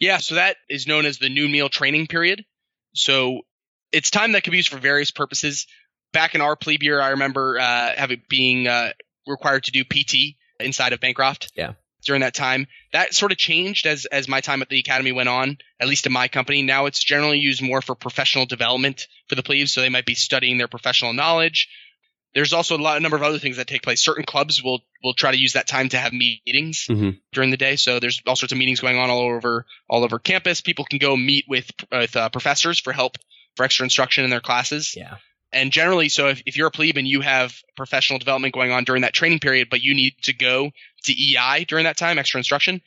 Yeah, 0.00 0.18
so 0.18 0.36
that 0.36 0.56
is 0.68 0.86
known 0.86 1.06
as 1.06 1.18
the 1.18 1.28
noon 1.28 1.52
meal 1.52 1.68
training 1.68 2.06
period. 2.06 2.44
So 2.94 3.42
it's 3.92 4.10
time 4.10 4.32
that 4.32 4.42
can 4.42 4.52
be 4.52 4.56
used 4.56 4.70
for 4.70 4.78
various 4.78 5.10
purposes. 5.10 5.66
Back 6.12 6.34
in 6.34 6.40
our 6.40 6.56
plebe 6.56 6.82
year, 6.82 7.00
I 7.00 7.10
remember 7.10 7.58
uh, 7.58 7.92
having 7.94 8.22
being 8.28 8.66
uh, 8.66 8.92
required 9.26 9.64
to 9.64 9.70
do 9.70 9.84
PT 9.84 10.36
inside 10.64 10.92
of 10.92 11.00
Bancroft. 11.00 11.52
Yeah. 11.54 11.72
During 12.04 12.22
that 12.22 12.34
time, 12.34 12.66
that 12.92 13.14
sort 13.14 13.30
of 13.30 13.38
changed 13.38 13.86
as 13.86 14.06
as 14.06 14.26
my 14.26 14.40
time 14.40 14.60
at 14.60 14.68
the 14.68 14.80
academy 14.80 15.12
went 15.12 15.28
on. 15.28 15.58
At 15.78 15.86
least 15.86 16.04
in 16.04 16.12
my 16.12 16.26
company, 16.26 16.62
now 16.62 16.86
it's 16.86 17.02
generally 17.02 17.38
used 17.38 17.62
more 17.62 17.80
for 17.80 17.94
professional 17.94 18.44
development 18.44 19.06
for 19.28 19.36
the 19.36 19.42
plebes. 19.44 19.70
So 19.70 19.80
they 19.80 19.88
might 19.88 20.04
be 20.04 20.16
studying 20.16 20.58
their 20.58 20.66
professional 20.66 21.12
knowledge. 21.12 21.68
There's 22.34 22.52
also 22.52 22.76
a 22.76 22.82
lot, 22.82 22.96
a 22.96 23.00
number 23.00 23.16
of 23.16 23.22
other 23.22 23.38
things 23.38 23.58
that 23.58 23.68
take 23.68 23.82
place. 23.82 24.02
Certain 24.02 24.24
clubs 24.24 24.64
will 24.64 24.80
will 25.04 25.14
try 25.14 25.30
to 25.30 25.38
use 25.38 25.52
that 25.52 25.68
time 25.68 25.90
to 25.90 25.98
have 25.98 26.12
meetings 26.12 26.86
mm-hmm. 26.90 27.10
during 27.32 27.50
the 27.50 27.56
day. 27.56 27.76
So 27.76 28.00
there's 28.00 28.20
all 28.26 28.36
sorts 28.36 28.52
of 28.52 28.58
meetings 28.58 28.80
going 28.80 28.98
on 28.98 29.08
all 29.08 29.20
over 29.20 29.64
all 29.88 30.02
over 30.02 30.18
campus. 30.18 30.60
People 30.60 30.84
can 30.84 30.98
go 30.98 31.16
meet 31.16 31.44
with 31.46 31.70
with 31.92 32.16
uh, 32.16 32.30
professors 32.30 32.80
for 32.80 32.92
help 32.92 33.16
for 33.54 33.64
extra 33.64 33.84
instruction 33.84 34.24
in 34.24 34.30
their 34.30 34.40
classes. 34.40 34.94
Yeah. 34.96 35.18
And 35.52 35.70
generally, 35.70 36.08
so 36.08 36.28
if, 36.28 36.42
if 36.46 36.56
you're 36.56 36.68
a 36.68 36.70
plebe 36.70 36.96
and 36.96 37.06
you 37.06 37.20
have 37.20 37.54
professional 37.76 38.18
development 38.18 38.54
going 38.54 38.70
on 38.70 38.84
during 38.84 39.02
that 39.02 39.12
training 39.12 39.40
period, 39.40 39.68
but 39.70 39.82
you 39.82 39.94
need 39.94 40.14
to 40.22 40.32
go 40.32 40.70
to 41.04 41.12
EI 41.12 41.64
during 41.64 41.84
that 41.84 41.96
time, 41.96 42.18
extra 42.18 42.38
instruction, 42.38 42.80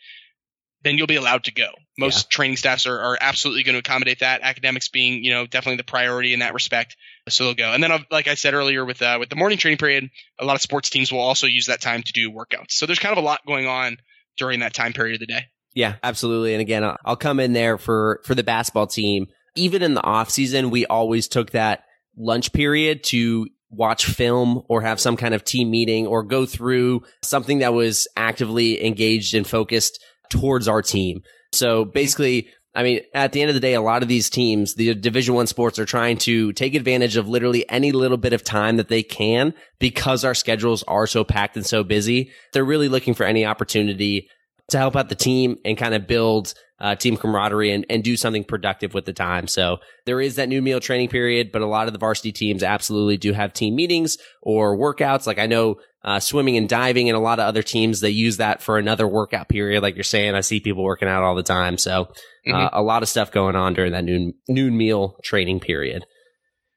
then 0.86 0.98
you'll 0.98 1.08
be 1.08 1.16
allowed 1.16 1.44
to 1.46 1.52
go. 1.52 1.70
Most 1.98 2.28
yeah. 2.28 2.36
training 2.36 2.58
staffs 2.58 2.86
are, 2.86 3.00
are 3.00 3.18
absolutely 3.20 3.64
going 3.64 3.74
to 3.74 3.80
accommodate 3.80 4.20
that. 4.20 4.42
Academics 4.42 4.88
being, 4.90 5.24
you 5.24 5.32
know, 5.32 5.46
definitely 5.46 5.78
the 5.78 5.84
priority 5.84 6.34
in 6.34 6.40
that 6.40 6.54
respect. 6.54 6.96
So 7.28 7.46
they'll 7.46 7.56
go. 7.56 7.74
And 7.74 7.82
then, 7.82 7.92
uh, 7.92 8.00
like 8.12 8.28
I 8.28 8.36
said 8.36 8.54
earlier, 8.54 8.86
with 8.86 9.02
uh, 9.02 9.18
with 9.20 9.30
the 9.30 9.36
morning 9.36 9.58
training 9.58 9.80
period, 9.80 10.10
a 10.40 10.46
lot 10.46 10.56
of 10.56 10.62
sports 10.62 10.92
teams 10.92 11.12
will 11.12 11.20
also 11.20 11.48
use 11.48 11.68
that 11.68 11.82
time 11.82 12.04
to 12.04 12.14
do 12.14 12.32
workouts. 12.32 12.72
So 12.72 12.86
there's 12.86 13.00
kind 13.00 13.18
of 13.18 13.18
a 13.18 13.26
lot 13.26 13.42
going 13.48 13.68
on 13.68 13.98
during 14.38 14.60
that 14.60 14.74
time 14.74 14.94
period 14.94 15.16
of 15.16 15.20
the 15.22 15.34
day. 15.34 15.46
Yeah, 15.74 15.96
absolutely. 16.04 16.54
And 16.54 16.62
again, 16.62 16.84
I'll 17.04 17.16
come 17.16 17.40
in 17.40 17.54
there 17.54 17.78
for 17.78 18.22
for 18.24 18.36
the 18.36 18.44
basketball 18.44 18.88
team. 18.88 19.28
Even 19.56 19.82
in 19.82 19.94
the 19.94 20.04
off 20.04 20.30
season, 20.30 20.70
we 20.70 20.86
always 20.86 21.28
took 21.28 21.52
that 21.52 21.85
lunch 22.18 22.54
period 22.54 23.04
to 23.06 23.48
watch 23.70 24.06
film 24.06 24.64
or 24.70 24.82
have 24.82 25.00
some 25.00 25.18
kind 25.18 25.34
of 25.34 25.44
team 25.44 25.70
meeting 25.70 26.08
or 26.08 26.24
go 26.24 26.46
through 26.46 27.04
something 27.22 27.60
that 27.60 27.74
was 27.74 28.08
actively 28.16 28.86
engaged 28.86 29.34
and 29.34 29.46
focused 29.46 30.04
towards 30.30 30.68
our 30.68 30.82
team. 30.82 31.22
So 31.52 31.86
basically, 31.86 32.50
I 32.74 32.84
mean, 32.84 33.02
at 33.14 33.32
the 33.32 33.42
end 33.42 33.50
of 33.50 33.54
the 33.54 33.62
day, 33.62 33.74
a 33.74 33.82
lot 33.82 34.02
of 34.02 34.10
these 34.10 34.30
teams, 34.30 34.76
the 34.76 34.94
Division 34.94 35.34
One 35.34 35.48
sports, 35.48 35.80
are 35.80 35.86
trying 35.86 36.18
to 36.20 36.52
take 36.54 36.76
advantage 36.76 37.16
of 37.16 37.30
literally 37.30 37.68
any 37.70 37.94
little 37.94 38.18
bit 38.18 38.34
of 38.34 38.44
time 38.44 38.78
that 38.78 38.90
they 38.90 39.02
can 39.02 39.54
because 39.80 40.26
our 40.26 40.34
schedules 40.34 40.84
are 40.84 41.08
so 41.08 41.24
packed 41.24 41.56
and 41.56 41.66
so 41.66 41.84
busy. 41.84 42.32
They're 42.52 42.66
really 42.66 42.90
looking 42.90 43.14
for 43.14 43.26
any 43.26 43.46
opportunity 43.46 44.30
to 44.70 44.78
help 44.78 44.96
out 44.96 45.10
the 45.10 45.16
team 45.16 45.58
and 45.64 45.78
kind 45.78 45.94
of 45.94 46.08
build 46.08 46.54
uh, 46.80 46.96
team 46.96 47.16
camaraderie 47.16 47.72
and, 47.72 47.86
and 47.90 48.04
do 48.04 48.18
something 48.18 48.44
productive 48.44 48.94
with 48.94 49.06
the 49.06 49.14
time. 49.14 49.48
So 49.48 49.78
there 50.06 50.20
is 50.20 50.36
that 50.36 50.50
noon 50.50 50.64
meal 50.64 50.80
training 50.80 51.10
period, 51.10 51.52
but 51.52 51.62
a 51.62 51.68
lot 51.68 51.88
of 51.88 51.94
the 51.94 52.00
varsity 52.00 52.32
teams 52.32 52.64
absolutely 52.64 53.18
do 53.18 53.34
have 53.34 53.54
team 53.54 53.76
meetings 53.76 54.18
or 54.42 54.78
workouts. 54.78 55.26
Like 55.26 55.40
I 55.40 55.46
know 55.46 55.78
uh, 56.04 56.20
swimming 56.20 56.58
and 56.58 56.70
diving 56.70 57.10
and 57.10 57.18
a 57.18 57.22
lot 57.22 57.40
of 57.40 57.46
other 57.46 57.64
teams, 57.64 58.02
they 58.02 58.10
use 58.10 58.38
that 58.38 58.62
for 58.62 58.78
another 58.78 59.08
workout 59.08 59.50
period. 59.50 59.82
Like 59.82 59.96
you're 59.96 60.04
saying, 60.04 60.36
I 60.36 60.42
see 60.42 60.60
people 60.60 60.84
working 60.84 61.08
out 61.08 61.24
all 61.24 61.36
the 61.36 61.44
time. 61.44 61.78
So 61.78 62.04
uh, 62.48 62.52
mm-hmm. 62.52 62.76
a 62.76 62.82
lot 62.82 63.04
of 63.04 63.10
stuff 63.10 63.32
going 63.32 63.56
on 63.56 63.74
during 63.74 63.94
that 63.94 64.04
noon, 64.04 64.34
noon 64.48 64.78
meal 64.78 65.18
training 65.24 65.62
period. 65.62 66.06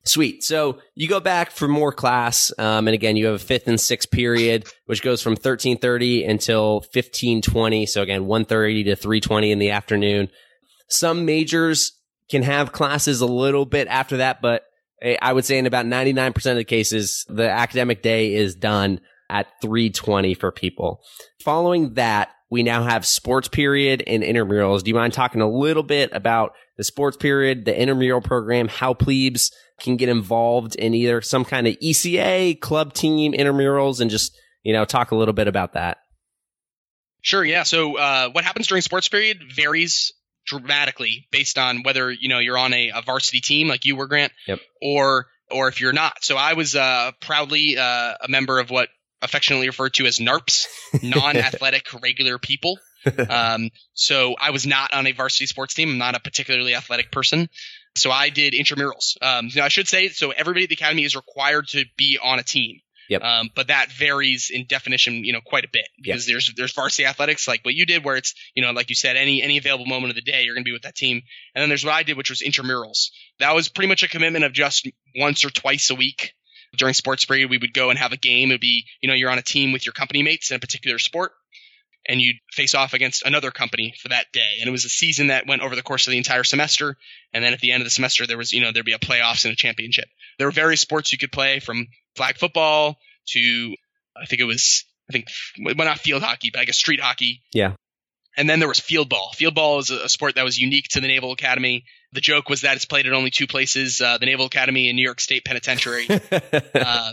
Sweet. 0.05 0.43
So 0.43 0.79
you 0.95 1.07
go 1.07 1.21
back 1.21 1.51
for 1.51 1.69
more 1.69 1.93
class, 1.93 2.51
um, 2.59 2.89
and 2.89 2.95
again, 2.95 3.17
you 3.17 3.27
have 3.27 3.35
a 3.35 3.39
fifth 3.39 3.69
and 3.69 3.79
sixth 3.79 4.11
period, 4.11 4.67
which 4.87 5.03
goes 5.03 5.21
from 5.21 5.37
thirteen 5.37 5.77
thirty 5.77 6.25
until 6.25 6.81
fifteen 6.93 7.43
twenty. 7.43 7.85
So 7.85 8.01
again, 8.01 8.27
one 8.27 8.47
thirty 8.47 8.85
to 8.85 8.97
three 8.97 9.21
twenty 9.21 9.53
in 9.53 9.59
the 9.59 9.71
afternoon. 9.71 10.31
Some 10.89 11.27
majors 11.27 11.93
can 12.31 12.43
have 12.43 12.73
classes 12.73 13.21
a 13.21 13.27
little 13.27 13.67
bit 13.67 13.87
after 13.89 14.19
that, 14.19 14.41
but 14.41 14.65
I 15.21 15.33
would 15.33 15.45
say 15.45 15.59
in 15.59 15.67
about 15.67 15.85
ninety 15.85 16.15
nine 16.15 16.33
percent 16.33 16.53
of 16.53 16.59
the 16.59 16.65
cases, 16.65 17.27
the 17.29 17.51
academic 17.51 18.01
day 18.01 18.35
is 18.35 18.55
done 18.55 19.01
at 19.29 19.49
three 19.61 19.91
twenty 19.91 20.33
for 20.33 20.51
people. 20.51 21.03
Following 21.45 21.95
that, 21.95 22.31
we 22.51 22.63
now 22.63 22.83
have 22.85 23.05
sports 23.05 23.49
period 23.49 24.03
and 24.07 24.23
intramurals. 24.23 24.83
Do 24.83 24.89
you 24.91 24.95
mind 24.95 25.13
talking 25.13 25.43
a 25.43 25.51
little 25.51 25.83
bit 25.83 26.11
about 26.15 26.55
the 26.79 26.85
sports 26.85 27.19
period, 27.19 27.67
the 27.67 27.79
intramural 27.79 28.23
program, 28.23 28.69
how 28.69 28.95
plebes 28.95 29.53
can 29.81 29.97
get 29.97 30.09
involved 30.09 30.75
in 30.75 30.95
either 30.95 31.21
some 31.21 31.45
kind 31.45 31.67
of 31.67 31.77
ECA, 31.79 32.59
club 32.61 32.93
team, 32.93 33.33
intramurals, 33.33 34.01
and 34.01 34.11
just, 34.11 34.37
you 34.63 34.73
know, 34.73 34.85
talk 34.85 35.11
a 35.11 35.17
little 35.17 35.35
bit 35.35 35.49
about 35.49 35.75
that. 35.75 35.99
Sure, 37.23 37.45
yeah. 37.45 37.65
So 37.65 37.97
uh, 37.97 38.31
what 38.31 38.45
happens 38.45 38.67
during 38.69 38.83
sports 38.83 39.09
period 39.09 39.39
varies 39.55 40.13
dramatically 40.47 41.29
based 41.31 41.59
on 41.59 41.83
whether 41.83 42.11
you 42.11 42.29
know 42.29 42.39
you're 42.39 42.57
on 42.57 42.73
a, 42.73 42.91
a 42.95 43.03
varsity 43.03 43.41
team 43.41 43.69
like 43.69 43.85
you 43.85 43.97
were, 43.97 44.07
Grant, 44.07 44.33
yep. 44.47 44.61
or 44.81 45.27
or 45.51 45.69
if 45.69 45.81
you're 45.81 45.93
not. 45.93 46.25
So 46.25 46.37
I 46.37 46.55
was 46.55 46.75
uh, 46.75 47.13
proudly 47.21 47.77
uh, 47.77 48.15
a 48.21 48.29
member 48.29 48.59
of 48.59 48.71
what 48.71 48.89
affectionately 49.21 49.67
referred 49.67 49.95
to 49.95 50.07
as 50.07 50.19
NARPs, 50.19 50.67
non-athletic 51.03 51.87
regular 52.03 52.39
people. 52.39 52.79
Um, 53.31 53.71
so 53.95 54.35
I 54.39 54.51
was 54.51 54.67
not 54.67 54.93
on 54.93 55.07
a 55.07 55.13
varsity 55.13 55.47
sports 55.47 55.73
team. 55.73 55.89
I'm 55.89 55.99
not 55.99 56.17
a 56.17 56.21
particularly 56.21 56.75
athletic 56.75 57.11
person. 57.11 57.49
So 57.99 58.11
I 58.11 58.31
did 58.31 58.55
intramurals. 58.55 59.17
Um, 59.23 59.51
now 59.55 59.65
I 59.65 59.69
should 59.69 59.89
say, 59.89 60.09
so 60.09 60.31
everybody 60.31 60.65
at 60.65 60.69
the 60.69 60.75
academy 60.75 61.05
is 61.05 61.17
required 61.17 61.69
to 61.69 61.85
be 61.97 62.19
on 62.23 62.39
a 62.39 62.43
team. 62.43 62.81
Yep. 63.09 63.23
Um, 63.23 63.51
but 63.55 63.69
that 63.69 63.91
varies 63.91 64.51
in 64.53 64.67
definition, 64.67 65.25
you 65.25 65.33
know, 65.33 65.41
quite 65.41 65.65
a 65.65 65.69
bit 65.73 65.89
because 65.97 66.29
yep. 66.29 66.35
there's 66.35 66.53
there's 66.57 66.73
varsity 66.75 67.07
athletics 67.07 67.49
like 67.49 67.65
what 67.65 67.75
you 67.75 67.87
did, 67.87 68.05
where 68.05 68.17
it's 68.17 68.35
you 68.55 68.63
know, 68.63 68.73
like 68.73 68.91
you 68.91 68.95
said, 68.95 69.17
any 69.17 69.43
any 69.43 69.57
available 69.57 69.87
moment 69.87 70.11
of 70.11 70.17
the 70.17 70.23
day, 70.31 70.43
you're 70.43 70.55
going 70.55 70.65
to 70.65 70.69
be 70.69 70.75
with 70.75 70.83
that 70.83 70.95
team. 70.95 71.23
And 71.55 71.63
then 71.63 71.71
there's 71.71 71.85
what 71.85 71.95
I 71.95 72.03
did, 72.03 72.19
which 72.19 72.31
was 72.31 72.43
intramurals. 72.43 73.09
That 73.39 73.55
was 73.55 73.69
pretty 73.69 73.89
much 73.89 74.03
a 74.03 74.09
commitment 74.09 74.45
of 74.45 74.53
just 74.53 74.87
once 75.17 75.45
or 75.45 75.51
twice 75.51 75.89
a 75.89 75.95
week 75.95 76.35
during 76.77 76.93
sports 76.93 77.25
period. 77.25 77.49
We 77.49 77.57
would 77.57 77.73
go 77.73 77.89
and 77.89 77.99
have 77.99 78.13
a 78.13 78.19
game. 78.19 78.51
It'd 78.51 78.61
be 78.61 78.85
you 79.01 79.09
know, 79.09 79.15
you're 79.15 79.31
on 79.31 79.39
a 79.39 79.43
team 79.43 79.73
with 79.73 79.87
your 79.87 79.95
company 79.95 80.23
mates 80.23 80.51
in 80.51 80.57
a 80.57 80.61
particular 80.61 80.99
sport 80.99 81.33
and 82.09 82.21
you'd 82.21 82.37
face 82.51 82.75
off 82.75 82.95
against 82.95 83.25
another 83.25 83.51
company 83.51 83.95
for 84.01 84.09
that 84.09 84.33
day. 84.33 84.57
And 84.61 84.69
it 84.69 84.71
was 84.71 84.87
a 84.87 84.89
season 84.89 85.27
that 85.27 85.47
went 85.47 85.63
over 85.63 85.77
the 85.77 85.83
course 85.83 86.07
of 86.07 86.13
the 86.13 86.17
entire 86.17 86.43
semester. 86.43 86.97
And 87.35 87.45
then 87.45 87.53
at 87.53 87.61
the 87.61 87.71
end 87.71 87.83
of 87.83 87.87
the 87.87 87.91
semester, 87.91 88.27
there 88.27 88.39
was, 88.39 88.53
you 88.53 88.63
know, 88.63 88.73
there'd 88.73 88.87
be 88.87 88.95
a 88.95 88.99
playoffs 88.99 89.45
and 89.45 89.53
a 89.53 89.57
championship. 89.57 90.07
There 90.39 90.47
were 90.47 90.53
various 90.53 90.81
sports 90.81 91.13
you 91.13 91.19
could 91.19 91.31
play 91.31 91.61
from 91.61 91.87
flag 92.17 92.39
football 92.39 92.97
to, 93.29 93.75
I 94.17 94.25
think 94.25 94.41
it 94.41 94.47
was, 94.47 94.85
I 95.11 95.13
think, 95.13 95.29
well, 95.63 95.75
not 95.77 95.99
field 95.99 96.23
hockey, 96.23 96.51
but 96.51 96.61
I 96.61 96.65
guess 96.65 96.79
street 96.79 97.01
hockey. 97.01 97.43
Yeah. 97.53 97.75
And 98.39 98.49
then 98.49 98.59
there 98.59 98.69
was 98.69 98.81
field 98.81 99.11
ball. 99.11 99.33
Field 99.35 99.55
ball 99.55 99.79
is 99.81 99.91
a 99.91 100.09
sport 100.09 100.37
that 100.37 100.45
was 100.45 100.59
unique 100.59 100.89
to 100.91 101.01
the 101.01 101.09
Naval 101.09 101.33
Academy. 101.33 101.85
The 102.13 102.21
joke 102.21 102.49
was 102.49 102.63
that 102.63 102.77
it's 102.77 102.85
played 102.85 103.07
at 103.07 103.13
only 103.13 103.31
two 103.31 103.49
places: 103.49 104.01
uh, 104.01 104.19
the 104.19 104.27
Naval 104.27 104.47
Academy 104.47 104.89
and 104.89 104.95
New 104.95 105.03
York 105.03 105.21
State 105.21 105.45
Penitentiary. 105.45 106.07
uh, 106.75 107.13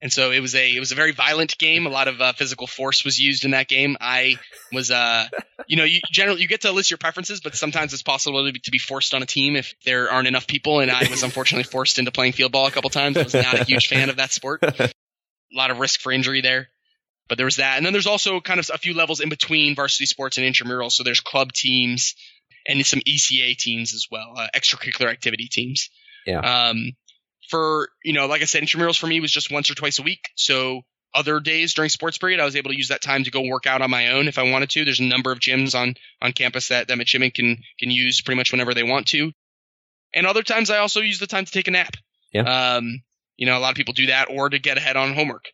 and 0.00 0.12
so 0.12 0.30
it 0.30 0.40
was 0.40 0.54
a 0.54 0.76
it 0.76 0.80
was 0.80 0.92
a 0.92 0.94
very 0.94 1.12
violent 1.12 1.58
game. 1.58 1.86
A 1.86 1.90
lot 1.90 2.08
of 2.08 2.20
uh, 2.20 2.32
physical 2.32 2.66
force 2.66 3.04
was 3.04 3.18
used 3.18 3.44
in 3.44 3.50
that 3.50 3.68
game. 3.68 3.96
I 4.00 4.36
was 4.72 4.90
uh 4.90 5.26
you 5.66 5.76
know 5.76 5.84
you 5.84 6.00
generally 6.10 6.40
you 6.40 6.48
get 6.48 6.62
to 6.62 6.72
list 6.72 6.90
your 6.90 6.98
preferences, 6.98 7.40
but 7.40 7.54
sometimes 7.54 7.92
it's 7.92 8.02
possible 8.02 8.46
to 8.46 8.52
be, 8.52 8.60
to 8.60 8.70
be 8.70 8.78
forced 8.78 9.14
on 9.14 9.22
a 9.22 9.26
team 9.26 9.56
if 9.56 9.74
there 9.84 10.10
aren't 10.10 10.28
enough 10.28 10.46
people. 10.46 10.80
And 10.80 10.90
I 10.90 11.08
was 11.10 11.22
unfortunately 11.22 11.64
forced 11.70 11.98
into 11.98 12.12
playing 12.12 12.32
field 12.32 12.52
ball 12.52 12.66
a 12.66 12.70
couple 12.70 12.90
times. 12.90 13.16
I 13.16 13.24
was 13.24 13.34
not 13.34 13.60
a 13.60 13.64
huge 13.64 13.88
fan 13.88 14.08
of 14.08 14.16
that 14.16 14.32
sport. 14.32 14.62
A 14.62 14.92
lot 15.52 15.70
of 15.70 15.78
risk 15.78 16.00
for 16.00 16.12
injury 16.12 16.42
there. 16.42 16.68
But 17.28 17.36
there 17.36 17.44
was 17.44 17.56
that, 17.56 17.76
and 17.76 17.84
then 17.84 17.92
there's 17.92 18.06
also 18.06 18.40
kind 18.40 18.58
of 18.58 18.70
a 18.72 18.78
few 18.78 18.94
levels 18.94 19.20
in 19.20 19.28
between 19.28 19.74
varsity 19.74 20.06
sports 20.06 20.38
and 20.38 20.46
intramural. 20.46 20.88
So 20.88 21.02
there's 21.02 21.20
club 21.20 21.52
teams 21.52 22.14
and 22.66 22.86
some 22.86 23.00
ECA 23.00 23.54
teams 23.54 23.92
as 23.92 24.06
well, 24.10 24.32
uh, 24.34 24.46
extracurricular 24.56 25.10
activity 25.10 25.46
teams. 25.50 25.90
Yeah. 26.26 26.40
Um, 26.40 26.92
for 27.48 27.88
you 28.04 28.12
know, 28.12 28.26
like 28.26 28.42
I 28.42 28.46
said, 28.46 28.62
intramurals 28.62 28.98
for 28.98 29.06
me 29.06 29.20
was 29.20 29.32
just 29.32 29.50
once 29.50 29.70
or 29.70 29.74
twice 29.74 29.98
a 29.98 30.02
week. 30.02 30.20
So 30.36 30.82
other 31.14 31.40
days 31.40 31.74
during 31.74 31.88
sports 31.88 32.18
period, 32.18 32.40
I 32.40 32.44
was 32.44 32.56
able 32.56 32.70
to 32.70 32.76
use 32.76 32.88
that 32.88 33.02
time 33.02 33.24
to 33.24 33.30
go 33.30 33.42
work 33.42 33.66
out 33.66 33.82
on 33.82 33.90
my 33.90 34.12
own 34.12 34.28
if 34.28 34.38
I 34.38 34.50
wanted 34.50 34.70
to. 34.70 34.84
There's 34.84 35.00
a 35.00 35.04
number 35.04 35.32
of 35.32 35.40
gyms 35.40 35.74
on 35.74 35.94
on 36.20 36.32
campus 36.32 36.68
that 36.68 36.88
that 36.88 36.98
midshipmen 36.98 37.30
can 37.30 37.58
can 37.78 37.90
use 37.90 38.20
pretty 38.20 38.36
much 38.36 38.52
whenever 38.52 38.74
they 38.74 38.82
want 38.82 39.08
to. 39.08 39.32
And 40.14 40.26
other 40.26 40.42
times, 40.42 40.70
I 40.70 40.78
also 40.78 41.00
use 41.00 41.18
the 41.18 41.26
time 41.26 41.44
to 41.44 41.52
take 41.52 41.68
a 41.68 41.70
nap. 41.70 41.94
Yeah. 42.32 42.76
Um, 42.76 43.02
you 43.36 43.46
know, 43.46 43.56
a 43.56 43.60
lot 43.60 43.70
of 43.70 43.76
people 43.76 43.94
do 43.94 44.06
that 44.06 44.28
or 44.30 44.48
to 44.48 44.58
get 44.58 44.78
ahead 44.78 44.96
on 44.96 45.14
homework, 45.14 45.46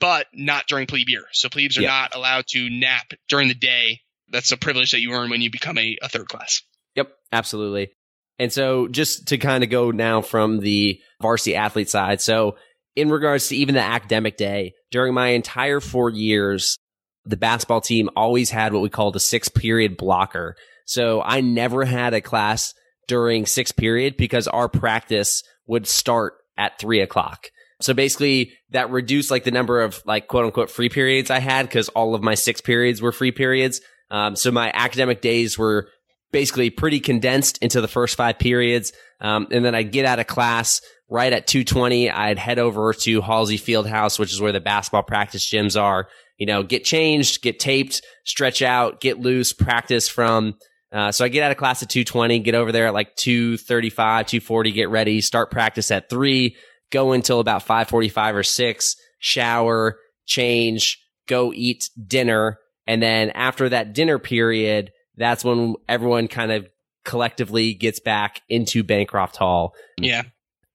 but 0.00 0.26
not 0.32 0.66
during 0.66 0.86
plebe 0.86 1.08
year. 1.08 1.24
So 1.32 1.48
plebes 1.48 1.78
are 1.78 1.82
yeah. 1.82 1.88
not 1.88 2.14
allowed 2.14 2.46
to 2.48 2.70
nap 2.70 3.12
during 3.28 3.48
the 3.48 3.54
day. 3.54 4.00
That's 4.30 4.52
a 4.52 4.56
privilege 4.56 4.92
that 4.92 5.00
you 5.00 5.12
earn 5.12 5.30
when 5.30 5.40
you 5.40 5.50
become 5.50 5.78
a, 5.78 5.96
a 6.02 6.08
third 6.08 6.28
class. 6.28 6.62
Yep, 6.96 7.12
absolutely. 7.32 7.90
And 8.38 8.52
so 8.52 8.88
just 8.88 9.28
to 9.28 9.38
kind 9.38 9.64
of 9.64 9.70
go 9.70 9.90
now 9.90 10.22
from 10.22 10.60
the 10.60 11.00
varsity 11.20 11.56
athlete 11.56 11.90
side. 11.90 12.20
So 12.20 12.56
in 12.94 13.10
regards 13.10 13.48
to 13.48 13.56
even 13.56 13.74
the 13.74 13.80
academic 13.80 14.36
day, 14.36 14.74
during 14.90 15.14
my 15.14 15.28
entire 15.28 15.80
four 15.80 16.10
years, 16.10 16.76
the 17.24 17.36
basketball 17.36 17.80
team 17.80 18.08
always 18.16 18.50
had 18.50 18.72
what 18.72 18.82
we 18.82 18.88
called 18.88 19.16
a 19.16 19.20
six 19.20 19.48
period 19.48 19.96
blocker. 19.96 20.56
So 20.86 21.20
I 21.22 21.40
never 21.40 21.84
had 21.84 22.14
a 22.14 22.20
class 22.20 22.74
during 23.06 23.46
six 23.46 23.72
period 23.72 24.16
because 24.16 24.48
our 24.48 24.68
practice 24.68 25.42
would 25.66 25.86
start 25.86 26.34
at 26.56 26.78
three 26.78 27.00
o'clock. 27.00 27.48
So 27.80 27.94
basically 27.94 28.52
that 28.70 28.90
reduced 28.90 29.30
like 29.30 29.44
the 29.44 29.50
number 29.50 29.82
of 29.82 30.02
like 30.04 30.26
quote 30.26 30.46
unquote 30.46 30.70
free 30.70 30.88
periods 30.88 31.30
I 31.30 31.38
had 31.38 31.66
because 31.66 31.88
all 31.90 32.14
of 32.14 32.22
my 32.22 32.34
six 32.34 32.60
periods 32.60 33.00
were 33.02 33.12
free 33.12 33.32
periods. 33.32 33.80
Um, 34.10 34.36
so 34.36 34.50
my 34.50 34.70
academic 34.74 35.20
days 35.20 35.58
were 35.58 35.88
basically 36.32 36.70
pretty 36.70 37.00
condensed 37.00 37.58
into 37.58 37.80
the 37.80 37.88
first 37.88 38.16
five 38.16 38.38
periods. 38.38 38.92
Um, 39.20 39.48
and 39.50 39.64
then 39.64 39.74
I'd 39.74 39.92
get 39.92 40.04
out 40.04 40.18
of 40.18 40.26
class 40.26 40.80
right 41.08 41.32
at 41.32 41.46
220. 41.46 42.10
I'd 42.10 42.38
head 42.38 42.58
over 42.58 42.92
to 42.92 43.20
Halsey 43.20 43.58
Fieldhouse, 43.58 44.18
which 44.18 44.32
is 44.32 44.40
where 44.40 44.52
the 44.52 44.60
basketball 44.60 45.02
practice 45.02 45.48
gyms 45.48 45.80
are, 45.80 46.08
you 46.36 46.46
know, 46.46 46.62
get 46.62 46.84
changed, 46.84 47.42
get 47.42 47.58
taped, 47.58 48.02
stretch 48.24 48.62
out, 48.62 49.00
get 49.00 49.18
loose, 49.18 49.52
practice 49.52 50.08
from, 50.08 50.54
uh, 50.92 51.12
so 51.12 51.24
I 51.24 51.28
get 51.28 51.42
out 51.42 51.50
of 51.50 51.56
class 51.56 51.82
at 51.82 51.90
220, 51.90 52.38
get 52.40 52.54
over 52.54 52.72
there 52.72 52.86
at 52.86 52.94
like 52.94 53.14
235, 53.16 54.26
240, 54.26 54.72
get 54.72 54.88
ready, 54.88 55.20
start 55.20 55.50
practice 55.50 55.90
at 55.90 56.08
three, 56.08 56.56
go 56.90 57.12
until 57.12 57.40
about 57.40 57.62
545 57.62 58.36
or 58.36 58.42
six, 58.42 58.96
shower, 59.18 59.98
change, 60.26 60.98
go 61.26 61.52
eat 61.54 61.90
dinner. 62.06 62.58
And 62.86 63.02
then 63.02 63.30
after 63.30 63.68
that 63.68 63.92
dinner 63.92 64.18
period, 64.18 64.92
that's 65.18 65.44
when 65.44 65.74
everyone 65.88 66.28
kind 66.28 66.52
of 66.52 66.68
collectively 67.04 67.74
gets 67.74 68.00
back 68.00 68.42
into 68.48 68.82
Bancroft 68.82 69.36
Hall. 69.36 69.74
Yeah. 69.98 70.22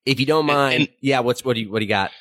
If 0.05 0.19
you 0.19 0.25
don't 0.25 0.45
mind, 0.45 0.73
and, 0.73 0.81
and, 0.89 0.97
yeah, 0.99 1.21
what's 1.21 1.45
what 1.45 1.53
do 1.53 1.61
you 1.61 1.71
what 1.71 1.79
do 1.79 1.85
you 1.85 1.89
got? 1.89 2.11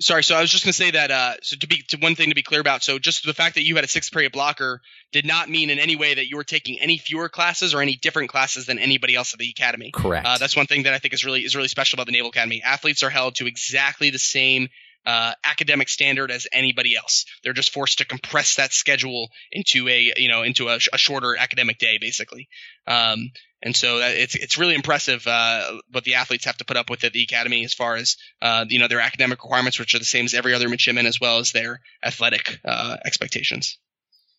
Sorry, 0.00 0.24
so 0.24 0.34
I 0.34 0.40
was 0.40 0.50
just 0.50 0.64
going 0.64 0.72
to 0.72 0.76
say 0.76 0.90
that. 0.92 1.10
Uh, 1.10 1.34
so 1.42 1.56
to 1.56 1.66
be 1.68 1.82
to 1.88 1.98
one 1.98 2.16
thing 2.16 2.30
to 2.30 2.34
be 2.34 2.42
clear 2.42 2.60
about, 2.60 2.82
so 2.82 2.98
just 2.98 3.24
the 3.24 3.34
fact 3.34 3.54
that 3.54 3.62
you 3.62 3.76
had 3.76 3.84
a 3.84 3.88
six 3.88 4.10
period 4.10 4.32
blocker 4.32 4.80
did 5.12 5.24
not 5.24 5.48
mean 5.48 5.70
in 5.70 5.78
any 5.78 5.94
way 5.94 6.14
that 6.14 6.28
you 6.28 6.36
were 6.36 6.44
taking 6.44 6.80
any 6.80 6.98
fewer 6.98 7.28
classes 7.28 7.74
or 7.74 7.82
any 7.82 7.94
different 7.94 8.30
classes 8.30 8.66
than 8.66 8.80
anybody 8.80 9.14
else 9.14 9.34
at 9.34 9.38
the 9.38 9.50
academy. 9.50 9.92
Correct. 9.92 10.26
Uh, 10.26 10.38
that's 10.38 10.56
one 10.56 10.66
thing 10.66 10.84
that 10.84 10.94
I 10.94 10.98
think 10.98 11.14
is 11.14 11.24
really 11.24 11.44
is 11.44 11.54
really 11.54 11.68
special 11.68 11.96
about 11.96 12.06
the 12.06 12.12
Naval 12.12 12.30
Academy. 12.30 12.62
Athletes 12.62 13.04
are 13.04 13.10
held 13.10 13.36
to 13.36 13.46
exactly 13.46 14.10
the 14.10 14.18
same 14.18 14.68
uh, 15.04 15.32
academic 15.44 15.88
standard 15.88 16.30
as 16.30 16.46
anybody 16.52 16.96
else. 16.96 17.24
They're 17.42 17.52
just 17.52 17.72
forced 17.72 17.98
to 17.98 18.04
compress 18.04 18.56
that 18.56 18.72
schedule 18.72 19.28
into 19.50 19.88
a 19.88 20.12
you 20.16 20.28
know 20.28 20.42
into 20.42 20.68
a, 20.68 20.78
a 20.92 20.98
shorter 20.98 21.36
academic 21.36 21.78
day, 21.78 21.98
basically. 22.00 22.48
Um, 22.86 23.30
and 23.62 23.76
so 23.76 23.98
that, 23.98 24.16
it's 24.16 24.34
it's 24.34 24.58
really 24.58 24.74
impressive 24.74 25.26
uh, 25.26 25.78
what 25.90 26.04
the 26.04 26.14
athletes 26.14 26.44
have 26.44 26.56
to 26.58 26.64
put 26.64 26.76
up 26.76 26.90
with 26.90 27.04
at 27.04 27.12
the 27.12 27.22
academy 27.22 27.64
as 27.64 27.74
far 27.74 27.96
as 27.96 28.16
uh, 28.40 28.64
you 28.68 28.78
know 28.78 28.88
their 28.88 29.00
academic 29.00 29.42
requirements, 29.42 29.78
which 29.78 29.94
are 29.94 29.98
the 29.98 30.04
same 30.04 30.24
as 30.24 30.34
every 30.34 30.54
other 30.54 30.68
midshipman, 30.68 31.06
as 31.06 31.20
well 31.20 31.38
as 31.38 31.52
their 31.52 31.80
athletic 32.04 32.60
uh, 32.64 32.96
expectations. 33.04 33.78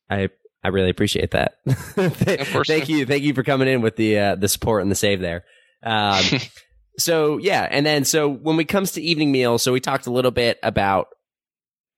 I 0.10 0.30
I 0.63 0.69
really 0.69 0.89
appreciate 0.89 1.32
that. 1.32 1.58
of 1.67 2.52
course. 2.52 2.67
thank 2.67 2.89
you, 2.89 3.06
thank 3.06 3.23
you 3.23 3.34
for 3.34 3.43
coming 3.43 3.67
in 3.67 3.82
with 3.82 3.95
the 3.95 4.19
uh, 4.19 4.36
the 4.36 4.47
support 4.49 4.82
and 4.82 4.91
the 4.91 4.95
save 4.95 5.19
there. 5.19 5.45
Um, 5.82 6.23
so 6.98 7.38
yeah, 7.38 7.68
and 7.70 7.86
then 7.86 8.06
so 8.06 8.30
when 8.30 8.60
it 8.60 8.66
comes 8.66 8.92
to 8.94 9.02
evening 9.02 9.32
meal, 9.32 9.58
so 9.58 9.74
we 9.74 9.80
talked 9.80 10.08
a 10.08 10.12
little 10.12 10.32
bit 10.32 10.60
about 10.64 11.08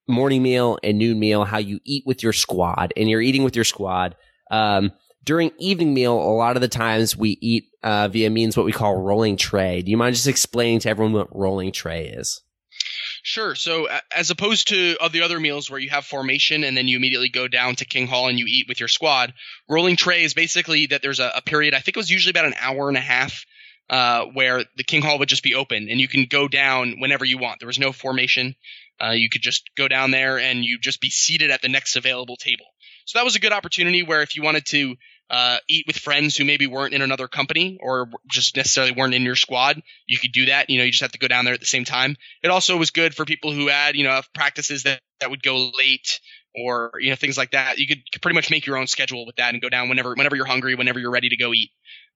morning 0.07 0.43
meal 0.43 0.77
and 0.83 0.97
noon 0.97 1.19
meal, 1.19 1.45
how 1.45 1.57
you 1.57 1.79
eat 1.83 2.03
with 2.05 2.23
your 2.23 2.33
squad, 2.33 2.93
and 2.95 3.09
you're 3.09 3.21
eating 3.21 3.43
with 3.43 3.55
your 3.55 3.65
squad. 3.65 4.15
Um, 4.51 4.91
during 5.23 5.51
evening 5.57 5.93
meal, 5.93 6.13
a 6.13 6.35
lot 6.35 6.55
of 6.55 6.61
the 6.61 6.67
times 6.67 7.17
we 7.17 7.37
eat 7.41 7.65
uh, 7.81 8.07
via 8.07 8.29
means 8.29 8.55
what 8.55 8.65
we 8.65 8.71
call 8.71 9.01
rolling 9.01 9.37
tray. 9.37 9.81
Do 9.81 9.89
you 9.89 9.97
mind 9.97 10.15
just 10.15 10.27
explaining 10.27 10.79
to 10.81 10.89
everyone 10.89 11.13
what 11.13 11.35
rolling 11.35 11.71
tray 11.71 12.07
is? 12.07 12.41
Sure. 13.23 13.55
So 13.55 13.87
as 14.15 14.29
opposed 14.29 14.67
to 14.67 14.97
the 15.11 15.21
other 15.23 15.39
meals 15.39 15.69
where 15.69 15.79
you 15.79 15.89
have 15.89 16.05
formation 16.05 16.63
and 16.63 16.77
then 16.77 16.87
you 16.87 16.97
immediately 16.97 17.29
go 17.29 17.47
down 17.47 17.75
to 17.77 17.85
King 17.85 18.05
Hall 18.05 18.27
and 18.27 18.37
you 18.37 18.45
eat 18.47 18.67
with 18.67 18.79
your 18.79 18.89
squad, 18.89 19.33
rolling 19.67 19.95
tray 19.95 20.23
is 20.23 20.35
basically 20.35 20.87
that 20.87 21.01
there's 21.01 21.19
a, 21.19 21.31
a 21.35 21.41
period. 21.41 21.73
I 21.73 21.79
think 21.79 21.97
it 21.97 21.99
was 21.99 22.11
usually 22.11 22.31
about 22.31 22.45
an 22.45 22.55
hour 22.59 22.87
and 22.87 22.97
a 22.97 23.01
half 23.01 23.45
uh, 23.89 24.25
where 24.33 24.63
the 24.77 24.83
King 24.83 25.01
Hall 25.01 25.19
would 25.19 25.29
just 25.29 25.43
be 25.43 25.55
open 25.55 25.87
and 25.89 25.99
you 25.99 26.07
can 26.07 26.25
go 26.29 26.47
down 26.47 26.95
whenever 26.99 27.25
you 27.25 27.37
want. 27.37 27.59
There 27.59 27.67
was 27.67 27.79
no 27.79 27.91
formation. 27.91 28.55
Uh, 29.01 29.11
you 29.11 29.29
could 29.29 29.41
just 29.41 29.69
go 29.75 29.87
down 29.87 30.11
there 30.11 30.39
and 30.39 30.63
you 30.63 30.79
just 30.79 31.01
be 31.01 31.09
seated 31.09 31.51
at 31.51 31.61
the 31.61 31.69
next 31.69 31.95
available 31.95 32.37
table. 32.37 32.65
So 33.05 33.19
that 33.19 33.25
was 33.25 33.35
a 33.35 33.39
good 33.39 33.51
opportunity 33.51 34.03
where 34.03 34.21
if 34.21 34.35
you 34.35 34.41
wanted 34.41 34.65
to 34.67 34.95
uh, 35.29 35.57
eat 35.67 35.85
with 35.87 35.97
friends 35.97 36.35
who 36.35 36.45
maybe 36.45 36.67
weren't 36.67 36.93
in 36.93 37.01
another 37.01 37.27
company 37.27 37.77
or 37.81 38.09
just 38.27 38.55
necessarily 38.55 38.93
weren't 38.93 39.13
in 39.13 39.23
your 39.23 39.35
squad, 39.35 39.81
you 40.07 40.17
could 40.17 40.31
do 40.31 40.47
that. 40.47 40.69
You 40.69 40.77
know, 40.77 40.83
you 40.83 40.91
just 40.91 41.01
have 41.01 41.11
to 41.11 41.19
go 41.19 41.27
down 41.27 41.45
there 41.45 41.53
at 41.53 41.59
the 41.59 41.65
same 41.65 41.85
time. 41.85 42.15
It 42.43 42.49
also 42.49 42.77
was 42.77 42.91
good 42.91 43.15
for 43.15 43.25
people 43.25 43.51
who 43.51 43.67
had, 43.67 43.95
you 43.95 44.03
know, 44.03 44.21
practices 44.33 44.83
that, 44.83 45.01
that 45.19 45.29
would 45.29 45.43
go 45.43 45.71
late 45.77 46.19
or, 46.55 46.91
you 46.99 47.09
know, 47.09 47.15
things 47.15 47.37
like 47.37 47.51
that. 47.51 47.77
You 47.79 47.87
could 47.87 48.03
pretty 48.21 48.35
much 48.35 48.49
make 48.49 48.65
your 48.65 48.77
own 48.77 48.87
schedule 48.87 49.25
with 49.25 49.35
that 49.35 49.53
and 49.53 49.61
go 49.61 49.69
down 49.69 49.89
whenever, 49.89 50.13
whenever 50.13 50.35
you're 50.35 50.45
hungry, 50.45 50.75
whenever 50.75 50.99
you're 50.99 51.11
ready 51.11 51.29
to 51.29 51.37
go 51.37 51.53
eat. 51.53 51.71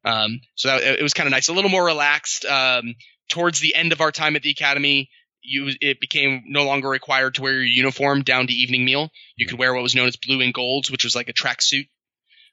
Um, 0.05 0.39
so 0.55 0.69
that, 0.69 0.81
it 0.99 1.03
was 1.03 1.13
kind 1.13 1.27
of 1.27 1.31
nice, 1.31 1.49
a 1.49 1.53
little 1.53 1.69
more 1.71 1.85
relaxed. 1.85 2.45
Um, 2.45 2.95
towards 3.29 3.59
the 3.59 3.75
end 3.75 3.91
of 3.93 4.01
our 4.01 4.11
time 4.11 4.35
at 4.35 4.41
the 4.41 4.49
academy, 4.51 5.09
you 5.41 5.71
it 5.81 5.99
became 5.99 6.43
no 6.47 6.63
longer 6.65 6.89
required 6.89 7.35
to 7.35 7.41
wear 7.41 7.53
your 7.53 7.63
uniform 7.63 8.23
down 8.23 8.47
to 8.47 8.53
evening 8.53 8.85
meal. 8.85 9.09
You 9.35 9.45
could 9.47 9.59
wear 9.59 9.73
what 9.73 9.83
was 9.83 9.95
known 9.95 10.07
as 10.07 10.15
blue 10.17 10.41
and 10.41 10.53
golds, 10.53 10.89
which 10.91 11.03
was 11.03 11.15
like 11.15 11.29
a 11.29 11.33
tracksuit. 11.33 11.87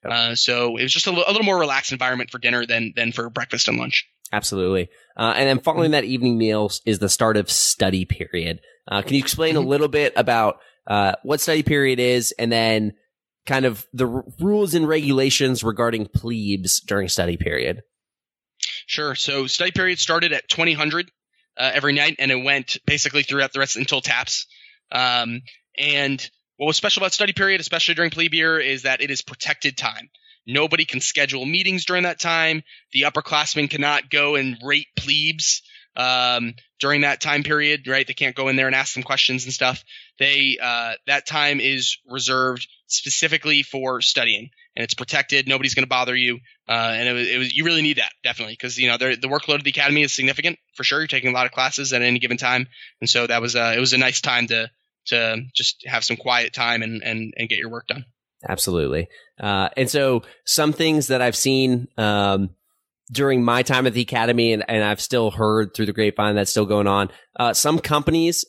Uh, 0.09 0.35
so 0.35 0.77
it 0.77 0.83
was 0.83 0.93
just 0.93 1.07
a, 1.07 1.11
l- 1.11 1.25
a 1.27 1.33
little 1.33 1.45
more 1.45 1.59
relaxed 1.59 1.91
environment 1.93 2.31
for 2.31 2.39
dinner 2.39 2.65
than 2.67 2.93
than 2.95 3.11
for 3.13 3.29
breakfast 3.31 3.67
and 3.69 3.79
lunch. 3.79 4.07
Absolutely. 4.33 4.89
Uh, 5.17 5.35
and 5.37 5.49
then 5.49 5.59
following 5.61 5.93
that 5.93 6.05
evening 6.05 6.37
meal 6.39 6.71
is 6.85 6.99
the 6.99 7.09
start 7.09 7.37
of 7.37 7.51
study 7.51 8.05
period. 8.05 8.61
Uh, 8.89 9.03
can 9.03 9.15
you 9.15 9.21
explain 9.21 9.57
a 9.57 9.61
Mhm. 9.61 9.67
little 9.67 9.89
bit 9.89 10.13
about 10.17 10.59
uh, 10.87 11.15
what 11.25 11.41
study 11.41 11.63
period 11.65 11.99
is 11.99 12.33
and 12.39 12.53
then 12.53 12.93
kind 13.47 13.65
of 13.65 13.87
the 13.93 14.07
r- 14.07 14.25
rules 14.41 14.75
and 14.75 14.87
regulations 14.87 15.65
regarding 15.65 16.07
plebes 16.07 16.81
during 16.81 17.09
study 17.09 17.37
period? 17.37 17.83
Sure. 18.87 19.15
So 19.15 19.47
study 19.47 19.71
period 19.71 19.99
started 19.99 20.33
at 20.33 20.49
2000 20.49 21.11
uh, 21.59 21.71
every 21.75 21.93
night, 21.93 22.17
and 22.19 22.31
it 22.31 22.43
went 22.43 22.77
basically 22.87 23.23
throughout 23.23 23.53
the 23.53 23.61
rest 23.61 23.77
until 23.77 24.01
taps. 24.01 24.47
Um, 24.93 25.43
and 25.79 26.29
what 26.57 26.67
was 26.67 26.77
special 26.77 27.03
about 27.03 27.13
study 27.13 27.33
period, 27.33 27.61
especially 27.61 27.95
during 27.95 28.11
plebe 28.11 28.35
year, 28.35 28.59
is 28.59 28.83
that 28.83 29.01
it 29.01 29.11
is 29.11 29.23
protected 29.23 29.77
time. 29.77 30.09
Nobody 30.47 30.85
can 30.85 31.01
schedule 31.01 31.45
meetings 31.45 31.85
during 31.85 32.05
that 32.05 32.21
time. 32.21 32.63
The 32.93 33.03
upperclassmen 33.03 33.69
cannot 33.69 34.11
go 34.11 34.37
and 34.37 34.57
rate 34.63 34.87
plebes 34.97 35.63
um, 35.97 36.55
during 36.81 37.03
that 37.03 37.21
time 37.21 37.43
period, 37.43 37.87
right? 37.89 38.07
They 38.07 38.15
can't 38.15 38.37
go 38.37 38.49
in 38.49 38.57
there 38.57 38.67
and 38.67 38.75
ask 38.75 38.95
them 38.95 39.03
questions 39.03 39.45
and 39.45 39.53
stuff. 39.53 39.85
They 40.19 40.59
uh, 40.63 40.95
that 41.07 41.27
time 41.27 41.61
is 41.61 41.99
reserved 42.09 42.69
specifically 42.87 43.63
for 43.63 44.01
studying, 44.01 44.51
and 44.75 44.85
it's 44.85 44.95
protected. 44.95 45.49
Nobody's 45.49 45.75
going 45.75 45.85
to 45.85 45.89
bother 45.89 46.15
you. 46.15 46.39
Uh, 46.69 46.93
and 46.95 47.09
it 47.09 47.13
was, 47.13 47.29
it 47.29 47.39
was, 47.39 47.57
you 47.57 47.65
really 47.65 47.83
need 47.83 47.99
that 47.99 48.13
definitely 48.23 48.55
because 48.55 48.79
you 48.79 48.89
know 48.89 48.99
the 48.99 49.29
workload 49.29 49.57
of 49.57 49.65
the 49.65 49.71
academy 49.71 50.03
is 50.03 50.15
significant 50.15 50.59
for 50.75 50.85
sure. 50.85 51.01
You're 51.01 51.07
taking 51.07 51.31
a 51.31 51.35
lot 51.35 51.47
of 51.47 51.53
classes 51.53 51.93
at 51.93 52.03
any 52.03 52.19
given 52.19 52.37
time, 52.37 52.67
and 53.01 53.09
so 53.09 53.27
that 53.27 53.41
was 53.41 53.57
uh, 53.57 53.75
it 53.77 53.81
was 53.81 53.93
a 53.93 53.99
nice 53.99 54.21
time 54.21 54.47
to 54.49 54.71
to 55.07 55.43
just 55.55 55.85
have 55.87 56.05
some 56.05 56.17
quiet 56.17 56.53
time 56.53 56.83
and 56.83 57.03
and 57.03 57.35
and 57.37 57.49
get 57.49 57.59
your 57.59 57.71
work 57.71 57.87
done. 57.87 58.05
Absolutely. 58.49 59.09
Uh, 59.41 59.69
and 59.77 59.91
so 59.91 60.23
some 60.45 60.73
things 60.73 61.09
that 61.09 61.23
I've 61.23 61.37
seen 61.37 61.89
um, 61.97 62.51
during 63.11 63.45
my 63.45 63.63
time 63.63 63.87
at 63.87 63.95
the 63.95 64.01
academy, 64.01 64.53
and, 64.53 64.65
and 64.69 64.83
I've 64.83 65.01
still 65.01 65.31
heard 65.31 65.75
through 65.75 65.87
the 65.87 65.93
grapevine 65.93 66.35
that's 66.35 66.51
still 66.51 66.67
going 66.67 66.87
on. 66.87 67.11
Uh, 67.39 67.53
some 67.53 67.79
companies 67.79 68.45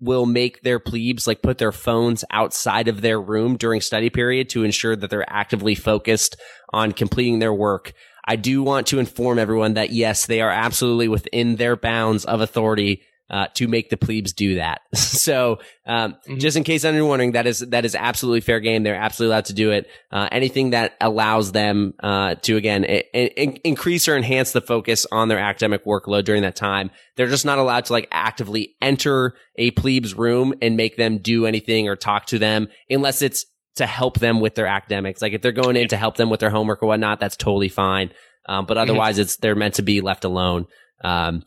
will 0.00 0.26
make 0.26 0.62
their 0.62 0.80
plebes 0.80 1.28
like 1.28 1.42
put 1.42 1.58
their 1.58 1.70
phones 1.70 2.24
outside 2.32 2.88
of 2.88 3.00
their 3.00 3.20
room 3.20 3.56
during 3.56 3.80
study 3.80 4.10
period 4.10 4.48
to 4.48 4.64
ensure 4.64 4.96
that 4.96 5.10
they're 5.10 5.30
actively 5.32 5.76
focused 5.76 6.36
on 6.72 6.90
completing 6.90 7.38
their 7.38 7.54
work. 7.54 7.92
I 8.26 8.34
do 8.34 8.64
want 8.64 8.88
to 8.88 8.98
inform 8.98 9.38
everyone 9.38 9.74
that 9.74 9.90
yes, 9.90 10.26
they 10.26 10.40
are 10.40 10.50
absolutely 10.50 11.06
within 11.06 11.56
their 11.56 11.76
bounds 11.76 12.24
of 12.24 12.40
authority 12.40 13.02
uh, 13.32 13.46
to 13.54 13.66
make 13.66 13.88
the 13.90 13.96
plebes 13.96 14.32
do 14.34 14.56
that. 14.56 14.82
so, 14.94 15.58
um, 15.86 16.16
Mhm. 16.28 16.38
just 16.38 16.56
in 16.56 16.64
case 16.64 16.84
anyone's 16.84 17.08
wondering, 17.08 17.32
that 17.32 17.46
is 17.46 17.60
that 17.60 17.84
is 17.86 17.94
absolutely 17.94 18.42
fair 18.42 18.60
game. 18.60 18.82
They're 18.82 18.94
absolutely 18.94 19.32
allowed 19.32 19.46
to 19.46 19.54
do 19.54 19.70
it. 19.72 19.88
Uh, 20.12 20.28
anything 20.30 20.70
that 20.70 20.94
allows 21.00 21.52
them 21.52 21.94
uh, 22.02 22.34
to 22.42 22.56
again 22.56 22.84
i- 22.84 23.04
i- 23.14 23.56
increase 23.64 24.06
or 24.06 24.16
enhance 24.16 24.52
the 24.52 24.60
focus 24.60 25.06
on 25.10 25.28
their 25.28 25.38
academic 25.38 25.84
workload 25.86 26.24
during 26.24 26.42
that 26.42 26.56
time. 26.56 26.90
They're 27.16 27.28
just 27.28 27.46
not 27.46 27.58
allowed 27.58 27.86
to 27.86 27.92
like 27.94 28.06
actively 28.12 28.74
enter 28.82 29.34
a 29.56 29.70
plebes 29.72 30.14
room 30.14 30.52
and 30.60 30.76
make 30.76 30.96
them 30.96 31.18
do 31.18 31.46
anything 31.46 31.88
or 31.88 31.96
talk 31.96 32.26
to 32.26 32.38
them 32.38 32.68
unless 32.90 33.22
it's 33.22 33.46
to 33.76 33.86
help 33.86 34.18
them 34.18 34.40
with 34.40 34.54
their 34.54 34.66
academics. 34.66 35.22
Like 35.22 35.32
if 35.32 35.40
they're 35.40 35.52
going 35.52 35.76
in 35.76 35.88
to 35.88 35.96
help 35.96 36.16
them 36.18 36.28
with 36.28 36.40
their 36.40 36.50
homework 36.50 36.82
or 36.82 36.86
whatnot, 36.88 37.18
that's 37.20 37.36
totally 37.36 37.70
fine. 37.70 38.10
Um, 38.46 38.66
but 38.66 38.76
otherwise, 38.76 39.18
it's 39.18 39.36
they're 39.36 39.54
meant 39.54 39.74
to 39.76 39.82
be 39.82 40.02
left 40.02 40.24
alone. 40.26 40.66
Um, 41.02 41.42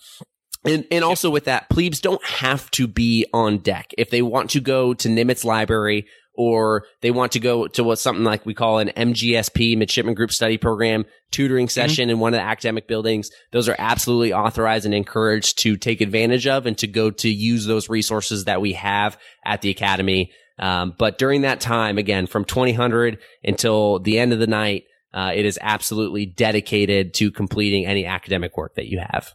and, 0.65 0.85
and 0.91 1.03
also 1.03 1.29
with 1.29 1.45
that, 1.45 1.69
plebes 1.69 1.99
don't 1.99 2.23
have 2.25 2.69
to 2.71 2.87
be 2.87 3.25
on 3.33 3.59
deck. 3.59 3.93
If 3.97 4.09
they 4.09 4.21
want 4.21 4.51
to 4.51 4.59
go 4.59 4.93
to 4.95 5.07
Nimitz 5.07 5.45
Library 5.45 6.07
or 6.37 6.85
they 7.01 7.11
want 7.11 7.31
to 7.33 7.39
go 7.39 7.67
to 7.67 7.83
what 7.83 7.99
something 7.99 8.23
like 8.23 8.45
we 8.45 8.53
call 8.53 8.79
an 8.79 8.89
MGSP, 8.89 9.77
Midshipman 9.77 10.15
Group 10.15 10.31
Study 10.31 10.57
Program 10.57 11.05
tutoring 11.31 11.69
session 11.69 12.09
in 12.09 12.19
one 12.19 12.33
of 12.33 12.37
the 12.37 12.43
academic 12.43 12.87
buildings, 12.87 13.29
those 13.51 13.69
are 13.69 13.75
absolutely 13.79 14.33
authorized 14.33 14.85
and 14.85 14.93
encouraged 14.93 15.59
to 15.59 15.77
take 15.77 16.01
advantage 16.01 16.47
of 16.47 16.65
and 16.65 16.77
to 16.77 16.87
go 16.87 17.11
to 17.11 17.29
use 17.29 17.65
those 17.65 17.89
resources 17.89 18.45
that 18.45 18.61
we 18.61 18.73
have 18.73 19.17
at 19.45 19.61
the 19.61 19.69
academy. 19.69 20.31
Um, 20.59 20.93
but 20.97 21.17
during 21.17 21.41
that 21.41 21.59
time, 21.59 21.97
again, 21.97 22.27
from 22.27 22.45
2000 22.45 23.17
until 23.43 23.99
the 23.99 24.19
end 24.19 24.33
of 24.33 24.39
the 24.39 24.47
night, 24.47 24.83
uh, 25.13 25.31
it 25.33 25.45
is 25.45 25.57
absolutely 25.61 26.25
dedicated 26.25 27.13
to 27.15 27.31
completing 27.31 27.85
any 27.85 28.05
academic 28.05 28.57
work 28.57 28.75
that 28.75 28.87
you 28.87 28.99
have. 28.99 29.33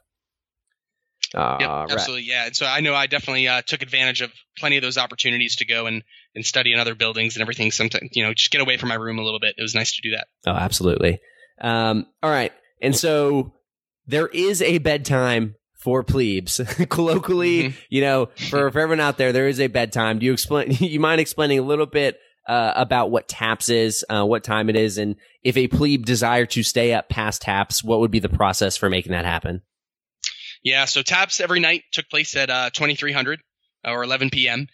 Uh, 1.34 1.56
Yep, 1.60 1.68
right. 1.68 1.90
absolutely, 1.92 2.24
yeah. 2.24 2.46
And 2.46 2.56
so 2.56 2.66
I 2.66 2.80
know 2.80 2.94
I 2.94 3.06
definitely 3.06 3.46
uh, 3.48 3.62
took 3.64 3.82
advantage 3.82 4.20
of 4.20 4.32
plenty 4.58 4.76
of 4.76 4.82
those 4.82 4.98
opportunities 4.98 5.56
to 5.56 5.64
go 5.66 5.86
and, 5.86 6.02
and 6.34 6.44
study 6.44 6.72
in 6.72 6.78
other 6.80 6.94
buildings 6.94 7.36
and 7.36 7.42
everything. 7.42 7.70
Sometimes, 7.70 8.10
you 8.12 8.24
know, 8.24 8.34
just 8.34 8.50
get 8.50 8.60
away 8.60 8.76
from 8.76 8.88
my 8.88 8.96
room 8.96 9.18
a 9.18 9.22
little 9.22 9.40
bit. 9.40 9.54
It 9.58 9.62
was 9.62 9.74
nice 9.74 9.94
to 9.96 10.02
do 10.02 10.10
that. 10.16 10.26
Oh, 10.46 10.52
absolutely. 10.56 11.20
Um, 11.60 12.06
all 12.22 12.30
right. 12.30 12.52
And 12.82 12.96
so 12.96 13.52
there 14.06 14.26
is 14.26 14.60
a 14.62 14.78
bedtime 14.78 15.54
for 15.78 16.02
plebes. 16.02 16.60
Colloquially, 16.88 17.62
Mhm. 17.64 17.74
you 17.88 18.00
know, 18.00 18.26
for, 18.50 18.70
for 18.70 18.80
everyone 18.80 19.00
out 19.00 19.16
there, 19.18 19.32
there 19.32 19.48
is 19.48 19.60
a 19.60 19.66
bedtime. 19.68 20.18
Do 20.18 20.26
you 20.26 20.32
explain, 20.32 20.70
you 20.80 21.00
mind 21.00 21.20
explaining 21.20 21.58
a 21.58 21.62
little 21.62 21.86
bit 21.86 22.18
uh, 22.48 22.72
about 22.74 23.10
what 23.10 23.28
TAPS 23.28 23.68
is, 23.68 24.04
uh, 24.10 24.24
what 24.24 24.42
time 24.42 24.68
it 24.68 24.76
is, 24.76 24.98
and 24.98 25.14
if 25.44 25.56
a 25.56 25.68
plebe 25.68 26.04
desire 26.04 26.46
to 26.46 26.62
stay 26.64 26.92
up 26.92 27.08
past 27.08 27.42
TAPS, 27.42 27.84
what 27.84 28.00
would 28.00 28.10
be 28.10 28.18
the 28.18 28.28
process 28.28 28.76
for 28.76 28.90
making 28.90 29.12
that 29.12 29.24
happen? 29.24 29.62
Yeah, 30.62 30.84
so 30.84 31.02
taps 31.02 31.40
every 31.40 31.60
night 31.60 31.84
took 31.92 32.08
place 32.08 32.36
at 32.36 32.50
uh, 32.50 32.70
2300 32.70 33.40
or 33.84 34.02
11 34.02 34.30
p.m. 34.30 34.66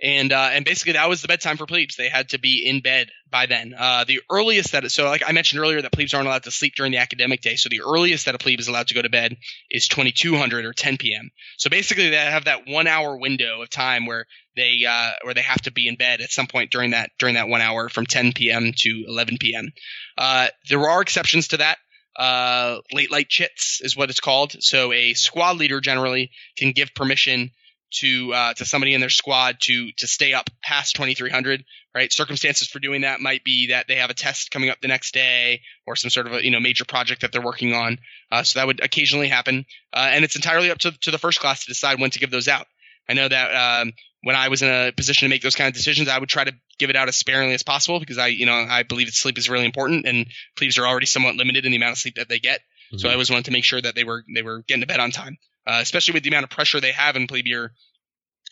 And 0.00 0.32
uh, 0.32 0.50
and 0.52 0.64
basically 0.64 0.92
that 0.92 1.08
was 1.08 1.22
the 1.22 1.28
bedtime 1.28 1.56
for 1.56 1.66
plebes. 1.66 1.96
They 1.96 2.08
had 2.08 2.28
to 2.28 2.38
be 2.38 2.64
in 2.64 2.82
bed 2.82 3.08
by 3.28 3.46
then. 3.46 3.74
Uh, 3.76 4.04
the 4.04 4.20
earliest 4.30 4.70
that 4.72 4.88
so 4.92 5.06
like 5.06 5.24
I 5.26 5.32
mentioned 5.32 5.60
earlier 5.60 5.82
that 5.82 5.90
plebes 5.90 6.14
aren't 6.14 6.28
allowed 6.28 6.44
to 6.44 6.52
sleep 6.52 6.74
during 6.76 6.92
the 6.92 6.98
academic 6.98 7.40
day. 7.40 7.56
So 7.56 7.68
the 7.68 7.80
earliest 7.80 8.26
that 8.26 8.36
a 8.36 8.38
plebe 8.38 8.60
is 8.60 8.68
allowed 8.68 8.86
to 8.88 8.94
go 8.94 9.02
to 9.02 9.08
bed 9.08 9.36
is 9.70 9.88
2200 9.88 10.64
or 10.64 10.72
10 10.72 10.98
p.m. 10.98 11.30
So 11.56 11.68
basically 11.68 12.10
they 12.10 12.16
have 12.16 12.44
that 12.44 12.68
one 12.68 12.86
hour 12.86 13.18
window 13.18 13.60
of 13.62 13.70
time 13.70 14.06
where 14.06 14.26
they 14.54 14.84
uh, 14.88 15.10
where 15.24 15.34
they 15.34 15.42
have 15.42 15.62
to 15.62 15.72
be 15.72 15.88
in 15.88 15.96
bed 15.96 16.20
at 16.20 16.30
some 16.30 16.46
point 16.46 16.70
during 16.70 16.92
that 16.92 17.10
during 17.18 17.34
that 17.34 17.48
one 17.48 17.60
hour 17.60 17.88
from 17.88 18.06
10 18.06 18.34
p.m. 18.34 18.70
to 18.76 19.04
11 19.08 19.38
p.m. 19.40 19.68
Uh, 20.16 20.46
there 20.68 20.88
are 20.88 21.02
exceptions 21.02 21.48
to 21.48 21.56
that 21.56 21.78
uh, 22.18 22.78
late 22.92 23.12
light 23.12 23.28
chits 23.28 23.80
is 23.82 23.96
what 23.96 24.10
it's 24.10 24.20
called. 24.20 24.56
So 24.60 24.92
a 24.92 25.14
squad 25.14 25.56
leader 25.56 25.80
generally 25.80 26.30
can 26.56 26.72
give 26.72 26.94
permission 26.94 27.52
to 27.90 28.34
uh, 28.34 28.54
to 28.54 28.64
somebody 28.64 28.92
in 28.92 29.00
their 29.00 29.08
squad 29.08 29.56
to 29.60 29.92
to 29.92 30.06
stay 30.06 30.34
up 30.34 30.50
past 30.62 30.96
2300. 30.96 31.64
Right, 31.94 32.12
circumstances 32.12 32.68
for 32.68 32.78
doing 32.78 33.00
that 33.00 33.20
might 33.20 33.42
be 33.42 33.68
that 33.68 33.88
they 33.88 33.96
have 33.96 34.10
a 34.10 34.14
test 34.14 34.50
coming 34.50 34.68
up 34.68 34.80
the 34.80 34.88
next 34.88 35.14
day 35.14 35.62
or 35.86 35.96
some 35.96 36.10
sort 36.10 36.26
of 36.26 36.34
a 36.34 36.44
you 36.44 36.50
know 36.50 36.60
major 36.60 36.84
project 36.84 37.22
that 37.22 37.32
they're 37.32 37.42
working 37.42 37.72
on. 37.72 37.98
Uh, 38.30 38.42
so 38.42 38.58
that 38.58 38.66
would 38.66 38.80
occasionally 38.84 39.28
happen, 39.28 39.64
uh, 39.92 40.08
and 40.12 40.24
it's 40.24 40.36
entirely 40.36 40.70
up 40.70 40.78
to 40.78 40.92
to 41.00 41.10
the 41.10 41.18
first 41.18 41.40
class 41.40 41.64
to 41.64 41.70
decide 41.70 41.98
when 41.98 42.10
to 42.10 42.18
give 42.18 42.30
those 42.30 42.46
out. 42.46 42.66
I 43.08 43.14
know 43.14 43.26
that 43.26 43.82
um, 43.82 43.92
when 44.22 44.36
I 44.36 44.48
was 44.48 44.62
in 44.62 44.68
a 44.68 44.92
position 44.92 45.26
to 45.26 45.30
make 45.30 45.42
those 45.42 45.54
kind 45.54 45.68
of 45.68 45.74
decisions, 45.74 46.08
I 46.08 46.18
would 46.18 46.28
try 46.28 46.44
to 46.44 46.52
give 46.78 46.90
it 46.90 46.96
out 46.96 47.08
as 47.08 47.16
sparingly 47.16 47.54
as 47.54 47.62
possible 47.62 48.00
because 48.00 48.18
I, 48.18 48.28
you 48.28 48.46
know, 48.46 48.54
I 48.54 48.82
believe 48.82 49.06
that 49.06 49.14
sleep 49.14 49.38
is 49.38 49.48
really 49.48 49.64
important, 49.64 50.06
and 50.06 50.26
plebes 50.56 50.78
are 50.78 50.86
already 50.86 51.06
somewhat 51.06 51.36
limited 51.36 51.64
in 51.64 51.70
the 51.70 51.76
amount 51.76 51.92
of 51.92 51.98
sleep 51.98 52.16
that 52.16 52.28
they 52.28 52.38
get. 52.38 52.60
So 52.96 53.08
I 53.08 53.12
always 53.12 53.30
wanted 53.30 53.46
to 53.46 53.50
make 53.50 53.64
sure 53.64 53.80
that 53.80 53.94
they 53.94 54.04
were 54.04 54.24
they 54.34 54.42
were 54.42 54.62
getting 54.66 54.80
to 54.80 54.86
bed 54.86 55.00
on 55.00 55.10
time, 55.10 55.36
uh, 55.66 55.80
especially 55.82 56.14
with 56.14 56.22
the 56.22 56.30
amount 56.30 56.44
of 56.44 56.50
pressure 56.50 56.80
they 56.80 56.92
have 56.92 57.16
in 57.16 57.26
plebe 57.26 57.46
year. 57.46 57.72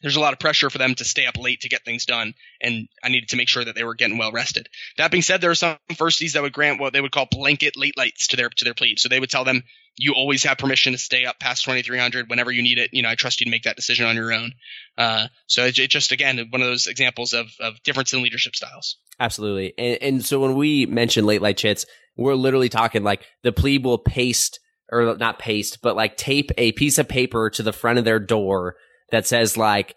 There's 0.03 0.17
a 0.17 0.21
lot 0.21 0.35
of 0.35 0.39
pressure 0.39 0.69
for 0.69 0.77
them 0.77 0.95
to 0.97 1.07
stay 1.07 1.25
up 1.25 1.39
late 1.39 1.63
to 1.63 1.71
get 1.71 1.87
things 1.87 2.05
done, 2.05 2.35
and 2.61 2.87
I 3.03 3.09
needed 3.09 3.31
to 3.31 3.37
make 3.37 3.49
sure 3.49 3.65
that 3.65 3.75
they 3.75 3.83
were 3.83 3.95
getting 3.95 4.19
well 4.19 4.33
rested. 4.33 4.69
That 4.99 5.11
being 5.11 5.23
said, 5.23 5.41
there 5.41 5.51
are 5.51 5.55
some 5.55 5.79
firsties 5.93 6.33
that 6.33 6.43
would 6.43 6.53
grant 6.53 6.81
what 6.81 6.93
they 6.93 7.01
would 7.01 7.13
call 7.13 7.27
blanket 7.31 7.79
late 7.79 7.97
lights 7.97 8.27
to 8.29 8.37
their 8.37 8.51
to 8.51 8.65
their 8.65 8.75
plebes. 8.75 9.01
So 9.01 9.09
they 9.09 9.21
would 9.21 9.31
tell 9.31 9.45
them, 9.45 9.63
"You 9.97 10.15
always 10.15 10.45
have 10.45 10.59
permission 10.59 10.93
to 10.93 10.99
stay 10.99 11.25
up 11.25 11.39
past 11.39 11.65
2300 11.65 12.29
whenever 12.29 12.51
you 12.51 12.63
need 12.63 12.79
it. 12.79 12.91
You 12.93 13.03
know, 13.03 13.09
I 13.09 13.15
trust 13.15 13.41
you 13.41 13.45
to 13.47 13.51
make 13.51 13.65
that 13.65 13.77
decision 13.77 14.07
on 14.07 14.17
your 14.17 14.33
own." 14.33 14.53
Uh, 14.97 15.29
so 15.47 15.65
it, 15.65 15.79
it 15.79 15.91
just 15.91 16.13
again 16.13 16.39
one 16.51 16.63
of 16.63 16.69
those 16.69 16.87
examples 16.87 17.33
of 17.33 17.47
of 17.61 17.83
difference 17.83 18.13
in 18.13 18.23
leadership 18.23 18.57
styles. 18.57 18.97
Absolutely. 19.19 19.75
And, 19.79 19.99
and 20.03 20.25
so 20.25 20.41
when 20.41 20.55
we 20.55 20.87
mention 20.87 21.25
late 21.25 21.43
light 21.43 21.57
chits, 21.57 21.87
we're 22.17 22.35
literally 22.35 22.69
talking 22.69 23.03
like 23.03 23.23
the 23.43 23.53
plebe 23.53 23.85
will 23.85 23.99
paste 23.99 24.61
or 24.91 25.17
not 25.17 25.39
paste, 25.39 25.79
but 25.83 25.97
like 25.97 26.17
tape 26.17 26.51
a 26.57 26.73
piece 26.73 26.99
of 26.99 27.09
paper 27.09 27.51
to 27.51 27.63
the 27.63 27.73
front 27.73 27.99
of 27.99 28.05
their 28.05 28.21
door 28.21 28.77
that 29.11 29.27
says 29.27 29.57
like 29.57 29.95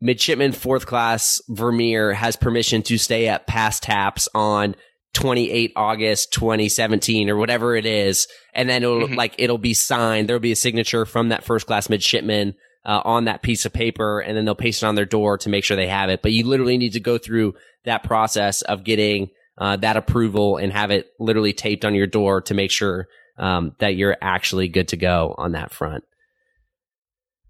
midshipman 0.00 0.52
fourth 0.52 0.86
class 0.86 1.40
Vermeer 1.48 2.12
has 2.12 2.36
permission 2.36 2.82
to 2.82 2.98
stay 2.98 3.28
at 3.28 3.46
past 3.46 3.82
taps 3.82 4.28
on 4.34 4.74
28 5.12 5.72
August 5.76 6.32
2017 6.32 7.28
or 7.28 7.36
whatever 7.36 7.74
it 7.76 7.84
is. 7.86 8.28
And 8.54 8.68
then 8.68 8.82
it'll 8.82 9.08
Mhm. 9.08 9.16
like, 9.16 9.34
it'll 9.38 9.58
be 9.58 9.74
signed. 9.74 10.28
There'll 10.28 10.40
be 10.40 10.52
a 10.52 10.56
signature 10.56 11.04
from 11.04 11.30
that 11.30 11.44
first 11.44 11.66
class 11.66 11.88
midshipman 11.90 12.54
uh, 12.84 13.02
on 13.04 13.24
that 13.24 13.42
piece 13.42 13.66
of 13.66 13.72
paper 13.72 14.20
and 14.20 14.36
then 14.36 14.44
they'll 14.44 14.54
paste 14.54 14.82
it 14.82 14.86
on 14.86 14.94
their 14.94 15.04
door 15.04 15.36
to 15.38 15.48
make 15.48 15.64
sure 15.64 15.76
they 15.76 15.88
have 15.88 16.08
it. 16.10 16.22
But 16.22 16.32
you 16.32 16.46
literally 16.46 16.78
need 16.78 16.92
to 16.94 17.00
go 17.00 17.18
through 17.18 17.54
that 17.84 18.02
process 18.04 18.62
of 18.62 18.84
getting 18.84 19.30
uh, 19.58 19.76
that 19.76 19.96
approval 19.96 20.56
and 20.56 20.72
have 20.72 20.90
it 20.90 21.08
literally 21.18 21.52
taped 21.52 21.84
on 21.84 21.94
your 21.94 22.06
door 22.06 22.40
to 22.42 22.54
make 22.54 22.70
sure 22.70 23.06
um, 23.38 23.74
that 23.78 23.96
you're 23.96 24.16
actually 24.22 24.68
good 24.68 24.88
to 24.88 24.96
go 24.96 25.34
on 25.38 25.52
that 25.52 25.72
front. 25.72 26.04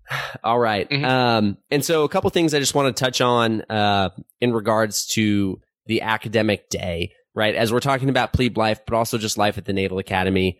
All 0.44 0.58
right. 0.58 0.88
Mhm. 0.88 1.04
Um, 1.04 1.56
and 1.70 1.84
so 1.84 2.04
a 2.04 2.08
couple 2.08 2.30
things 2.30 2.54
I 2.54 2.58
just 2.58 2.74
want 2.74 2.94
to 2.96 3.04
touch 3.04 3.20
on 3.20 3.62
uh, 3.62 4.10
in 4.40 4.52
regards 4.52 5.06
to 5.14 5.60
the 5.86 6.02
academic 6.02 6.68
day, 6.68 7.12
right? 7.40 7.54
As 7.54 7.72
we're 7.72 7.80
talking 7.80 8.10
about 8.10 8.34
plebe 8.34 8.58
life, 8.58 8.80
but 8.86 8.94
also 8.94 9.16
just 9.16 9.38
life 9.38 9.56
at 9.56 9.64
the 9.64 9.72
Naval 9.72 9.98
Academy, 9.98 10.58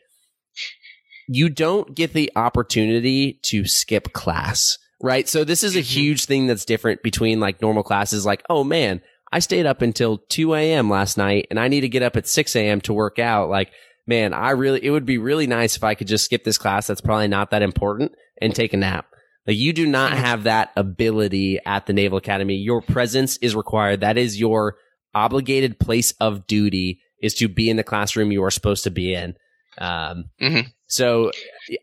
you 1.28 1.50
don't 1.50 1.94
get 1.94 2.14
the 2.14 2.32
opportunity 2.34 3.38
to 3.44 3.66
skip 3.66 4.14
class, 4.14 4.78
right? 5.02 5.28
So 5.28 5.44
this 5.44 5.62
is 5.62 5.76
a 5.76 5.80
Mhm. 5.80 5.84
huge 5.84 6.24
thing 6.24 6.46
that's 6.46 6.64
different 6.64 7.02
between 7.02 7.38
like 7.38 7.60
normal 7.60 7.82
classes. 7.82 8.24
Like, 8.24 8.42
oh 8.48 8.64
man, 8.64 9.02
I 9.30 9.40
stayed 9.40 9.66
up 9.66 9.82
until 9.82 10.18
2 10.30 10.54
a.m. 10.54 10.88
last 10.88 11.18
night 11.18 11.46
and 11.50 11.60
I 11.60 11.68
need 11.68 11.82
to 11.82 11.88
get 11.88 12.02
up 12.02 12.16
at 12.16 12.26
6 12.26 12.56
a.m. 12.56 12.80
to 12.80 12.94
work 12.94 13.18
out. 13.18 13.50
Like, 13.50 13.70
man, 14.06 14.32
I 14.32 14.52
really, 14.52 14.82
it 14.82 14.90
would 14.90 15.04
be 15.06 15.18
really 15.18 15.46
nice 15.46 15.76
if 15.76 15.84
I 15.84 15.94
could 15.94 16.08
just 16.08 16.24
skip 16.24 16.44
this 16.44 16.58
class 16.58 16.86
that's 16.86 17.02
probably 17.02 17.28
not 17.28 17.50
that 17.50 17.62
important 17.62 18.12
and 18.40 18.54
take 18.54 18.72
a 18.72 18.78
nap. 18.78 19.04
Like, 19.46 19.56
you 19.58 19.72
do 19.72 19.86
not 19.86 20.12
have 20.12 20.44
that 20.44 20.70
ability 20.76 21.60
at 21.64 21.86
the 21.86 21.92
Naval 21.92 22.18
Academy. 22.18 22.56
Your 22.56 22.80
presence 22.82 23.36
is 23.36 23.54
required. 23.54 24.00
That 24.00 24.18
is 24.18 24.40
your 24.40 24.76
obligated 25.14 25.78
place 25.78 26.12
of 26.20 26.46
duty 26.46 27.00
is 27.22 27.34
to 27.34 27.48
be 27.48 27.68
in 27.70 27.76
the 27.76 27.84
classroom 27.84 28.32
you 28.32 28.42
are 28.44 28.50
supposed 28.50 28.84
to 28.84 28.90
be 28.90 29.14
in. 29.14 29.36
Um, 29.78 30.30
Mhm. 30.40 30.72
so 30.86 31.30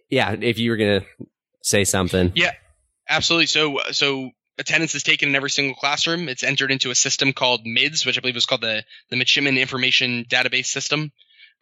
yeah, 0.09 0.35
if 0.39 0.57
you 0.59 0.71
were 0.71 0.77
going 0.77 1.01
to 1.01 1.05
say 1.63 1.83
something. 1.83 2.31
Yeah. 2.35 2.51
Absolutely. 3.09 3.45
So 3.47 3.79
so 3.91 4.31
attendance 4.57 4.93
is 4.95 5.03
taken 5.03 5.29
in 5.29 5.35
every 5.35 5.49
single 5.49 5.75
classroom. 5.75 6.27
It's 6.27 6.43
entered 6.43 6.71
into 6.71 6.89
a 6.91 6.95
system 6.95 7.31
called 7.33 7.61
MIDS, 7.65 8.05
which 8.05 8.17
I 8.17 8.21
believe 8.21 8.35
was 8.35 8.45
called 8.45 8.61
the 8.61 8.83
the 9.09 9.15
Midshipman 9.15 9.57
Information 9.57 10.25
Database 10.29 10.65
System. 10.65 11.11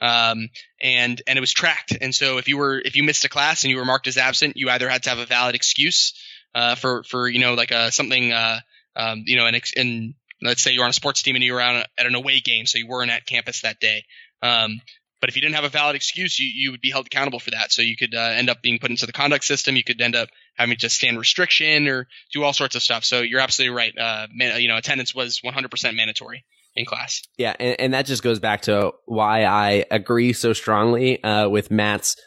Um, 0.01 0.49
and 0.81 1.21
and 1.27 1.37
it 1.37 1.39
was 1.41 1.53
tracked. 1.53 1.95
And 2.01 2.13
so 2.15 2.37
if 2.37 2.47
you 2.47 2.57
were 2.57 2.81
if 2.83 2.95
you 2.95 3.03
missed 3.03 3.23
a 3.25 3.29
class 3.29 3.63
and 3.63 3.71
you 3.71 3.77
were 3.77 3.85
marked 3.85 4.07
as 4.07 4.17
absent, 4.17 4.57
you 4.57 4.69
either 4.69 4.89
had 4.89 5.03
to 5.03 5.09
have 5.09 5.19
a 5.19 5.25
valid 5.25 5.55
excuse 5.55 6.13
uh, 6.55 6.75
for 6.75 7.03
for 7.03 7.27
you 7.29 7.39
know 7.39 7.53
like 7.53 7.71
a 7.71 7.91
something 7.91 8.31
uh, 8.33 8.59
um, 8.95 9.23
you 9.25 9.37
know 9.37 9.45
an 9.45 9.55
ex- 9.55 9.73
in 9.73 10.15
let's 10.41 10.61
say 10.61 10.71
you're 10.71 10.83
on 10.83 10.89
a 10.89 10.93
sports 10.93 11.21
team 11.21 11.35
and 11.35 11.43
you 11.43 11.53
were 11.53 11.61
at 11.61 11.87
an 11.97 12.15
away 12.15 12.39
game, 12.39 12.65
so 12.65 12.77
you 12.77 12.87
weren't 12.87 13.11
at 13.11 13.25
campus 13.25 13.61
that 13.61 13.79
day. 13.79 14.03
Um, 14.41 14.81
but 15.21 15.29
if 15.29 15.35
you 15.35 15.41
didn't 15.41 15.55
have 15.55 15.63
a 15.63 15.69
valid 15.69 15.95
excuse, 15.95 16.39
you, 16.39 16.47
you 16.53 16.71
would 16.71 16.81
be 16.81 16.91
held 16.91 17.07
accountable 17.07 17.39
for 17.39 17.51
that. 17.51 17.71
So 17.71 17.81
you 17.81 17.95
could 17.95 18.13
uh, 18.13 18.19
end 18.19 18.49
up 18.49 18.61
being 18.61 18.79
put 18.79 18.91
into 18.91 19.05
the 19.05 19.11
conduct 19.11 19.43
system. 19.43 19.75
You 19.75 19.83
could 19.83 19.99
end 19.99 20.15
up 20.15 20.29
having 20.55 20.77
to 20.77 20.89
stand 20.89 21.17
restriction 21.17 21.87
or 21.87 22.07
do 22.31 22.43
all 22.43 22.53
sorts 22.53 22.75
of 22.75 22.83
stuff. 22.83 23.03
So 23.05 23.21
you're 23.21 23.39
absolutely 23.39 23.75
right. 23.75 23.97
Uh, 23.97 24.27
man, 24.31 24.61
you 24.61 24.67
know, 24.67 24.77
attendance 24.77 25.15
was 25.15 25.41
100% 25.43 25.95
mandatory 25.95 26.45
in 26.75 26.85
class. 26.85 27.23
Yeah, 27.37 27.55
and, 27.59 27.79
and 27.79 27.93
that 27.93 28.05
just 28.05 28.21
goes 28.21 28.39
back 28.39 28.63
to 28.63 28.91
why 29.05 29.45
I 29.45 29.85
agree 29.89 30.33
so 30.33 30.53
strongly 30.53 31.23
uh, 31.23 31.49
with 31.49 31.71
Matt's 31.71 32.17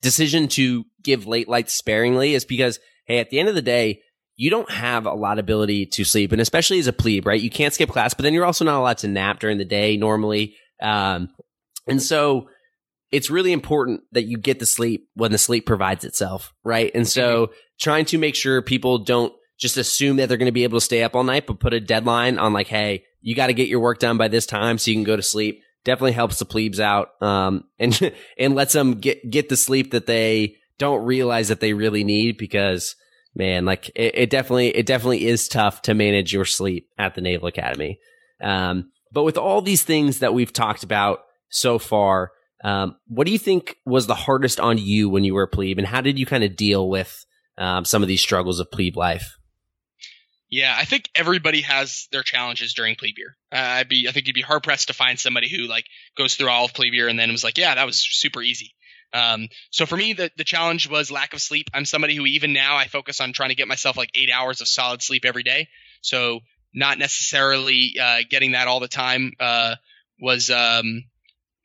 decision 0.00 0.48
to 0.48 0.84
give 1.02 1.26
late 1.26 1.48
lights 1.48 1.74
sparingly 1.74 2.34
is 2.34 2.44
because, 2.44 2.80
hey, 3.06 3.18
at 3.18 3.30
the 3.30 3.38
end 3.38 3.48
of 3.48 3.54
the 3.54 3.62
day, 3.62 4.02
you 4.38 4.50
don't 4.50 4.70
have 4.70 5.04
a 5.04 5.12
lot 5.12 5.40
of 5.40 5.44
ability 5.44 5.84
to 5.84 6.04
sleep, 6.04 6.30
and 6.30 6.40
especially 6.40 6.78
as 6.78 6.86
a 6.86 6.92
plebe, 6.92 7.26
right? 7.26 7.40
You 7.40 7.50
can't 7.50 7.74
skip 7.74 7.90
class, 7.90 8.14
but 8.14 8.22
then 8.22 8.32
you're 8.32 8.44
also 8.44 8.64
not 8.64 8.78
allowed 8.78 8.98
to 8.98 9.08
nap 9.08 9.40
during 9.40 9.58
the 9.58 9.64
day 9.64 9.96
normally. 9.96 10.54
Um, 10.80 11.30
and 11.88 12.00
so 12.00 12.48
it's 13.10 13.30
really 13.30 13.52
important 13.52 14.02
that 14.12 14.26
you 14.26 14.38
get 14.38 14.60
the 14.60 14.66
sleep 14.66 15.08
when 15.14 15.32
the 15.32 15.38
sleep 15.38 15.66
provides 15.66 16.04
itself, 16.04 16.54
right? 16.62 16.92
And 16.94 17.06
so 17.06 17.50
trying 17.80 18.04
to 18.06 18.18
make 18.18 18.36
sure 18.36 18.62
people 18.62 18.98
don't 18.98 19.32
just 19.58 19.76
assume 19.76 20.16
that 20.16 20.28
they're 20.28 20.38
going 20.38 20.46
to 20.46 20.52
be 20.52 20.62
able 20.62 20.78
to 20.78 20.84
stay 20.84 21.02
up 21.02 21.16
all 21.16 21.24
night, 21.24 21.48
but 21.48 21.58
put 21.58 21.74
a 21.74 21.80
deadline 21.80 22.38
on 22.38 22.52
like, 22.52 22.68
hey, 22.68 23.02
you 23.20 23.34
got 23.34 23.48
to 23.48 23.54
get 23.54 23.66
your 23.66 23.80
work 23.80 23.98
done 23.98 24.18
by 24.18 24.28
this 24.28 24.46
time 24.46 24.78
so 24.78 24.92
you 24.92 24.96
can 24.96 25.02
go 25.02 25.16
to 25.16 25.22
sleep. 25.22 25.62
Definitely 25.84 26.12
helps 26.12 26.38
the 26.38 26.44
plebes 26.44 26.78
out, 26.78 27.20
um, 27.20 27.64
and 27.80 28.14
and 28.38 28.54
lets 28.54 28.72
them 28.72 29.00
get 29.00 29.28
get 29.28 29.48
the 29.48 29.56
sleep 29.56 29.90
that 29.92 30.06
they 30.06 30.56
don't 30.78 31.04
realize 31.04 31.48
that 31.48 31.58
they 31.58 31.72
really 31.72 32.04
need 32.04 32.38
because 32.38 32.94
man, 33.38 33.64
like 33.64 33.90
it, 33.94 34.14
it 34.14 34.30
definitely 34.30 34.68
it 34.68 34.84
definitely 34.84 35.26
is 35.26 35.48
tough 35.48 35.82
to 35.82 35.94
manage 35.94 36.32
your 36.32 36.44
sleep 36.44 36.88
at 36.98 37.14
the 37.14 37.20
Naval 37.20 37.48
Academy. 37.48 38.00
Um, 38.42 38.90
but 39.12 39.22
with 39.22 39.38
all 39.38 39.62
these 39.62 39.82
things 39.82 40.18
that 40.18 40.34
we've 40.34 40.52
talked 40.52 40.82
about 40.82 41.20
so 41.48 41.78
far, 41.78 42.32
um, 42.62 42.96
what 43.06 43.26
do 43.26 43.32
you 43.32 43.38
think 43.38 43.76
was 43.86 44.06
the 44.06 44.14
hardest 44.14 44.60
on 44.60 44.76
you 44.76 45.08
when 45.08 45.24
you 45.24 45.34
were 45.34 45.44
a 45.44 45.48
plebe, 45.48 45.78
and 45.78 45.86
how 45.86 46.00
did 46.00 46.18
you 46.18 46.26
kind 46.26 46.44
of 46.44 46.56
deal 46.56 46.88
with 46.88 47.24
um, 47.56 47.84
some 47.84 48.02
of 48.02 48.08
these 48.08 48.20
struggles 48.20 48.60
of 48.60 48.70
plebe 48.70 48.96
life? 48.96 49.38
Yeah, 50.50 50.74
I 50.76 50.86
think 50.86 51.10
everybody 51.14 51.60
has 51.60 52.08
their 52.10 52.22
challenges 52.22 52.72
during 52.72 52.96
plebe 52.96 53.18
year. 53.18 53.36
Uh, 53.52 53.56
I'd 53.56 53.88
be, 53.88 54.06
I 54.08 54.12
think 54.12 54.26
you'd 54.26 54.34
be 54.34 54.40
hard 54.40 54.62
pressed 54.62 54.88
to 54.88 54.94
find 54.94 55.20
somebody 55.20 55.48
who 55.48 55.68
like 55.68 55.84
goes 56.16 56.36
through 56.36 56.48
all 56.48 56.64
of 56.64 56.72
plebe 56.72 56.94
year 56.94 57.06
and 57.06 57.18
then 57.18 57.30
was 57.30 57.44
like, 57.44 57.58
yeah, 57.58 57.74
that 57.74 57.84
was 57.84 57.98
super 57.98 58.40
easy. 58.40 58.72
Um, 59.12 59.48
so 59.70 59.86
for 59.86 59.96
me, 59.96 60.12
the 60.12 60.30
the 60.36 60.44
challenge 60.44 60.88
was 60.88 61.10
lack 61.10 61.32
of 61.32 61.40
sleep. 61.40 61.68
I'm 61.72 61.84
somebody 61.84 62.14
who 62.14 62.26
even 62.26 62.52
now 62.52 62.76
I 62.76 62.86
focus 62.86 63.20
on 63.20 63.32
trying 63.32 63.50
to 63.50 63.54
get 63.54 63.68
myself 63.68 63.96
like 63.96 64.10
eight 64.14 64.30
hours 64.30 64.60
of 64.60 64.68
solid 64.68 65.02
sleep 65.02 65.24
every 65.24 65.42
day. 65.42 65.68
So 66.02 66.40
not 66.74 66.98
necessarily 66.98 67.94
uh, 68.00 68.18
getting 68.28 68.52
that 68.52 68.68
all 68.68 68.80
the 68.80 68.88
time 68.88 69.32
uh, 69.40 69.76
was 70.20 70.50
um, 70.50 71.04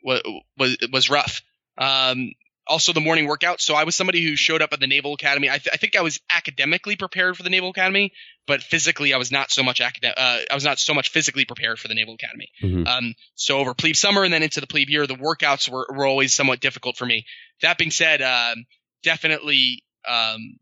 was 0.03 0.77
was 0.91 1.09
rough. 1.09 1.41
Um, 1.77 2.31
also, 2.67 2.93
the 2.93 3.01
morning 3.01 3.27
workout. 3.27 3.59
So 3.61 3.75
I 3.75 3.83
was 3.83 3.95
somebody 3.95 4.23
who 4.23 4.35
showed 4.35 4.61
up 4.61 4.71
at 4.73 4.79
the 4.79 4.87
Naval 4.87 5.13
Academy. 5.13 5.49
I, 5.49 5.57
th- 5.57 5.69
I 5.73 5.77
think 5.77 5.95
I 5.95 6.01
was 6.01 6.19
academically 6.33 6.95
prepared 6.95 7.35
for 7.35 7.43
the 7.43 7.49
Naval 7.49 7.69
Academy, 7.69 8.13
but 8.47 8.63
physically 8.63 9.13
I 9.13 9.17
was 9.17 9.31
not 9.31 9.51
so 9.51 9.63
much 9.63 9.81
academic. 9.81 10.15
Uh, 10.17 10.39
I 10.49 10.53
was 10.53 10.63
not 10.63 10.79
so 10.79 10.93
much 10.93 11.09
physically 11.09 11.45
prepared 11.45 11.79
for 11.79 11.87
the 11.87 11.95
Naval 11.95 12.15
Academy. 12.15 12.49
Mhm. 12.61 12.87
Um, 12.87 13.15
so 13.35 13.59
over 13.59 13.73
plebe 13.73 13.95
summer 13.95 14.23
and 14.23 14.33
then 14.33 14.43
into 14.43 14.61
the 14.61 14.67
plebe 14.67 14.89
year, 14.89 15.05
the 15.07 15.15
workouts 15.15 15.69
were, 15.69 15.87
were 15.89 16.05
always 16.05 16.33
somewhat 16.33 16.61
difficult 16.61 16.97
for 16.97 17.05
me. 17.05 17.25
That 17.61 17.77
being 17.77 17.91
said, 17.91 18.21
um, 18.21 18.65
definitely 19.03 19.83
um, 20.07 20.57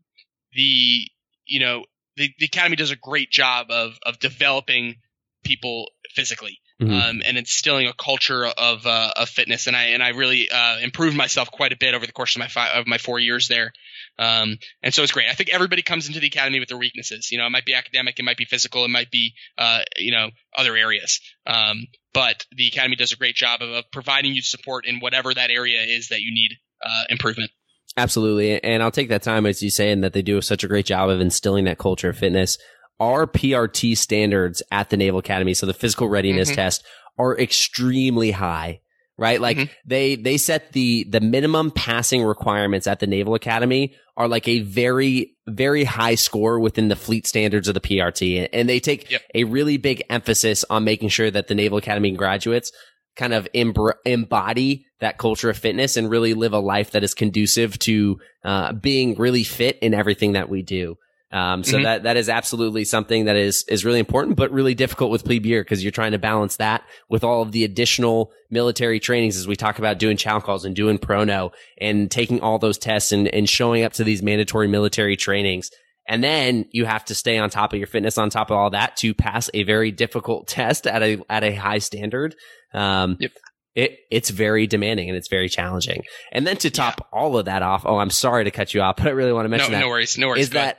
the 0.54 1.08
you 1.46 1.60
know 1.60 1.84
the, 2.16 2.30
the 2.38 2.46
academy 2.46 2.76
does 2.76 2.90
a 2.90 2.96
great 2.96 3.30
job 3.30 3.70
of 3.70 3.98
of 4.04 4.18
developing 4.18 4.96
people 5.44 5.86
physically 6.14 6.58
Mhm. 6.82 7.10
um, 7.10 7.22
and 7.24 7.38
instilling 7.38 7.86
a 7.86 7.92
culture 7.92 8.44
of 8.44 8.86
uh, 8.86 9.12
of 9.16 9.28
fitness. 9.28 9.66
And 9.66 9.76
I 9.76 9.84
and 9.84 10.02
I 10.02 10.08
really 10.10 10.50
uh, 10.50 10.78
improved 10.78 11.16
myself 11.16 11.50
quite 11.50 11.72
a 11.72 11.76
bit 11.76 11.94
over 11.94 12.06
the 12.06 12.12
course 12.12 12.34
of 12.34 12.40
my 12.40 12.48
five, 12.48 12.72
of 12.74 12.86
my 12.86 12.98
four 12.98 13.18
years 13.18 13.48
there. 13.48 13.72
Um, 14.18 14.58
and 14.82 14.92
so 14.92 15.02
it's 15.02 15.12
great. 15.12 15.28
I 15.28 15.34
think 15.34 15.50
everybody 15.52 15.82
comes 15.82 16.08
into 16.08 16.20
the 16.20 16.26
academy 16.26 16.60
with 16.60 16.68
their 16.68 16.78
weaknesses. 16.78 17.30
You 17.30 17.38
know, 17.38 17.46
it 17.46 17.50
might 17.50 17.64
be 17.64 17.74
academic, 17.74 18.18
it 18.18 18.24
might 18.24 18.36
be 18.36 18.44
physical, 18.44 18.84
it 18.84 18.90
might 18.90 19.10
be 19.10 19.34
uh, 19.58 19.80
you 19.96 20.12
know 20.12 20.30
other 20.56 20.76
areas. 20.76 21.20
Um, 21.46 21.86
but 22.12 22.44
the 22.56 22.66
academy 22.68 22.96
does 22.96 23.12
a 23.12 23.16
great 23.16 23.36
job 23.36 23.62
of, 23.62 23.70
of 23.70 23.84
providing 23.92 24.34
you 24.34 24.42
support 24.42 24.86
in 24.86 25.00
whatever 25.00 25.32
that 25.32 25.50
area 25.50 25.80
is 25.80 26.08
that 26.08 26.20
you 26.20 26.32
need 26.32 26.58
uh, 26.84 27.04
improvement. 27.08 27.50
Absolutely. 27.96 28.62
And 28.62 28.82
I'll 28.82 28.90
take 28.90 29.10
that 29.10 29.22
time, 29.22 29.44
as 29.44 29.62
you 29.62 29.70
say, 29.70 29.90
and 29.90 30.02
that 30.02 30.14
they 30.14 30.22
do 30.22 30.40
such 30.40 30.64
a 30.64 30.68
great 30.68 30.86
job 30.86 31.10
of 31.10 31.20
instilling 31.20 31.64
that 31.64 31.78
culture 31.78 32.08
of 32.08 32.16
fitness. 32.16 32.56
Our 33.02 33.26
PRT 33.26 33.96
standards 33.98 34.62
at 34.70 34.90
the 34.90 34.96
Naval 34.96 35.18
Academy, 35.18 35.54
so 35.54 35.66
the 35.66 35.74
physical 35.74 36.08
readiness 36.08 36.50
Mhm. 36.52 36.54
test, 36.54 36.84
are 37.18 37.36
extremely 37.38 38.30
high, 38.30 38.80
right? 39.18 39.40
Like 39.40 39.56
Mhm. 39.56 39.70
they, 39.84 40.14
they 40.16 40.36
set 40.36 40.72
the, 40.72 41.04
the 41.10 41.20
minimum 41.20 41.70
passing 41.72 42.22
requirements 42.22 42.86
at 42.86 43.00
the 43.00 43.06
Naval 43.06 43.34
Academy 43.34 43.94
are 44.16 44.28
like 44.28 44.46
a 44.46 44.60
very, 44.60 45.32
very 45.48 45.84
high 45.84 46.14
score 46.14 46.60
within 46.60 46.88
the 46.88 46.96
fleet 46.96 47.26
standards 47.26 47.66
of 47.66 47.74
the 47.74 47.80
PRT. 47.80 48.48
And 48.52 48.68
they 48.68 48.78
take 48.78 49.10
Yep. 49.10 49.22
a 49.34 49.44
really 49.44 49.78
big 49.78 50.02
emphasis 50.08 50.64
on 50.70 50.84
making 50.84 51.08
sure 51.08 51.30
that 51.30 51.48
the 51.48 51.54
Naval 51.54 51.78
Academy 51.78 52.12
graduates 52.12 52.70
kind 53.16 53.34
of 53.34 53.48
embr- 53.54 53.94
embody 54.06 54.84
that 55.00 55.18
culture 55.18 55.50
of 55.50 55.58
fitness 55.58 55.96
and 55.96 56.08
really 56.08 56.34
live 56.34 56.52
a 56.52 56.58
life 56.60 56.92
that 56.92 57.02
is 57.04 57.14
conducive 57.14 57.78
to 57.80 58.18
uh, 58.44 58.72
being 58.72 59.14
really 59.16 59.44
fit 59.44 59.76
in 59.82 59.92
everything 59.92 60.32
that 60.32 60.48
we 60.48 60.62
do. 60.62 60.96
Um, 61.32 61.64
so 61.64 61.78
Mhm. 61.78 61.84
that 61.84 62.02
that 62.02 62.16
is 62.18 62.28
absolutely 62.28 62.84
something 62.84 63.24
that 63.24 63.36
is 63.36 63.64
is 63.68 63.84
really 63.86 63.98
important, 64.00 64.36
but 64.36 64.50
really 64.52 64.74
difficult 64.74 65.10
with 65.10 65.24
plebe 65.24 65.46
year 65.46 65.62
because 65.64 65.82
you're 65.82 65.90
trying 65.90 66.12
to 66.12 66.18
balance 66.18 66.56
that 66.56 66.82
with 67.08 67.24
all 67.24 67.40
of 67.40 67.52
the 67.52 67.64
additional 67.64 68.30
military 68.50 69.00
trainings 69.00 69.36
as 69.38 69.48
we 69.48 69.56
talk 69.56 69.78
about 69.78 69.98
doing 69.98 70.16
chow 70.18 70.40
calls 70.40 70.64
and 70.66 70.76
doing 70.76 70.98
prono 70.98 71.50
and 71.80 72.10
taking 72.10 72.40
all 72.40 72.58
those 72.58 72.76
tests 72.76 73.12
and, 73.12 73.28
and 73.28 73.48
showing 73.48 73.82
up 73.82 73.94
to 73.94 74.04
these 74.04 74.22
mandatory 74.22 74.68
military 74.68 75.16
trainings. 75.16 75.70
And 76.06 76.22
then 76.22 76.66
you 76.72 76.84
have 76.84 77.04
to 77.06 77.14
stay 77.14 77.38
on 77.38 77.48
top 77.48 77.72
of 77.72 77.78
your 77.78 77.86
fitness 77.86 78.18
on 78.18 78.28
top 78.28 78.50
of 78.50 78.56
all 78.58 78.70
that 78.70 78.96
to 78.98 79.14
pass 79.14 79.48
a 79.54 79.62
very 79.62 79.90
difficult 79.90 80.48
test 80.48 80.86
at 80.86 81.02
a 81.02 81.22
at 81.30 81.44
a 81.44 81.54
high 81.54 81.78
standard. 81.78 82.34
Um, 82.74 83.16
Yep. 83.20 83.30
it 83.74 83.98
it's 84.10 84.28
very 84.28 84.66
demanding 84.66 85.08
and 85.08 85.16
it's 85.16 85.28
very 85.28 85.48
challenging. 85.48 86.02
And 86.30 86.46
then 86.46 86.56
to 86.58 86.70
top 86.70 87.08
all 87.10 87.38
of 87.38 87.46
that 87.46 87.62
off, 87.62 87.84
oh, 87.86 87.96
I'm 87.96 88.10
sorry 88.10 88.44
to 88.44 88.50
cut 88.50 88.74
you 88.74 88.82
off, 88.82 88.96
but 88.96 89.06
I 89.06 89.10
really 89.10 89.32
want 89.32 89.46
to 89.46 89.48
No, 89.48 89.56
mention 89.56 89.72
that 89.72 89.80
no 89.80 89.88
worries, 89.88 90.18
no 90.18 90.28
worries. 90.28 90.42
is 90.42 90.50
Go 90.50 90.58
ahead. 90.58 90.76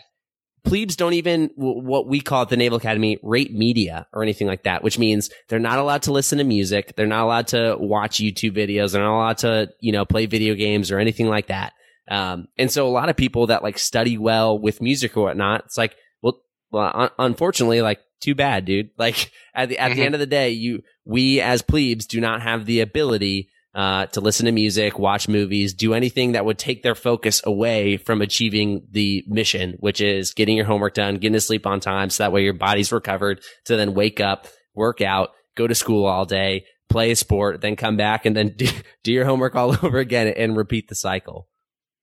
Plebes 0.64 0.96
don't 0.96 1.14
even 1.14 1.50
what 1.56 2.08
we 2.08 2.22
call 2.22 2.44
at 2.44 2.50
the 2.50 2.58
Naval 2.58 2.78
Academy 2.78 3.20
rate 3.22 3.54
media 3.54 4.08
or 4.14 4.24
anything 4.24 4.48
like 4.48 4.64
that, 4.64 4.84
which 4.84 4.98
means 4.98 5.30
they're 5.50 5.60
not 5.60 5.80
allowed 5.80 6.04
to 6.04 6.12
listen 6.14 6.38
to 6.38 6.44
music, 6.44 6.96
they're 6.96 7.06
not 7.08 7.24
allowed 7.24 7.48
to 7.48 7.76
watch 7.80 8.18
YouTube 8.18 8.56
videos, 8.56 8.92
they're 8.94 9.04
not 9.04 9.18
allowed 9.18 9.38
to 9.40 9.70
you 9.80 9.92
know 9.92 10.06
play 10.06 10.26
video 10.26 10.56
games 10.56 10.92
or 10.92 11.00
anything 11.00 11.28
like 11.28 11.48
that. 11.48 11.74
Um, 12.10 12.48
and 12.58 12.72
so 12.72 12.88
a 12.88 12.90
lot 12.92 13.10
of 13.10 13.16
people 13.18 13.48
that 13.48 13.64
like 13.64 13.78
study 13.78 14.18
well 14.18 14.58
with 14.60 14.82
music 14.82 15.16
or 15.16 15.24
whatnot, 15.26 15.66
it's 15.66 15.78
like, 15.78 15.96
well, 16.22 16.42
well, 16.72 16.92
un- 16.94 17.10
unfortunately, 17.20 17.82
like 17.82 18.00
too 18.22 18.36
bad, 18.36 18.66
dude. 18.66 18.90
Like 18.98 19.32
at 19.54 19.70
the 19.70 19.78
at 19.80 19.90
the 19.96 20.02
Mhm. 20.02 20.06
end 20.06 20.16
of 20.16 20.20
the 20.20 20.26
day, 20.26 20.50
you 20.52 20.82
we 21.06 21.42
as 21.42 21.62
plebes 21.62 22.06
do 22.06 22.20
not 22.22 22.42
have 22.42 22.66
the 22.66 22.80
ability 22.80 23.50
uh, 23.76 24.06
to 24.08 24.22
listen 24.22 24.46
to 24.46 24.52
music, 24.52 25.00
watch 25.00 25.28
movies, 25.28 25.74
do 25.74 25.94
anything 25.94 26.34
that 26.34 26.46
would 26.46 26.60
take 26.60 26.84
their 26.84 26.96
focus 26.96 27.42
away 27.46 27.98
from 27.98 28.22
achieving 28.22 28.88
the 28.92 29.24
mission, 29.28 29.76
which 29.80 30.00
is 30.00 30.34
getting 30.34 30.56
your 30.56 30.66
homework 30.66 30.94
done, 30.94 31.16
getting 31.16 31.34
to 31.34 31.42
sleep 31.42 31.66
on 31.66 31.80
time, 31.80 32.10
so 32.10 32.24
that 32.24 32.32
way 32.32 32.44
your 32.44 32.54
body's 32.54 32.92
recovered 32.92 33.42
to 33.66 33.76
then 33.76 33.94
wake 33.94 34.20
up, 34.20 34.48
work 34.76 35.02
out, 35.02 35.32
go 35.56 35.66
to 35.66 35.76
school 35.76 36.06
all 36.06 36.26
day, 36.26 36.66
play 36.90 37.12
a 37.12 37.16
sport, 37.16 37.62
then 37.62 37.76
come 37.76 37.98
back 37.98 38.26
and 38.26 38.36
then 38.36 38.50
do, 38.56 38.68
do 39.04 39.12
your 39.12 39.26
homework 39.26 39.56
all 39.56 39.72
over 39.84 39.98
again 39.98 40.28
and 40.28 40.56
repeat 40.56 40.88
the 40.88 40.96
cycle. 40.96 41.48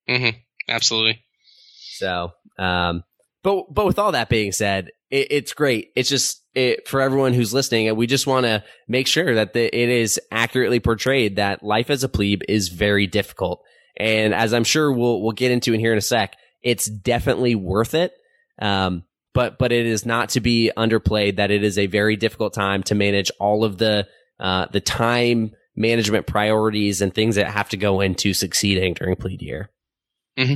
Mm-hmm. 0.08 0.36
Absolutely. 0.68 1.22
So, 1.94 2.32
um, 2.58 3.04
but 3.42 3.72
but 3.72 3.86
with 3.86 3.98
all 3.98 4.12
that 4.12 4.28
being 4.28 4.52
said, 4.52 4.90
it, 5.10 5.28
it's 5.30 5.52
great. 5.52 5.90
It's 5.96 6.08
just 6.08 6.42
it, 6.54 6.88
for 6.88 7.00
everyone 7.00 7.32
who's 7.32 7.54
listening, 7.54 7.94
we 7.96 8.06
just 8.06 8.26
want 8.26 8.46
to 8.46 8.64
make 8.88 9.06
sure 9.06 9.34
that 9.34 9.52
the, 9.52 9.64
it 9.64 9.88
is 9.88 10.20
accurately 10.30 10.80
portrayed 10.80 11.36
that 11.36 11.62
life 11.62 11.90
as 11.90 12.04
a 12.04 12.08
plebe 12.08 12.42
is 12.48 12.68
very 12.68 13.06
difficult. 13.06 13.62
And 13.96 14.34
as 14.34 14.54
I'm 14.54 14.64
sure 14.64 14.90
we'll 14.90 15.20
we'll 15.20 15.32
get 15.32 15.50
into 15.50 15.74
in 15.74 15.80
here 15.80 15.92
in 15.92 15.98
a 15.98 16.02
sec, 16.02 16.36
it's 16.62 16.86
definitely 16.86 17.54
worth 17.54 17.94
it. 17.94 18.12
Um, 18.60 19.04
but 19.34 19.58
but 19.58 19.72
it 19.72 19.86
is 19.86 20.06
not 20.06 20.30
to 20.30 20.40
be 20.40 20.72
underplayed 20.76 21.36
that 21.36 21.50
it 21.50 21.62
is 21.62 21.78
a 21.78 21.86
very 21.86 22.16
difficult 22.16 22.54
time 22.54 22.82
to 22.84 22.94
manage 22.94 23.30
all 23.38 23.64
of 23.64 23.78
the 23.78 24.06
uh, 24.38 24.66
the 24.72 24.80
time 24.80 25.52
management 25.76 26.26
priorities 26.26 27.00
and 27.00 27.14
things 27.14 27.36
that 27.36 27.48
have 27.48 27.68
to 27.70 27.76
go 27.76 28.00
into 28.00 28.34
succeeding 28.34 28.94
during 28.94 29.16
plebe 29.16 29.42
year. 29.42 29.70
Mm-hmm. 30.38 30.54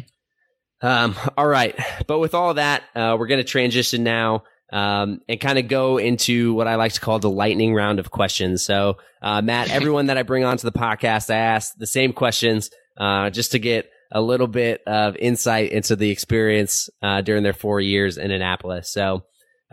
Um, 0.84 1.16
all 1.38 1.46
right. 1.46 1.74
But 2.06 2.18
with 2.18 2.34
all 2.34 2.54
that, 2.54 2.82
uh, 2.94 3.16
we're 3.18 3.26
going 3.26 3.40
to 3.40 3.44
transition 3.44 4.04
now 4.04 4.44
um, 4.70 5.20
and 5.28 5.40
kind 5.40 5.58
of 5.58 5.66
go 5.66 5.96
into 5.96 6.52
what 6.52 6.68
I 6.68 6.74
like 6.74 6.92
to 6.92 7.00
call 7.00 7.18
the 7.18 7.30
lightning 7.30 7.74
round 7.74 7.98
of 7.98 8.10
questions. 8.10 8.62
So, 8.62 8.98
uh, 9.22 9.40
Matt, 9.40 9.70
everyone 9.70 10.06
that 10.06 10.18
I 10.18 10.24
bring 10.24 10.44
onto 10.44 10.68
the 10.68 10.78
podcast, 10.78 11.30
I 11.30 11.38
ask 11.38 11.74
the 11.78 11.86
same 11.86 12.12
questions 12.12 12.70
uh, 12.98 13.30
just 13.30 13.52
to 13.52 13.58
get 13.58 13.88
a 14.12 14.20
little 14.20 14.46
bit 14.46 14.82
of 14.86 15.16
insight 15.16 15.72
into 15.72 15.96
the 15.96 16.10
experience 16.10 16.90
uh, 17.02 17.22
during 17.22 17.42
their 17.42 17.54
four 17.54 17.80
years 17.80 18.18
in 18.18 18.30
Annapolis. 18.30 18.92
So, 18.92 19.24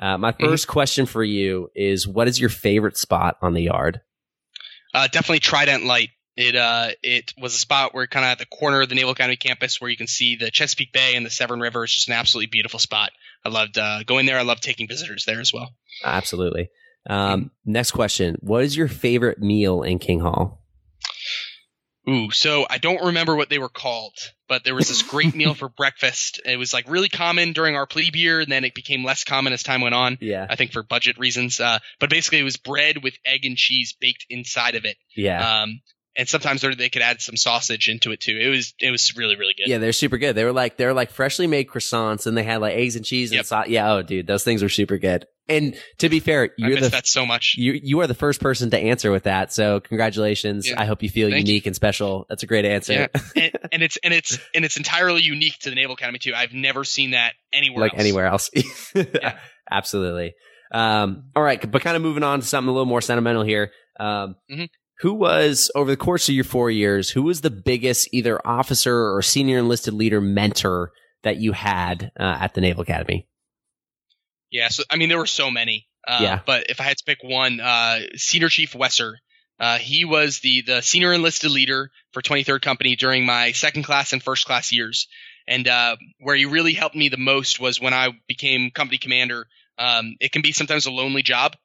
uh, 0.02 0.18
my 0.18 0.32
1st 0.32 0.40
mm-hmm. 0.40 0.72
question 0.72 1.06
for 1.06 1.24
you 1.24 1.70
is 1.76 2.08
what 2.08 2.30
is 2.30 2.40
your 2.40 2.50
favorite 2.50 2.98
spot 2.98 3.36
on 3.42 3.54
the 3.54 3.64
yard? 3.64 4.00
Uh, 4.94 5.08
definitely 5.08 5.40
Trident 5.40 5.84
Light. 5.84 6.10
It 6.38 6.56
uh 6.56 6.90
it 7.04 7.34
was 7.38 7.56
a 7.56 7.60
spot 7.60 7.94
where 7.94 8.08
kind 8.08 8.26
of 8.26 8.32
at 8.32 8.40
the 8.40 8.46
corner 8.46 8.82
of 8.82 8.90
the 8.90 8.96
Naval 8.96 9.12
Academy 9.12 9.36
campus 9.36 9.82
where 9.82 9.90
you 9.90 9.98
can 9.98 10.08
see 10.08 10.38
the 10.38 10.50
Chesapeake 10.50 10.94
Bay 10.94 11.16
and 11.16 11.26
the 11.26 11.30
Severn 11.30 11.60
River. 11.60 11.84
It's 11.84 11.94
just 11.94 12.08
an 12.08 12.14
absolutely 12.14 12.48
beautiful 12.48 12.80
spot. 12.80 13.12
I 13.44 13.50
loved 13.50 13.78
uh, 13.78 14.04
going 14.04 14.26
there. 14.26 14.40
I 14.40 14.44
loved 14.44 14.64
taking 14.64 14.88
visitors 14.88 15.26
there 15.26 15.42
as 15.42 15.52
well. 15.52 15.74
Absolutely. 16.04 16.70
Um. 17.10 17.52
Next 17.66 17.92
question: 17.92 18.38
What 18.40 18.64
is 18.64 18.78
your 18.78 18.88
favorite 18.88 19.40
meal 19.40 19.82
in 19.82 20.00
King 20.00 20.20
Hall? 20.22 20.62
Ooh, 22.10 22.32
so 22.32 22.66
I 22.68 22.80
don't 22.80 23.06
remember 23.06 23.36
what 23.36 23.50
they 23.50 23.60
were 23.60 23.70
called, 23.70 24.16
but 24.48 24.64
there 24.64 24.74
was 24.74 24.88
this 24.88 25.04
great 25.04 25.36
meal 25.36 25.54
for 25.56 25.70
breakfast. 25.70 26.42
It 26.44 26.58
was 26.58 26.74
like 26.74 26.90
really 26.90 27.10
common 27.10 27.54
during 27.54 27.76
our 27.76 27.86
plebe 27.86 28.16
year, 28.16 28.40
and 28.40 28.52
then 28.52 28.64
it 28.64 28.74
became 28.74 29.04
less 29.04 29.24
common 29.24 29.54
as 29.54 29.62
time 29.62 29.82
went 29.82 29.94
on. 29.94 30.18
Yeah. 30.20 30.48
I 30.50 30.56
think 30.56 30.72
for 30.72 30.82
budget 30.82 31.20
reasons. 31.20 31.60
Uh, 31.60 31.80
but 32.00 32.10
basically, 32.10 32.40
it 32.40 32.44
was 32.44 32.58
bread 32.58 33.04
with 33.04 33.14
egg 33.26 33.46
and 33.46 33.56
cheese 33.56 33.94
baked 34.00 34.26
inside 34.30 34.76
of 34.76 34.86
it. 34.86 34.98
Yeah. 35.16 35.62
Um, 35.62 35.82
and 36.16 36.28
sometimes 36.28 36.62
they 36.62 36.90
could 36.90 37.02
add 37.02 37.22
some 37.22 37.38
sausage 37.38 37.88
into 37.88 38.12
it 38.12 38.20
too. 38.20 38.38
It 38.38 38.50
was 38.50 38.74
it 38.80 38.92
was 38.92 39.16
really 39.16 39.36
really 39.36 39.54
good. 39.58 39.68
Yeah, 39.68 39.78
they're 39.78 39.94
super 39.94 40.18
good. 40.18 40.36
They 40.36 40.44
were 40.44 40.52
like 40.52 40.78
they 40.78 40.86
were 40.86 40.94
like 40.94 41.12
freshly 41.12 41.48
made 41.48 41.68
croissants, 41.68 42.28
and 42.28 42.38
they 42.38 42.44
had 42.44 42.62
like 42.62 42.76
eggs 42.76 42.96
and 42.96 43.06
cheese 43.06 43.32
yep. 43.32 43.40
and 43.40 43.48
sauce. 43.48 43.68
Yeah, 43.68 43.94
oh 43.94 44.02
dude, 44.02 44.28
those 44.28 44.44
things 44.44 44.62
were 44.62 44.70
super 44.70 44.98
good. 44.98 45.26
And 45.48 45.76
to 45.98 46.08
be 46.08 46.20
fair, 46.20 46.52
you're 46.58 46.80
the 46.80 46.90
that 46.90 47.08
so 47.08 47.26
much. 47.26 47.56
You 47.58 47.74
you 47.74 48.00
are 48.02 48.08
the 48.08 48.14
first 48.14 48.42
person 48.42 48.70
to 48.72 48.78
answer 48.78 49.12
with 49.12 49.24
that. 49.24 49.52
So 49.52 49.80
congratulations. 49.80 50.68
Yeah. 50.68 50.80
I 50.80 50.86
hope 50.86 51.04
you 51.04 51.10
feel 51.10 51.30
Thank 51.30 51.48
unique 51.48 51.66
you. 51.66 51.70
and 51.70 51.76
special. 51.76 52.26
That's 52.30 52.44
a 52.44 52.48
great 52.48 52.66
answer. 52.66 52.94
Yeah. 52.94 53.08
and, 53.36 53.52
and, 53.72 53.84
it's 53.84 53.98
and 54.04 54.14
it's 54.14 54.38
and 54.54 54.64
it's 54.64 54.78
entirely 54.78 55.22
unique 55.22 55.60
to 55.60 55.70
the 55.70 55.76
Naval 55.76 55.96
Academy 55.96 56.20
too. 56.20 56.34
I've 56.34 56.54
never 56.54 56.84
seen 56.84 57.12
that 57.12 57.34
anywhere 57.52 57.82
like 57.82 57.94
else. 57.94 58.00
anywhere 58.00 58.26
else. 58.28 58.50
yeah. 58.96 59.40
Absolutely. 59.70 60.36
Um, 60.74 61.24
all 61.36 61.44
right, 61.44 61.70
but 61.70 61.82
kind 61.82 61.98
of 61.98 62.02
moving 62.02 62.24
on 62.24 62.40
to 62.40 62.46
something 62.46 62.70
a 62.70 62.72
little 62.72 62.86
more 62.86 63.02
sentimental 63.02 63.44
here. 63.44 63.72
Um, 64.00 64.36
mm-hmm 64.50 64.66
who 65.02 65.14
was 65.14 65.72
over 65.76 65.92
the 65.92 65.98
course 65.98 66.30
of 66.30 66.36
your 66.36 66.44
four 66.44 66.72
years 66.72 67.10
who 67.10 67.24
was 67.24 67.42
the 67.42 67.50
biggest 67.50 68.08
either 68.12 68.46
officer 68.46 69.14
or 69.14 69.22
senior 69.22 69.60
enlisted 69.60 69.94
leader 69.94 70.22
mentor 70.22 70.92
that 71.24 71.38
you 71.38 71.52
had 71.52 72.12
uh, 72.20 72.38
at 72.40 72.54
the 72.54 72.62
naval 72.62 72.82
academy? 72.82 73.28
Yeah 74.52 74.70
so 74.70 74.84
i 74.90 74.98
mean 74.98 75.10
there 75.10 75.18
were 75.18 75.26
so 75.26 75.52
many 75.52 75.88
uh, 76.08 76.20
yeah. 76.22 76.40
but 76.46 76.70
if 76.70 76.80
i 76.80 76.84
had 76.84 76.98
to 76.98 77.04
pick 77.04 77.20
one 77.24 77.60
uh, 77.60 78.00
senior 78.16 78.50
chief 78.50 78.74
wesser 78.74 79.16
uh, 79.62 79.78
he 79.78 80.06
was 80.06 80.40
the 80.40 80.64
the 80.64 80.82
senior 80.82 81.14
enlisted 81.14 81.52
leader 81.52 81.92
for 82.14 82.24
23rd 82.24 82.64
company 82.64 82.96
during 82.96 83.28
my 83.28 83.52
second 83.52 83.84
class 83.84 84.12
and 84.12 84.22
first 84.22 84.48
class 84.48 84.72
years. 84.72 85.08
And 85.48 85.68
uh, 85.68 85.98
where 86.20 86.36
he 86.36 86.46
really 86.46 86.74
helped 86.74 86.96
me 86.96 87.10
the 87.10 87.18
most 87.18 87.60
was 87.60 87.80
when 87.80 87.94
i 87.94 88.10
became 88.28 88.72
company 88.72 88.98
commander. 88.98 89.46
Um, 89.78 90.16
it 90.20 90.32
can 90.32 90.42
be 90.42 90.52
sometimes 90.52 90.88
a 90.88 90.92
lonely 90.92 91.22
job 91.22 91.56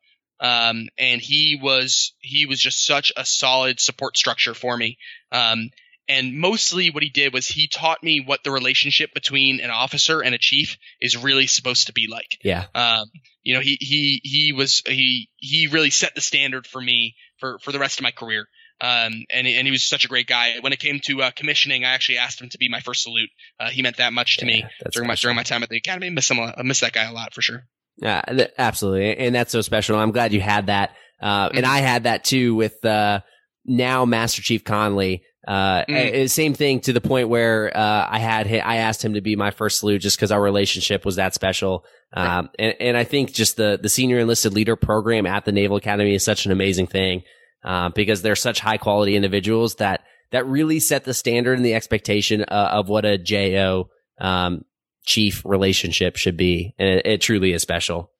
um, 0.40 0.88
and 0.98 1.20
he 1.20 1.58
was 1.60 2.12
he 2.20 2.46
was 2.46 2.60
just 2.60 2.84
such 2.84 3.12
a 3.16 3.24
solid 3.24 3.80
support 3.80 4.16
structure 4.16 4.54
for 4.54 4.76
me. 4.76 4.98
Um, 5.32 5.70
and 6.08 6.38
mostly 6.38 6.90
what 6.90 7.02
he 7.02 7.08
did 7.08 7.32
was 7.32 7.48
he 7.48 7.66
taught 7.66 8.02
me 8.02 8.20
what 8.20 8.44
the 8.44 8.52
relationship 8.52 9.12
between 9.12 9.60
an 9.60 9.70
officer 9.70 10.20
and 10.20 10.34
a 10.34 10.38
chief 10.38 10.78
is 11.00 11.16
really 11.16 11.46
supposed 11.46 11.88
to 11.88 11.92
be 11.92 12.06
like. 12.06 12.38
Yeah. 12.44 12.66
Um, 12.74 13.10
you 13.42 13.54
know, 13.54 13.60
he 13.60 13.76
he 13.80 14.20
he 14.22 14.52
was 14.52 14.82
he 14.86 15.28
he 15.36 15.66
really 15.66 15.90
set 15.90 16.14
the 16.14 16.20
standard 16.20 16.66
for 16.66 16.80
me 16.80 17.16
for 17.38 17.58
for 17.60 17.72
the 17.72 17.78
rest 17.78 17.98
of 17.98 18.04
my 18.04 18.12
career. 18.12 18.46
Um, 18.80 19.24
and 19.30 19.46
and 19.46 19.66
he 19.66 19.70
was 19.70 19.88
such 19.88 20.04
a 20.04 20.08
great 20.08 20.26
guy. 20.26 20.56
When 20.60 20.72
it 20.72 20.78
came 20.78 21.00
to 21.04 21.22
uh, 21.22 21.30
commissioning, 21.30 21.84
I 21.84 21.94
actually 21.94 22.18
asked 22.18 22.40
him 22.40 22.50
to 22.50 22.58
be 22.58 22.68
my 22.68 22.80
first 22.80 23.02
salute. 23.02 23.30
Uh, 23.58 23.70
he 23.70 23.82
meant 23.82 23.96
that 23.96 24.12
much 24.12 24.36
to 24.38 24.46
yeah, 24.46 24.52
me 24.52 24.64
during 24.92 25.08
my 25.08 25.14
during 25.14 25.36
my 25.36 25.44
time 25.44 25.62
at 25.62 25.70
the 25.70 25.78
academy. 25.78 26.08
I 26.08 26.10
miss 26.10 26.30
him. 26.30 26.38
I 26.38 26.62
miss 26.62 26.80
that 26.80 26.92
guy 26.92 27.04
a 27.04 27.12
lot 27.12 27.32
for 27.32 27.40
sure. 27.40 27.66
Yeah, 27.98 28.22
absolutely, 28.58 29.16
and 29.16 29.34
that's 29.34 29.52
so 29.52 29.62
special. 29.62 29.98
I'm 29.98 30.10
glad 30.10 30.32
you 30.32 30.40
had 30.40 30.66
that, 30.66 30.94
uh, 31.20 31.50
and 31.54 31.64
I 31.64 31.78
had 31.78 32.04
that 32.04 32.24
too 32.24 32.54
with 32.54 32.84
uh, 32.84 33.20
now 33.64 34.04
Master 34.04 34.42
Chief 34.42 34.64
Conley. 34.64 35.22
Uh, 35.46 35.84
mm. 35.84 36.28
Same 36.28 36.54
thing 36.54 36.80
to 36.80 36.92
the 36.92 37.00
point 37.00 37.28
where 37.28 37.74
uh, 37.74 38.08
I 38.10 38.18
had 38.18 38.48
I 38.48 38.76
asked 38.76 39.04
him 39.04 39.14
to 39.14 39.20
be 39.20 39.36
my 39.36 39.50
first 39.50 39.78
salute 39.78 40.00
just 40.00 40.16
because 40.16 40.32
our 40.32 40.42
relationship 40.42 41.04
was 41.04 41.16
that 41.16 41.34
special. 41.34 41.84
Um, 42.12 42.50
and, 42.58 42.74
and 42.80 42.96
I 42.96 43.04
think 43.04 43.32
just 43.32 43.56
the 43.56 43.78
the 43.80 43.88
senior 43.88 44.18
enlisted 44.18 44.54
leader 44.54 44.76
program 44.76 45.24
at 45.24 45.44
the 45.44 45.52
Naval 45.52 45.76
Academy 45.76 46.14
is 46.14 46.24
such 46.24 46.46
an 46.46 46.52
amazing 46.52 46.88
thing 46.88 47.22
uh, 47.64 47.90
because 47.90 48.22
they're 48.22 48.36
such 48.36 48.60
high 48.60 48.78
quality 48.78 49.16
individuals 49.16 49.76
that 49.76 50.02
that 50.32 50.46
really 50.46 50.80
set 50.80 51.04
the 51.04 51.14
standard 51.14 51.56
and 51.56 51.64
the 51.64 51.74
expectation 51.74 52.42
uh, 52.42 52.70
of 52.72 52.88
what 52.88 53.04
a 53.04 53.18
JO 53.18 53.88
um, 54.20 54.64
chief 55.06 55.42
relationship 55.44 56.16
should 56.16 56.36
be. 56.36 56.74
And 56.78 56.88
it, 56.88 57.06
it 57.06 57.20
truly 57.20 57.52
is 57.52 57.62
special. 57.62 58.10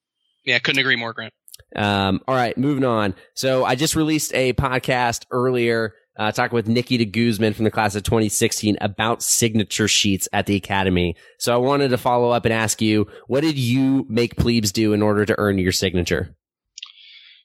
Yeah, 0.45 0.59
couldn't 0.59 0.81
agree 0.81 0.97
more, 0.97 1.13
Grant. 1.13 1.35
Um, 1.75 2.21
all 2.27 2.35
right, 2.35 2.57
moving 2.57 2.85
on. 2.85 3.15
So 3.35 3.65
I 3.65 3.75
just 3.75 3.97
released 3.97 4.33
a 4.33 4.53
podcast 4.55 5.27
earlier 5.31 5.95
uh, 6.19 6.33
talking 6.33 6.55
with 6.55 6.69
Nikki 6.69 6.97
de 6.97 7.05
Guzman 7.05 7.53
from 7.53 7.65
the 7.65 7.71
class 7.71 7.95
of 7.95 8.03
2016 8.03 8.79
about 8.81 9.23
signature 9.23 9.89
sheets 9.89 10.29
at 10.33 10.47
the 10.47 10.57
academy. 10.57 11.17
So 11.39 11.53
I 11.53 11.59
wanted 11.59 11.89
to 11.89 11.99
follow 11.99 12.31
up 12.31 12.45
and 12.45 12.55
ask 12.55 12.81
you, 12.81 13.07
what 13.27 13.43
did 13.43 13.59
you 13.59 14.07
make 14.09 14.37
plebes 14.37 14.73
do 14.73 14.93
in 14.93 15.03
order 15.03 15.27
to 15.27 15.35
earn 15.39 15.59
your 15.59 15.73
signature? 15.73 16.35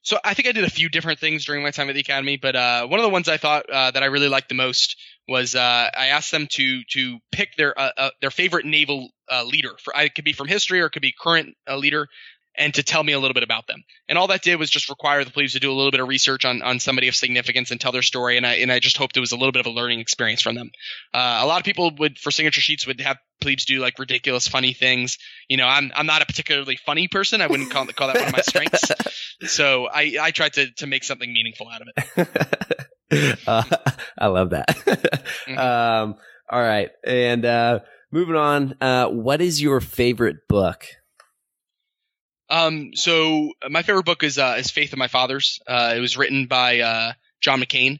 So 0.03 0.17
I 0.23 0.33
think 0.33 0.47
I 0.47 0.51
did 0.51 0.63
a 0.63 0.69
few 0.69 0.89
different 0.89 1.19
things 1.19 1.45
during 1.45 1.61
my 1.61 1.71
time 1.71 1.89
at 1.89 1.93
the 1.93 2.01
academy, 2.01 2.37
but 2.37 2.55
uh, 2.55 2.87
one 2.87 2.99
of 2.99 3.03
the 3.03 3.09
ones 3.09 3.29
I 3.29 3.37
thought 3.37 3.69
uh, 3.69 3.91
that 3.91 4.01
I 4.01 4.07
really 4.07 4.29
liked 4.29 4.49
the 4.49 4.55
most 4.55 4.95
was 5.27 5.55
uh, 5.55 5.89
I 5.97 6.07
asked 6.07 6.31
them 6.31 6.47
to 6.51 6.83
to 6.91 7.19
pick 7.31 7.55
their 7.55 7.77
uh, 7.79 7.91
uh, 7.97 8.09
their 8.21 8.31
favorite 8.31 8.65
naval 8.65 9.11
uh, 9.31 9.43
leader. 9.43 9.71
For 9.83 9.93
it 9.95 10.15
could 10.15 10.25
be 10.25 10.33
from 10.33 10.47
history 10.47 10.81
or 10.81 10.87
it 10.87 10.91
could 10.91 11.01
be 11.01 11.13
current 11.17 11.55
leader, 11.69 12.07
and 12.55 12.73
to 12.73 12.83
tell 12.83 13.03
me 13.03 13.13
a 13.13 13.19
little 13.19 13.33
bit 13.33 13.43
about 13.43 13.67
them. 13.67 13.83
And 14.09 14.17
all 14.17 14.27
that 14.27 14.41
did 14.41 14.57
was 14.57 14.69
just 14.69 14.89
require 14.89 15.23
the 15.23 15.31
plebes 15.31 15.53
to 15.53 15.59
do 15.59 15.71
a 15.71 15.73
little 15.73 15.91
bit 15.91 15.99
of 15.99 16.07
research 16.07 16.45
on, 16.45 16.61
on 16.61 16.79
somebody 16.79 17.07
of 17.07 17.15
significance 17.15 17.71
and 17.71 17.79
tell 17.79 17.91
their 17.91 18.01
story. 18.01 18.37
And 18.37 18.45
I 18.45 18.55
and 18.55 18.71
I 18.71 18.79
just 18.79 18.97
hoped 18.97 19.15
it 19.17 19.21
was 19.21 19.31
a 19.31 19.37
little 19.37 19.51
bit 19.51 19.61
of 19.61 19.65
a 19.67 19.71
learning 19.71 19.99
experience 19.99 20.41
from 20.41 20.55
them. 20.55 20.71
Uh, 21.13 21.39
a 21.41 21.45
lot 21.45 21.59
of 21.59 21.65
people 21.65 21.91
would 21.99 22.17
for 22.17 22.31
signature 22.31 22.61
sheets 22.61 22.85
would 22.87 22.99
have 23.01 23.17
plebes 23.39 23.65
do 23.65 23.79
like 23.79 23.97
ridiculous, 23.99 24.47
funny 24.47 24.73
things. 24.73 25.17
You 25.47 25.57
know, 25.57 25.67
I'm 25.67 25.91
I'm 25.95 26.05
not 26.05 26.21
a 26.21 26.25
particularly 26.25 26.77
funny 26.85 27.07
person. 27.07 27.41
I 27.41 27.47
wouldn't 27.47 27.71
call 27.71 27.85
call 27.87 28.07
that 28.07 28.17
one 28.17 28.27
of 28.27 28.33
my 28.33 28.41
strengths. 28.41 28.91
so 29.47 29.87
I 29.87 30.17
I 30.21 30.31
tried 30.31 30.53
to 30.53 30.71
to 30.77 30.87
make 30.87 31.03
something 31.03 31.31
meaningful 31.31 31.67
out 31.69 31.81
of 31.81 31.87
it. 31.95 32.87
uh, 33.47 33.63
I 34.17 34.27
love 34.27 34.51
that. 34.51 34.67
mm-hmm. 35.47 35.57
um, 35.57 36.15
all 36.49 36.61
right, 36.61 36.89
and 37.05 37.45
uh, 37.45 37.79
moving 38.11 38.35
on. 38.35 38.75
Uh, 38.81 39.07
what 39.07 39.41
is 39.41 39.61
your 39.61 39.79
favorite 39.81 40.47
book? 40.47 40.85
Um, 42.49 42.91
so 42.93 43.51
my 43.69 43.81
favorite 43.81 44.05
book 44.05 44.23
is 44.23 44.37
uh, 44.37 44.57
is 44.59 44.69
Faith 44.69 44.91
of 44.91 44.99
My 44.99 45.07
Fathers. 45.07 45.61
Uh, 45.65 45.93
it 45.95 46.01
was 46.01 46.17
written 46.17 46.47
by 46.47 46.79
uh, 46.79 47.13
John 47.39 47.61
McCain, 47.61 47.99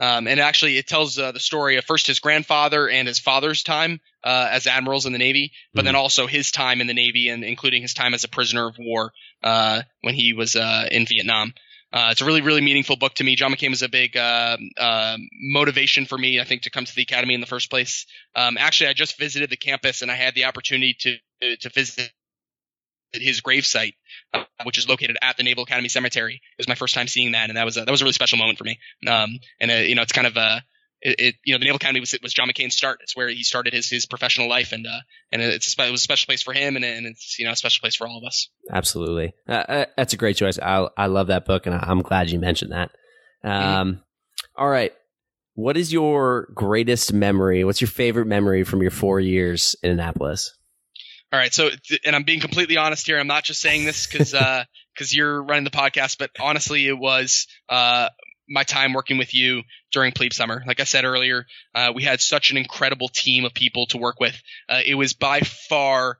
um, 0.00 0.26
and 0.26 0.40
actually 0.40 0.76
it 0.76 0.88
tells 0.88 1.18
uh, 1.18 1.30
the 1.30 1.40
story 1.40 1.76
of 1.76 1.84
first 1.84 2.08
his 2.08 2.18
grandfather 2.18 2.88
and 2.88 3.06
his 3.06 3.20
father's 3.20 3.62
time 3.62 4.00
uh, 4.24 4.48
as 4.50 4.66
admirals 4.66 5.06
in 5.06 5.12
the 5.12 5.18
Navy, 5.18 5.52
but 5.72 5.80
mm-hmm. 5.80 5.86
then 5.86 5.96
also 5.96 6.26
his 6.26 6.50
time 6.50 6.80
in 6.80 6.88
the 6.88 6.94
Navy 6.94 7.28
and 7.28 7.44
including 7.44 7.82
his 7.82 7.94
time 7.94 8.12
as 8.12 8.24
a 8.24 8.28
prisoner 8.28 8.66
of 8.66 8.76
war 8.78 9.12
uh, 9.44 9.82
when 10.00 10.14
he 10.14 10.32
was 10.32 10.56
in 10.56 11.06
Vietnam. 11.06 11.54
Uh, 11.92 12.08
it's 12.10 12.20
a 12.20 12.24
really, 12.24 12.40
really 12.40 12.60
meaningful 12.62 12.96
book 12.96 13.14
to 13.14 13.24
me. 13.24 13.36
John 13.36 13.52
McCain 13.52 13.70
was 13.70 13.82
a 13.82 13.88
big 13.88 14.16
uh, 14.16 14.56
uh, 14.78 15.16
motivation 15.34 16.06
for 16.06 16.16
me, 16.16 16.40
I 16.40 16.44
think, 16.44 16.62
to 16.62 16.70
come 16.70 16.84
to 16.84 16.94
the 16.94 17.02
academy 17.02 17.34
in 17.34 17.40
the 17.40 17.46
first 17.46 17.70
place. 17.70 18.06
Um, 18.34 18.56
actually, 18.58 18.88
I 18.88 18.92
just 18.94 19.18
visited 19.18 19.50
the 19.50 19.56
campus 19.56 20.00
and 20.02 20.10
I 20.10 20.14
had 20.14 20.34
the 20.34 20.44
opportunity 20.46 20.96
to 21.00 21.16
to 21.60 21.68
visit 21.70 22.12
his 23.12 23.40
gravesite, 23.40 23.94
uh, 24.32 24.44
which 24.64 24.78
is 24.78 24.88
located 24.88 25.18
at 25.20 25.36
the 25.36 25.42
Naval 25.42 25.64
Academy 25.64 25.88
Cemetery. 25.88 26.34
It 26.34 26.58
was 26.58 26.68
my 26.68 26.74
first 26.74 26.94
time 26.94 27.08
seeing 27.08 27.32
that, 27.32 27.50
and 27.50 27.56
that 27.56 27.64
was 27.64 27.76
a, 27.76 27.84
that 27.84 27.90
was 27.90 28.00
a 28.00 28.04
really 28.04 28.14
special 28.14 28.38
moment 28.38 28.58
for 28.58 28.64
me. 28.64 28.78
Um, 29.06 29.38
and 29.60 29.70
uh, 29.70 29.74
you 29.74 29.94
know, 29.94 30.02
it's 30.02 30.12
kind 30.12 30.26
of 30.26 30.36
a 30.36 30.62
it, 31.02 31.16
it, 31.18 31.34
you 31.44 31.52
know 31.52 31.58
the 31.58 31.64
Naval 31.64 31.76
Academy 31.76 32.00
was 32.00 32.16
was 32.22 32.32
John 32.32 32.48
McCain's 32.48 32.76
start. 32.76 33.00
It's 33.02 33.16
where 33.16 33.28
he 33.28 33.42
started 33.42 33.72
his 33.72 33.88
his 33.88 34.06
professional 34.06 34.48
life, 34.48 34.72
and 34.72 34.86
uh, 34.86 35.00
and 35.32 35.42
it's 35.42 35.76
a, 35.76 35.86
it 35.86 35.90
was 35.90 36.00
a 36.00 36.04
special 36.04 36.26
place 36.26 36.42
for 36.42 36.52
him, 36.52 36.76
and, 36.76 36.84
and 36.84 37.06
it's 37.06 37.38
you 37.38 37.44
know 37.44 37.52
a 37.52 37.56
special 37.56 37.82
place 37.82 37.96
for 37.96 38.06
all 38.06 38.18
of 38.18 38.24
us. 38.24 38.48
Absolutely, 38.70 39.34
uh, 39.48 39.52
uh 39.52 39.84
that's 39.96 40.12
a 40.12 40.16
great 40.16 40.36
choice. 40.36 40.58
I 40.60 40.88
I 40.96 41.06
love 41.06 41.26
that 41.26 41.44
book, 41.44 41.66
and 41.66 41.74
I'm 41.74 42.02
glad 42.02 42.30
you 42.30 42.38
mentioned 42.38 42.72
that. 42.72 42.90
Mm-hmm. 43.44 43.68
Um, 43.68 43.92
mm-hmm. 43.94 44.00
all 44.56 44.68
right, 44.68 44.92
what 45.54 45.76
is 45.76 45.92
your 45.92 46.48
greatest 46.54 47.12
memory? 47.12 47.64
What's 47.64 47.80
your 47.80 47.88
favorite 47.88 48.26
memory 48.26 48.62
from 48.62 48.80
your 48.80 48.92
four 48.92 49.18
years 49.18 49.74
in 49.82 49.90
Annapolis? 49.90 50.56
All 51.32 51.38
right, 51.38 51.52
so 51.52 51.70
and 52.04 52.14
I'm 52.14 52.24
being 52.24 52.40
completely 52.40 52.76
honest 52.76 53.06
here. 53.06 53.18
I'm 53.18 53.26
not 53.26 53.42
just 53.42 53.60
saying 53.60 53.86
this 53.86 54.06
because 54.06 54.32
because 54.32 54.36
uh, 54.40 54.64
you're 55.10 55.42
running 55.42 55.64
the 55.64 55.70
podcast, 55.70 56.18
but 56.18 56.30
honestly, 56.38 56.86
it 56.86 56.96
was 56.96 57.48
uh, 57.68 58.10
my 58.48 58.64
time 58.64 58.92
working 58.92 59.18
with 59.18 59.34
you 59.34 59.62
during 59.92 60.12
plebe 60.12 60.32
summer. 60.32 60.62
Like 60.66 60.80
I 60.80 60.84
said 60.84 61.04
earlier, 61.04 61.46
uh, 61.74 61.92
we 61.94 62.02
had 62.02 62.20
such 62.20 62.50
an 62.50 62.56
incredible 62.56 63.08
team 63.08 63.44
of 63.44 63.54
people 63.54 63.86
to 63.86 63.98
work 63.98 64.20
with. 64.20 64.40
Uh, 64.68 64.80
it 64.84 64.94
was 64.94 65.12
by 65.12 65.40
far 65.40 66.18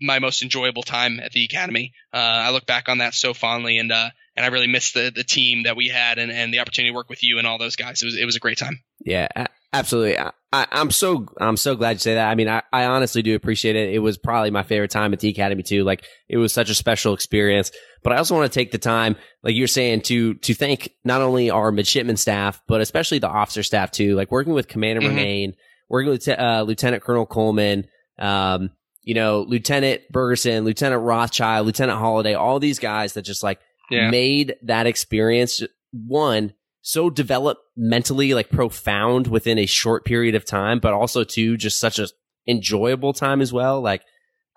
my 0.00 0.18
most 0.18 0.42
enjoyable 0.42 0.82
time 0.82 1.20
at 1.20 1.32
the 1.32 1.44
academy. 1.44 1.92
Uh, 2.12 2.18
I 2.18 2.50
look 2.50 2.66
back 2.66 2.88
on 2.88 2.98
that 2.98 3.14
so 3.14 3.32
fondly, 3.32 3.78
and 3.78 3.90
uh, 3.90 4.10
and 4.36 4.44
I 4.44 4.48
really 4.50 4.66
miss 4.66 4.92
the 4.92 5.12
the 5.14 5.24
team 5.24 5.64
that 5.64 5.76
we 5.76 5.88
had 5.88 6.18
and, 6.18 6.30
and 6.30 6.52
the 6.52 6.60
opportunity 6.60 6.90
to 6.90 6.94
work 6.96 7.08
with 7.08 7.22
you 7.22 7.38
and 7.38 7.46
all 7.46 7.58
those 7.58 7.76
guys. 7.76 8.02
It 8.02 8.06
was 8.06 8.16
it 8.16 8.24
was 8.24 8.36
a 8.36 8.40
great 8.40 8.58
time. 8.58 8.82
Yeah, 9.04 9.28
absolutely. 9.72 10.18
I, 10.52 10.66
am 10.70 10.90
so 10.90 11.26
I'm 11.40 11.56
so 11.56 11.74
glad 11.76 11.92
you 11.92 11.98
say 12.00 12.14
that. 12.14 12.30
I 12.30 12.34
mean, 12.34 12.48
I, 12.48 12.62
I 12.72 12.84
honestly 12.84 13.22
do 13.22 13.34
appreciate 13.34 13.74
it. 13.74 13.94
It 13.94 14.00
was 14.00 14.18
probably 14.18 14.50
my 14.50 14.62
favorite 14.62 14.90
time 14.90 15.12
at 15.14 15.20
the 15.20 15.30
academy 15.30 15.62
too. 15.62 15.82
Like 15.82 16.04
it 16.28 16.36
was 16.36 16.52
such 16.52 16.68
a 16.68 16.74
special 16.74 17.14
experience. 17.14 17.72
But 18.02 18.12
I 18.12 18.18
also 18.18 18.34
want 18.34 18.52
to 18.52 18.58
take 18.58 18.70
the 18.70 18.78
time, 18.78 19.16
like 19.42 19.54
you're 19.54 19.66
saying, 19.66 20.02
to 20.02 20.34
to 20.34 20.54
thank 20.54 20.90
not 21.04 21.22
only 21.22 21.48
our 21.48 21.72
midshipman 21.72 22.18
staff, 22.18 22.60
but 22.68 22.82
especially 22.82 23.18
the 23.18 23.28
officer 23.28 23.62
staff 23.62 23.90
too. 23.92 24.14
Like 24.14 24.30
working 24.30 24.52
with 24.52 24.68
Commander 24.68 25.02
mm 25.02 25.54
working 25.88 26.10
with 26.10 26.26
uh, 26.26 26.64
Lieutenant 26.66 27.02
Colonel 27.02 27.26
Coleman, 27.26 27.86
um, 28.18 28.70
you 29.02 29.12
know, 29.12 29.42
Lieutenant 29.42 30.00
Bergerson, 30.10 30.64
Lieutenant 30.64 31.02
Rothschild, 31.02 31.66
Lieutenant 31.66 31.98
Holiday, 31.98 32.32
all 32.32 32.58
these 32.58 32.78
guys 32.78 33.12
that 33.12 33.22
just 33.22 33.42
like 33.42 33.60
yeah. 33.90 34.08
made 34.08 34.56
that 34.62 34.86
experience 34.86 35.62
one 35.92 36.54
so 36.82 37.08
developmentally 37.08 38.34
like 38.34 38.50
profound 38.50 39.28
within 39.28 39.58
a 39.58 39.66
short 39.66 40.04
period 40.04 40.34
of 40.34 40.44
time, 40.44 40.80
but 40.80 40.92
also 40.92 41.24
too 41.24 41.56
just 41.56 41.78
such 41.80 41.98
a 41.98 42.08
enjoyable 42.46 43.12
time 43.12 43.40
as 43.40 43.52
well. 43.52 43.80
Like, 43.80 44.02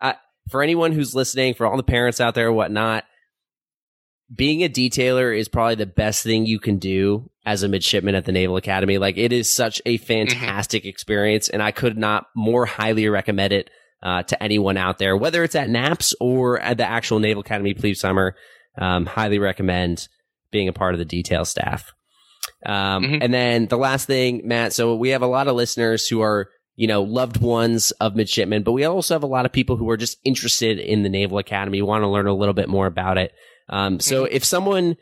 I, 0.02 0.16
for 0.50 0.62
anyone 0.62 0.92
who's 0.92 1.16
listening, 1.16 1.54
for 1.54 1.66
all 1.66 1.78
the 1.78 1.84
parents 1.84 2.20
out 2.20 2.36
there, 2.36 2.52
whatnot, 2.52 3.06
being 4.36 4.64
a 4.64 4.70
detailer 4.70 5.38
is 5.38 5.48
probably 5.48 5.76
the 5.76 5.86
best 5.86 6.24
thing 6.24 6.48
you 6.48 6.60
can 6.60 6.80
do 6.80 7.30
as 7.46 7.62
a 7.62 7.68
midshipman 7.68 8.16
at 8.16 8.26
the 8.26 8.32
Naval 8.32 8.58
Academy. 8.58 8.98
Like, 8.98 9.18
it 9.18 9.32
is 9.32 9.54
such 9.54 9.82
a 9.86 9.98
mm-hmm. 9.98 10.06
fantastic 10.06 10.82
mm-hmm. 10.82 10.90
experience, 10.90 11.48
and 11.50 11.62
I 11.62 11.72
could 11.72 11.96
not 11.96 12.26
more 12.36 12.66
highly 12.66 13.08
recommend 13.08 13.54
it 13.54 13.70
uh, 14.02 14.24
to 14.24 14.42
anyone 14.42 14.78
out 14.78 14.98
there, 14.98 15.16
whether 15.16 15.44
it's 15.44 15.56
at 15.56 15.70
NAPS 15.70 16.16
or 16.20 16.60
at 16.60 16.78
the 16.78 16.90
actual 16.90 17.20
Naval 17.20 17.42
Academy 17.42 17.76
Plebe 17.76 17.96
Summer. 17.96 18.36
Um, 18.78 19.06
highly 19.06 19.40
recommend 19.40 20.10
being 20.52 20.68
a 20.68 20.74
part 20.74 20.96
of 20.96 21.00
the 21.00 21.06
detail 21.06 21.46
staff. 21.46 21.94
Um, 22.66 23.03
mm-hmm. 23.03 23.22
And 23.22 23.34
then 23.34 23.68
the 23.68 23.78
last 23.78 24.07
thing, 24.07 24.41
Matt. 24.45 24.74
So 24.74 24.95
we 24.95 25.09
have 25.09 25.22
a 25.22 25.28
lot 25.28 25.47
of 25.47 25.55
listeners 25.55 26.07
who 26.07 26.22
are, 26.22 26.49
you 26.76 26.88
know, 26.88 27.03
loved 27.03 27.38
ones 27.38 27.91
of 27.91 28.16
midshipmen, 28.16 28.63
but 28.63 28.74
we 28.74 28.84
also 28.84 29.13
have 29.13 29.24
a 29.24 29.28
lot 29.28 29.45
of 29.45 29.51
people 29.51 29.78
who 29.78 29.89
are 29.89 29.97
just 29.97 30.18
interested 30.24 30.80
in 30.80 31.03
the 31.03 31.09
Naval 31.09 31.38
Academy, 31.38 31.82
want 31.82 32.03
to 32.03 32.07
learn 32.07 32.28
a 32.28 32.34
little 32.34 32.53
bit 32.53 32.70
more 32.70 32.88
about 32.88 33.18
it. 33.18 33.34
Um, 33.70 33.99
so 33.99 34.26
mm-hmm. 34.26 34.36
if 34.36 34.43
someone 34.43 34.97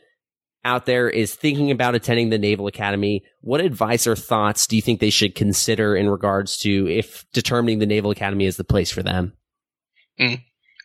out 0.65 0.85
there 0.85 1.09
is 1.09 1.35
thinking 1.35 1.71
about 1.71 1.95
attending 1.95 2.29
the 2.29 2.37
Naval 2.37 2.67
Academy, 2.67 3.23
what 3.41 3.59
advice 3.59 4.07
or 4.07 4.15
thoughts 4.15 4.67
do 4.67 4.75
you 4.75 4.81
think 4.81 4.99
they 4.99 5.09
should 5.09 5.35
consider 5.35 5.95
in 5.95 6.09
regards 6.09 6.57
to 6.59 6.87
if 6.87 7.25
determining 7.33 7.79
the 7.79 7.85
Naval 7.85 8.11
Academy 8.11 8.45
is 8.45 8.57
the 8.57 8.63
place 8.63 8.91
for 8.91 9.03
them? 9.03 9.33
Mm. 10.19 10.41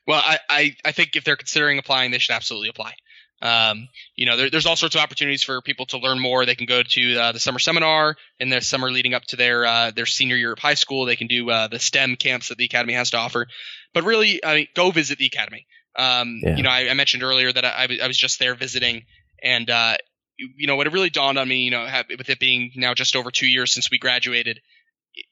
Well, 0.07 0.23
I, 0.25 0.39
I, 0.49 0.77
I 0.87 0.93
think 0.93 1.17
if 1.17 1.25
they're 1.25 1.37
considering 1.37 1.79
applying, 1.79 2.11
they 2.11 2.19
should 2.19 2.35
absolutely 2.35 2.71
apply. 2.71 2.95
Um, 3.41 3.89
you 4.17 4.27
know, 4.27 4.37
there, 4.37 4.51
there's 4.51 4.67
all 4.67 4.77
sorts 4.77 4.95
of 4.97 5.01
opportunities 5.01 5.43
for 5.43 5.61
people 5.63 5.87
to 5.87 5.99
learn 5.99 6.19
more. 6.19 6.45
They 6.45 6.57
can 6.57 6.67
go 6.67 6.83
to 6.83 7.17
uh, 7.17 7.33
the 7.33 7.39
summer 7.39 7.59
seminar 7.59 8.17
in 8.41 8.49
the 8.49 8.61
summer 8.61 8.91
leading 8.91 9.15
up 9.15 9.23
to 9.27 9.37
their 9.37 9.65
uh, 9.65 9.91
their 9.93 10.07
senior 10.07 10.37
year 10.37 10.53
of 10.53 10.59
high 10.59 10.75
school. 10.75 11.05
They 11.05 11.17
can 11.17 11.29
do 11.29 11.49
uh, 11.51 11.69
the 11.69 11.79
STEM 11.79 12.17
camps 12.17 12.49
that 12.49 12.59
the 12.59 12.65
academy 12.65 12.95
has 12.95 13.11
to 13.11 13.19
offer. 13.19 13.47
But 13.95 14.05
really, 14.05 14.45
I 14.45 14.55
mean, 14.55 14.69
go 14.75 14.91
visit 14.91 15.19
the 15.19 15.27
academy. 15.27 15.67
Um, 15.97 16.41
yeah. 16.43 16.57
You 16.57 16.63
know, 16.63 16.71
I, 16.71 16.89
I, 16.91 16.95
mentioned 16.95 17.23
earlier 17.23 17.53
that 17.53 17.65
I, 17.65 17.89
I, 18.03 18.07
was 18.07 18.17
just 18.17 18.39
there 18.39 18.55
visiting, 18.55 19.05
and 19.43 19.69
uh, 19.69 19.97
you 20.37 20.67
know, 20.67 20.77
what 20.77 20.87
it 20.87 20.93
really 20.93 21.11
dawned 21.11 21.39
on 21.39 21.49
me, 21.49 21.63
you 21.63 21.71
know, 21.73 21.85
have, 21.85 22.07
with 22.17 22.31
it 22.31 22.39
being 22.39 22.71
now 22.77 22.95
just 22.95 23.17
over 23.17 23.31
two 23.31 23.49
years 23.49 23.73
since 23.73 23.91
we 23.91 23.99
graduated, 23.99 24.61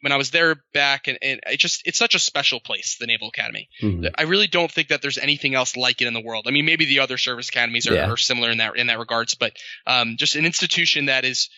when 0.01 0.13
I 0.13 0.17
was 0.17 0.31
there 0.31 0.57
back, 0.73 1.09
and, 1.09 1.19
and 1.23 1.41
it 1.47 1.59
just 1.59 1.83
it's 1.85 1.99
such 1.99 2.15
a 2.15 2.19
special 2.19 2.61
place, 2.61 2.97
the 2.99 3.07
Naval 3.07 3.29
Academy. 3.29 3.69
Mm-hmm. 3.83 4.07
I 4.17 4.23
really 4.23 4.47
don't 4.47 4.71
think 4.71 4.89
that 4.89 5.03
there's 5.03 5.19
anything 5.19 5.55
else 5.55 5.77
like 5.77 6.01
it 6.01 6.07
in 6.07 6.15
the 6.15 6.21
world. 6.21 6.47
I 6.49 6.51
mean, 6.51 6.67
maybe 6.67 6.85
the 6.85 7.01
other 7.01 7.19
service 7.19 7.49
academies 7.49 7.87
are, 7.89 7.95
yeah. 7.95 8.11
are 8.11 8.17
similar 8.17 8.51
in 8.51 8.59
that 8.59 8.77
in 8.77 8.89
that 8.89 8.99
regards, 8.99 9.35
but 9.35 9.53
um, 9.87 10.17
just 10.17 10.37
an 10.37 10.47
institution 10.47 11.07
that 11.07 11.25
is 11.25 11.49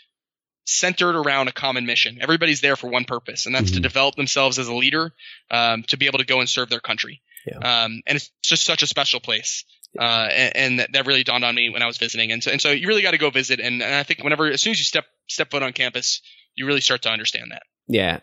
centered 0.65 1.17
around 1.17 1.49
a 1.49 1.53
common 1.53 1.87
mission. 1.87 2.19
Everybody's 2.21 2.61
there 2.61 2.77
for 2.77 2.89
one 2.89 3.05
purpose, 3.05 3.47
and 3.47 3.55
that's 3.55 3.67
mm-hmm. 3.67 3.77
to 3.77 3.81
develop 3.81 4.17
themselves 4.17 4.59
as 4.59 4.69
a 4.69 4.75
leader, 4.75 5.13
um, 5.51 5.83
to 5.85 5.97
be 5.97 6.07
able 6.07 6.19
to 6.19 6.27
go 6.27 6.41
and 6.41 6.49
serve 6.49 6.69
their 6.69 6.81
country. 6.81 7.23
Yeah. 7.47 7.57
Um, 7.85 8.03
and 8.07 8.17
it's 8.17 8.31
just 8.43 8.65
such 8.65 8.83
a 8.83 8.87
special 8.87 9.21
place. 9.21 9.65
Uh, 9.99 10.29
and, 10.31 10.57
and 10.57 10.79
that, 10.81 10.93
that, 10.93 11.07
really 11.07 11.25
dawned 11.25 11.45
on 11.45 11.55
me 11.55 11.71
when 11.71 11.83
I 11.83 11.87
was 11.87 11.97
visiting. 11.97 12.31
And 12.31 12.43
so, 12.43 12.51
and 12.51 12.61
so 12.61 12.73
you 12.73 12.87
really 12.89 13.01
got 13.01 13.13
to 13.13 13.19
go 13.19 13.31
visit. 13.31 13.59
And, 13.59 13.83
and 13.83 13.95
I 13.95 14.03
think 14.03 14.23
whenever, 14.23 14.47
as 14.47 14.61
soon 14.61 14.73
as 14.73 14.79
you 14.79 14.85
step, 14.85 15.07
step 15.29 15.51
foot 15.51 15.63
on 15.63 15.73
campus, 15.73 16.21
you 16.55 16.67
really 16.67 16.83
start 16.83 17.03
to 17.03 17.11
understand 17.11 17.53
that. 17.53 17.63
Yeah, 17.89 18.21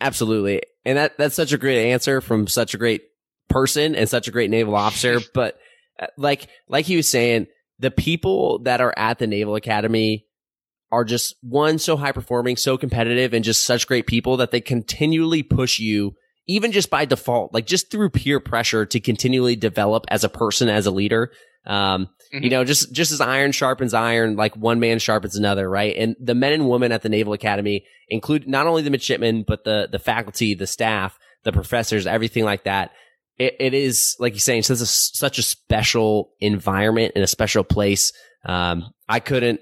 absolutely. 0.00 0.62
And 0.84 0.98
that 0.98 1.18
that's 1.18 1.34
such 1.34 1.52
a 1.52 1.58
great 1.58 1.90
answer 1.90 2.20
from 2.20 2.46
such 2.46 2.74
a 2.74 2.78
great 2.78 3.02
person 3.48 3.94
and 3.94 4.08
such 4.08 4.28
a 4.28 4.30
great 4.30 4.50
naval 4.50 4.74
officer. 4.74 5.20
but 5.34 5.58
uh, 5.98 6.06
like 6.16 6.48
like 6.68 6.86
he 6.86 6.96
was 6.96 7.08
saying, 7.08 7.46
the 7.78 7.90
people 7.90 8.60
that 8.60 8.80
are 8.80 8.94
at 8.96 9.18
the 9.18 9.26
Naval 9.26 9.56
Academy 9.56 10.26
are 10.92 11.04
just 11.04 11.34
one 11.42 11.78
so 11.78 11.96
high 11.96 12.12
performing, 12.12 12.56
so 12.56 12.78
competitive, 12.78 13.34
and 13.34 13.44
just 13.44 13.64
such 13.64 13.86
great 13.88 14.06
people 14.06 14.36
that 14.36 14.52
they 14.52 14.60
continually 14.60 15.42
push 15.42 15.80
you, 15.80 16.14
even 16.46 16.70
just 16.70 16.90
by 16.90 17.04
default, 17.04 17.52
like 17.52 17.66
just 17.66 17.90
through 17.90 18.10
peer 18.10 18.38
pressure 18.38 18.86
to 18.86 19.00
continually 19.00 19.56
develop 19.56 20.04
as 20.08 20.22
a 20.22 20.28
person, 20.28 20.68
as 20.68 20.86
a 20.86 20.92
leader. 20.92 21.32
Um, 21.66 22.08
mm-hmm. 22.32 22.44
you 22.44 22.50
know, 22.50 22.64
just, 22.64 22.92
just 22.92 23.12
as 23.12 23.20
iron 23.20 23.52
sharpens 23.52 23.94
iron, 23.94 24.36
like 24.36 24.56
one 24.56 24.80
man 24.80 24.98
sharpens 24.98 25.36
another, 25.36 25.68
right? 25.68 25.96
And 25.96 26.16
the 26.20 26.34
men 26.34 26.52
and 26.52 26.68
women 26.68 26.92
at 26.92 27.02
the 27.02 27.08
Naval 27.08 27.32
Academy 27.32 27.84
include 28.08 28.46
not 28.46 28.66
only 28.66 28.82
the 28.82 28.90
midshipmen, 28.90 29.44
but 29.46 29.64
the, 29.64 29.88
the 29.90 29.98
faculty, 29.98 30.54
the 30.54 30.66
staff, 30.66 31.18
the 31.42 31.52
professors, 31.52 32.06
everything 32.06 32.44
like 32.44 32.64
that. 32.64 32.90
It, 33.38 33.56
it 33.60 33.74
is, 33.74 34.16
like 34.20 34.34
you're 34.34 34.40
saying, 34.40 34.62
such 34.62 34.80
a, 34.80 34.86
such 34.86 35.38
a 35.38 35.42
special 35.42 36.32
environment 36.40 37.12
and 37.14 37.24
a 37.24 37.26
special 37.28 37.64
place. 37.64 38.12
Um, 38.44 38.92
I 39.08 39.20
couldn't 39.20 39.60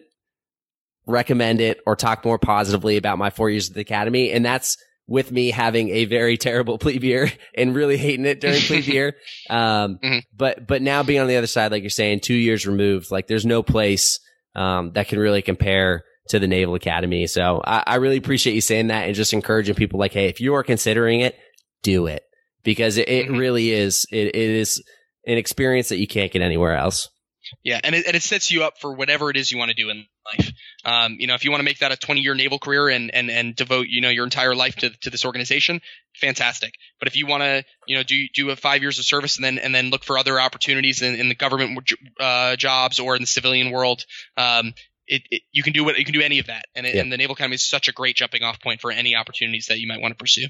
recommend 1.06 1.60
it 1.60 1.80
or 1.86 1.96
talk 1.96 2.24
more 2.24 2.38
positively 2.38 2.96
about 2.96 3.18
my 3.18 3.30
four 3.30 3.48
years 3.48 3.68
at 3.68 3.74
the 3.74 3.80
academy. 3.80 4.30
And 4.32 4.44
that's, 4.44 4.76
with 5.06 5.30
me 5.30 5.50
having 5.50 5.90
a 5.90 6.04
very 6.04 6.36
terrible 6.36 6.78
plebe 6.78 7.04
year 7.04 7.30
and 7.54 7.74
really 7.74 7.96
hating 7.96 8.26
it 8.26 8.40
during 8.40 8.60
plebe 8.60 8.86
year. 8.86 9.16
Um, 9.50 9.98
mm-hmm. 10.02 10.18
but, 10.34 10.66
but 10.66 10.82
now 10.82 11.02
being 11.02 11.20
on 11.20 11.26
the 11.26 11.36
other 11.36 11.46
side, 11.46 11.72
like 11.72 11.82
you're 11.82 11.90
saying, 11.90 12.20
two 12.20 12.34
years 12.34 12.66
removed, 12.66 13.10
like 13.10 13.26
there's 13.26 13.44
no 13.44 13.62
place, 13.62 14.18
um, 14.54 14.92
that 14.92 15.08
can 15.08 15.18
really 15.18 15.42
compare 15.42 16.04
to 16.28 16.38
the 16.38 16.46
Naval 16.46 16.74
Academy. 16.74 17.26
So 17.26 17.60
I, 17.64 17.82
I, 17.86 17.94
really 17.96 18.16
appreciate 18.16 18.54
you 18.54 18.60
saying 18.60 18.86
that 18.86 19.06
and 19.06 19.14
just 19.14 19.32
encouraging 19.32 19.74
people 19.74 19.98
like, 19.98 20.12
Hey, 20.12 20.26
if 20.26 20.40
you 20.40 20.54
are 20.54 20.62
considering 20.62 21.20
it, 21.20 21.36
do 21.82 22.06
it 22.06 22.22
because 22.62 22.96
it, 22.96 23.08
it 23.08 23.26
mm-hmm. 23.26 23.36
really 23.36 23.70
is, 23.70 24.06
it, 24.10 24.28
it 24.28 24.36
is 24.36 24.82
an 25.26 25.36
experience 25.36 25.88
that 25.88 25.98
you 25.98 26.06
can't 26.06 26.32
get 26.32 26.42
anywhere 26.42 26.76
else. 26.76 27.08
Yeah, 27.62 27.80
and 27.82 27.94
it, 27.94 28.06
and 28.06 28.16
it 28.16 28.22
sets 28.22 28.50
you 28.50 28.64
up 28.64 28.78
for 28.78 28.94
whatever 28.94 29.30
it 29.30 29.36
is 29.36 29.50
you 29.50 29.58
want 29.58 29.70
to 29.70 29.74
do 29.74 29.90
in 29.90 30.06
life. 30.24 30.52
Um, 30.84 31.16
you 31.18 31.26
know, 31.26 31.34
if 31.34 31.44
you 31.44 31.50
want 31.50 31.60
to 31.60 31.64
make 31.64 31.78
that 31.78 31.92
a 31.92 31.96
20 31.96 32.20
year 32.20 32.34
naval 32.34 32.58
career 32.58 32.88
and, 32.88 33.14
and, 33.14 33.30
and 33.30 33.54
devote, 33.54 33.88
you 33.88 34.00
know, 34.00 34.08
your 34.08 34.24
entire 34.24 34.54
life 34.54 34.76
to, 34.76 34.90
to 35.00 35.10
this 35.10 35.24
organization, 35.24 35.80
fantastic. 36.14 36.74
But 36.98 37.08
if 37.08 37.16
you 37.16 37.26
want 37.26 37.42
to, 37.42 37.64
you 37.86 37.96
know, 37.96 38.02
do, 38.02 38.26
do 38.34 38.50
a 38.50 38.56
five 38.56 38.82
years 38.82 38.98
of 38.98 39.04
service 39.04 39.36
and 39.36 39.44
then, 39.44 39.58
and 39.58 39.74
then 39.74 39.90
look 39.90 40.04
for 40.04 40.18
other 40.18 40.40
opportunities 40.40 41.02
in, 41.02 41.14
in 41.16 41.28
the 41.28 41.34
government 41.34 41.78
uh, 42.20 42.56
jobs 42.56 42.98
or 42.98 43.16
in 43.16 43.22
the 43.22 43.26
civilian 43.26 43.70
world, 43.70 44.04
um, 44.36 44.74
it, 45.06 45.22
it, 45.30 45.42
you 45.52 45.62
can 45.62 45.72
do 45.72 45.84
what 45.84 45.98
you 45.98 46.04
can 46.04 46.14
do 46.14 46.22
any 46.22 46.38
of 46.38 46.46
that. 46.46 46.66
And, 46.74 46.86
it, 46.86 46.94
yeah. 46.94 47.02
and 47.02 47.12
the 47.12 47.16
Naval 47.16 47.34
Academy 47.34 47.54
is 47.54 47.68
such 47.68 47.88
a 47.88 47.92
great 47.92 48.16
jumping 48.16 48.42
off 48.42 48.60
point 48.60 48.80
for 48.80 48.90
any 48.90 49.16
opportunities 49.16 49.66
that 49.66 49.78
you 49.78 49.88
might 49.88 50.00
want 50.00 50.12
to 50.12 50.16
pursue. 50.16 50.46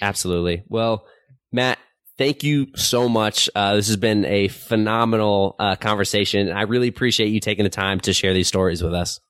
Absolutely. 0.00 0.64
Well, 0.68 1.06
Matt, 1.52 1.78
thank 2.18 2.42
you 2.42 2.68
so 2.76 3.08
much. 3.08 3.48
Uh, 3.54 3.76
this 3.76 3.88
has 3.88 3.96
been 3.96 4.24
a 4.24 4.48
phenomenal 4.48 5.56
uh, 5.58 5.76
conversation. 5.76 6.50
I 6.50 6.62
really 6.62 6.88
appreciate 6.88 7.28
you 7.28 7.40
taking 7.40 7.64
the 7.64 7.70
time 7.70 8.00
to 8.00 8.12
share 8.12 8.34
these 8.34 8.48
stories 8.48 8.82
with 8.82 8.94
us. 8.94 9.20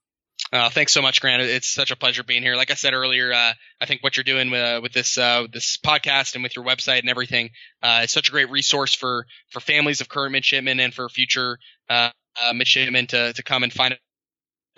Uh, 0.53 0.68
thanks 0.68 0.93
so 0.93 1.01
much, 1.01 1.20
Grant. 1.20 1.43
It's 1.43 1.72
such 1.72 1.91
a 1.91 1.97
pleasure 1.97 2.22
being 2.22 2.43
here. 2.43 2.57
Like 2.57 2.70
I 2.70 2.74
said 2.74 2.95
earlier, 2.95 3.33
uh, 3.33 3.53
I 3.80 3.87
think 3.87 4.03
what 4.03 4.16
you're 4.16 4.24
doing 4.24 4.51
with, 4.51 4.61
uh, 4.61 4.80
with 4.83 4.93
this 4.93 5.16
uh, 5.16 5.47
this 5.51 5.78
podcast 5.78 6.35
and 6.35 6.43
with 6.43 6.57
your 6.57 6.64
website 6.64 7.01
and 7.01 7.09
everything 7.09 7.51
uh, 7.83 8.03
is 8.05 8.11
such 8.11 8.28
a 8.28 8.33
great 8.33 8.51
resource 8.51 8.95
for 8.95 9.26
for 9.51 9.61
families 9.61 10.01
of 10.01 10.09
current 10.09 10.33
midshipmen 10.33 10.80
and 10.80 10.93
for 10.93 11.09
future 11.09 11.59
uh, 11.89 12.11
midshipmen 12.55 13.07
to 13.09 13.33
to 13.33 13.43
come 13.43 13.62
and 13.62 13.72
find 13.72 13.97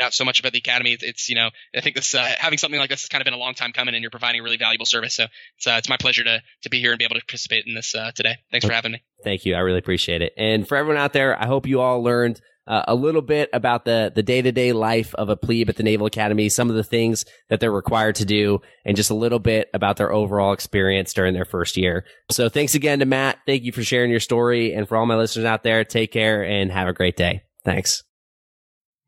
out 0.01 0.12
so 0.12 0.24
much 0.24 0.40
about 0.40 0.53
the 0.53 0.59
academy. 0.59 0.97
It's, 1.01 1.28
you 1.28 1.36
know 1.36 1.51
I 1.74 1.80
think 1.80 1.97
this 1.97 2.14
uh, 2.14 2.28
having 2.38 2.59
something 2.59 2.78
like 2.78 2.90
this 2.90 3.03
has 3.03 3.09
kind 3.09 3.22
of 3.22 3.24
been 3.24 3.34
a 3.34 3.38
long 3.38 3.55
time 3.55 3.72
coming, 3.72 3.95
and 3.95 4.03
you're 4.03 4.11
providing 4.11 4.40
a 4.40 4.45
really 4.45 4.57
valuable 4.57 4.86
service. 4.86 5.14
So 5.14 5.26
it's 5.57 5.66
uh, 5.66 5.76
it's 5.78 5.88
my 5.88 5.97
pleasure 5.97 6.24
to 6.24 6.40
to 6.62 6.70
be 6.70 6.80
here 6.80 6.92
and 6.92 6.99
be 6.99 7.05
able 7.05 7.16
to 7.16 7.20
participate 7.20 7.64
in 7.66 7.74
this 7.74 7.95
uh, 7.95 8.11
today. 8.14 8.36
Thanks 8.51 8.66
for 8.66 8.72
having 8.72 8.92
me. 8.92 9.03
Thank 9.22 9.45
you. 9.47 9.55
I 9.55 9.61
really 9.61 9.78
appreciate 9.78 10.22
it. 10.22 10.32
And 10.36 10.66
for 10.66 10.76
everyone 10.76 11.01
out 11.01 11.12
there, 11.12 11.40
I 11.40 11.47
hope 11.47 11.66
you 11.66 11.80
all 11.80 12.03
learned 12.03 12.40
uh, 12.66 12.82
a 12.88 12.95
little 12.95 13.22
bit 13.22 13.51
about 13.53 13.84
the 13.84 14.12
the 14.14 14.22
day 14.22 14.42
to 14.42 14.53
day 14.53 14.72
life 14.72 15.14
of 15.14 15.28
a 15.28 15.36
plebe 15.36 15.68
at 15.68 15.76
the 15.76 15.82
Naval 15.82 16.07
Academy, 16.07 16.49
some 16.49 16.70
of 16.70 16.76
the 16.76 16.84
things 16.84 17.24
that 17.49 17.61
they're 17.61 17.70
required 17.70 18.16
to 18.16 18.24
do, 18.24 18.61
and 18.84 18.97
just 18.97 19.11
a 19.11 19.14
little 19.14 19.38
bit 19.38 19.68
about 19.74 19.97
their 19.97 20.12
overall 20.12 20.53
experience 20.53 21.12
during 21.12 21.34
their 21.34 21.45
first 21.45 21.76
year. 21.76 22.05
So 22.30 22.49
thanks 22.49 22.74
again 22.74 23.01
to 23.01 23.07
Matt. 23.07 23.38
Thank 23.47 23.64
you 23.64 23.72
for 23.72 23.82
sharing 23.82 24.11
your 24.11 24.20
story, 24.20 24.72
and 24.72 24.88
for 24.88 24.97
all 24.97 25.07
my 25.07 25.16
listeners 25.16 25.45
out 25.45 25.62
there, 25.62 25.84
take 25.84 26.12
care 26.12 26.42
and 26.42 26.70
have 26.70 26.88
a 26.88 26.92
great 26.92 27.16
day. 27.16 27.42
Thanks. 27.64 28.03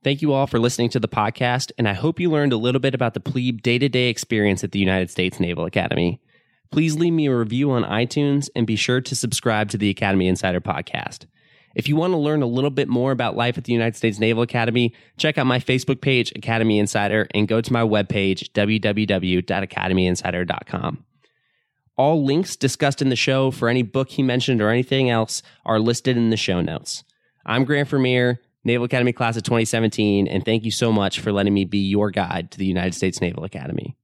Thank 0.06 0.22
you 0.22 0.32
all 0.32 0.46
for 0.46 0.58
listening 0.60 0.90
to 0.90 1.00
the 1.00 1.08
podcast, 1.08 1.72
and 1.78 1.88
I 1.88 1.92
hope 1.92 2.20
you 2.20 2.30
learned 2.30 2.52
a 2.52 2.56
little 2.56 2.78
bit 2.78 2.94
about 2.94 3.14
the 3.14 3.20
plebe 3.20 3.60
day 3.60 3.76
to 3.76 3.88
day 3.88 4.08
experience 4.08 4.62
at 4.62 4.70
the 4.70 4.78
United 4.78 5.10
States 5.10 5.40
Naval 5.40 5.64
Academy. 5.64 6.20
Please 6.70 6.94
leave 6.94 7.12
me 7.12 7.26
a 7.26 7.34
review 7.34 7.72
on 7.72 7.82
iTunes 7.82 8.48
and 8.54 8.68
be 8.68 8.76
sure 8.76 9.00
to 9.00 9.16
subscribe 9.16 9.68
to 9.70 9.76
the 9.76 9.90
Academy 9.90 10.28
Insider 10.28 10.60
podcast. 10.60 11.26
If 11.74 11.88
you 11.88 11.96
want 11.96 12.12
to 12.12 12.18
learn 12.18 12.42
a 12.42 12.46
little 12.46 12.70
bit 12.70 12.86
more 12.86 13.10
about 13.10 13.34
life 13.34 13.58
at 13.58 13.64
the 13.64 13.72
United 13.72 13.96
States 13.96 14.20
Naval 14.20 14.44
Academy, 14.44 14.94
check 15.16 15.38
out 15.38 15.46
my 15.48 15.58
Facebook 15.58 16.00
page, 16.00 16.30
Academy 16.36 16.78
Insider, 16.78 17.26
and 17.34 17.48
go 17.48 17.60
to 17.60 17.72
my 17.72 17.82
webpage, 17.82 18.52
www.academyinsider.com. 18.52 21.04
All 21.96 22.24
links 22.24 22.54
discussed 22.54 23.02
in 23.02 23.08
the 23.08 23.16
show 23.16 23.50
for 23.50 23.68
any 23.68 23.82
book 23.82 24.10
he 24.10 24.22
mentioned 24.22 24.62
or 24.62 24.70
anything 24.70 25.10
else 25.10 25.42
are 25.64 25.80
listed 25.80 26.16
in 26.16 26.30
the 26.30 26.36
show 26.36 26.60
notes. 26.60 27.02
I'm 27.44 27.64
Grant 27.64 27.88
Vermeer, 27.88 28.38
Naval 28.66 28.84
Academy 28.84 29.12
Class 29.12 29.36
of 29.36 29.44
2017, 29.44 30.26
and 30.26 30.44
thank 30.44 30.64
you 30.64 30.72
so 30.72 30.92
much 30.92 31.20
for 31.20 31.30
letting 31.30 31.54
me 31.54 31.64
be 31.64 31.78
your 31.78 32.10
guide 32.10 32.50
to 32.50 32.58
the 32.58 32.66
United 32.66 32.94
States 32.94 33.20
Naval 33.20 33.44
Academy. 33.44 33.96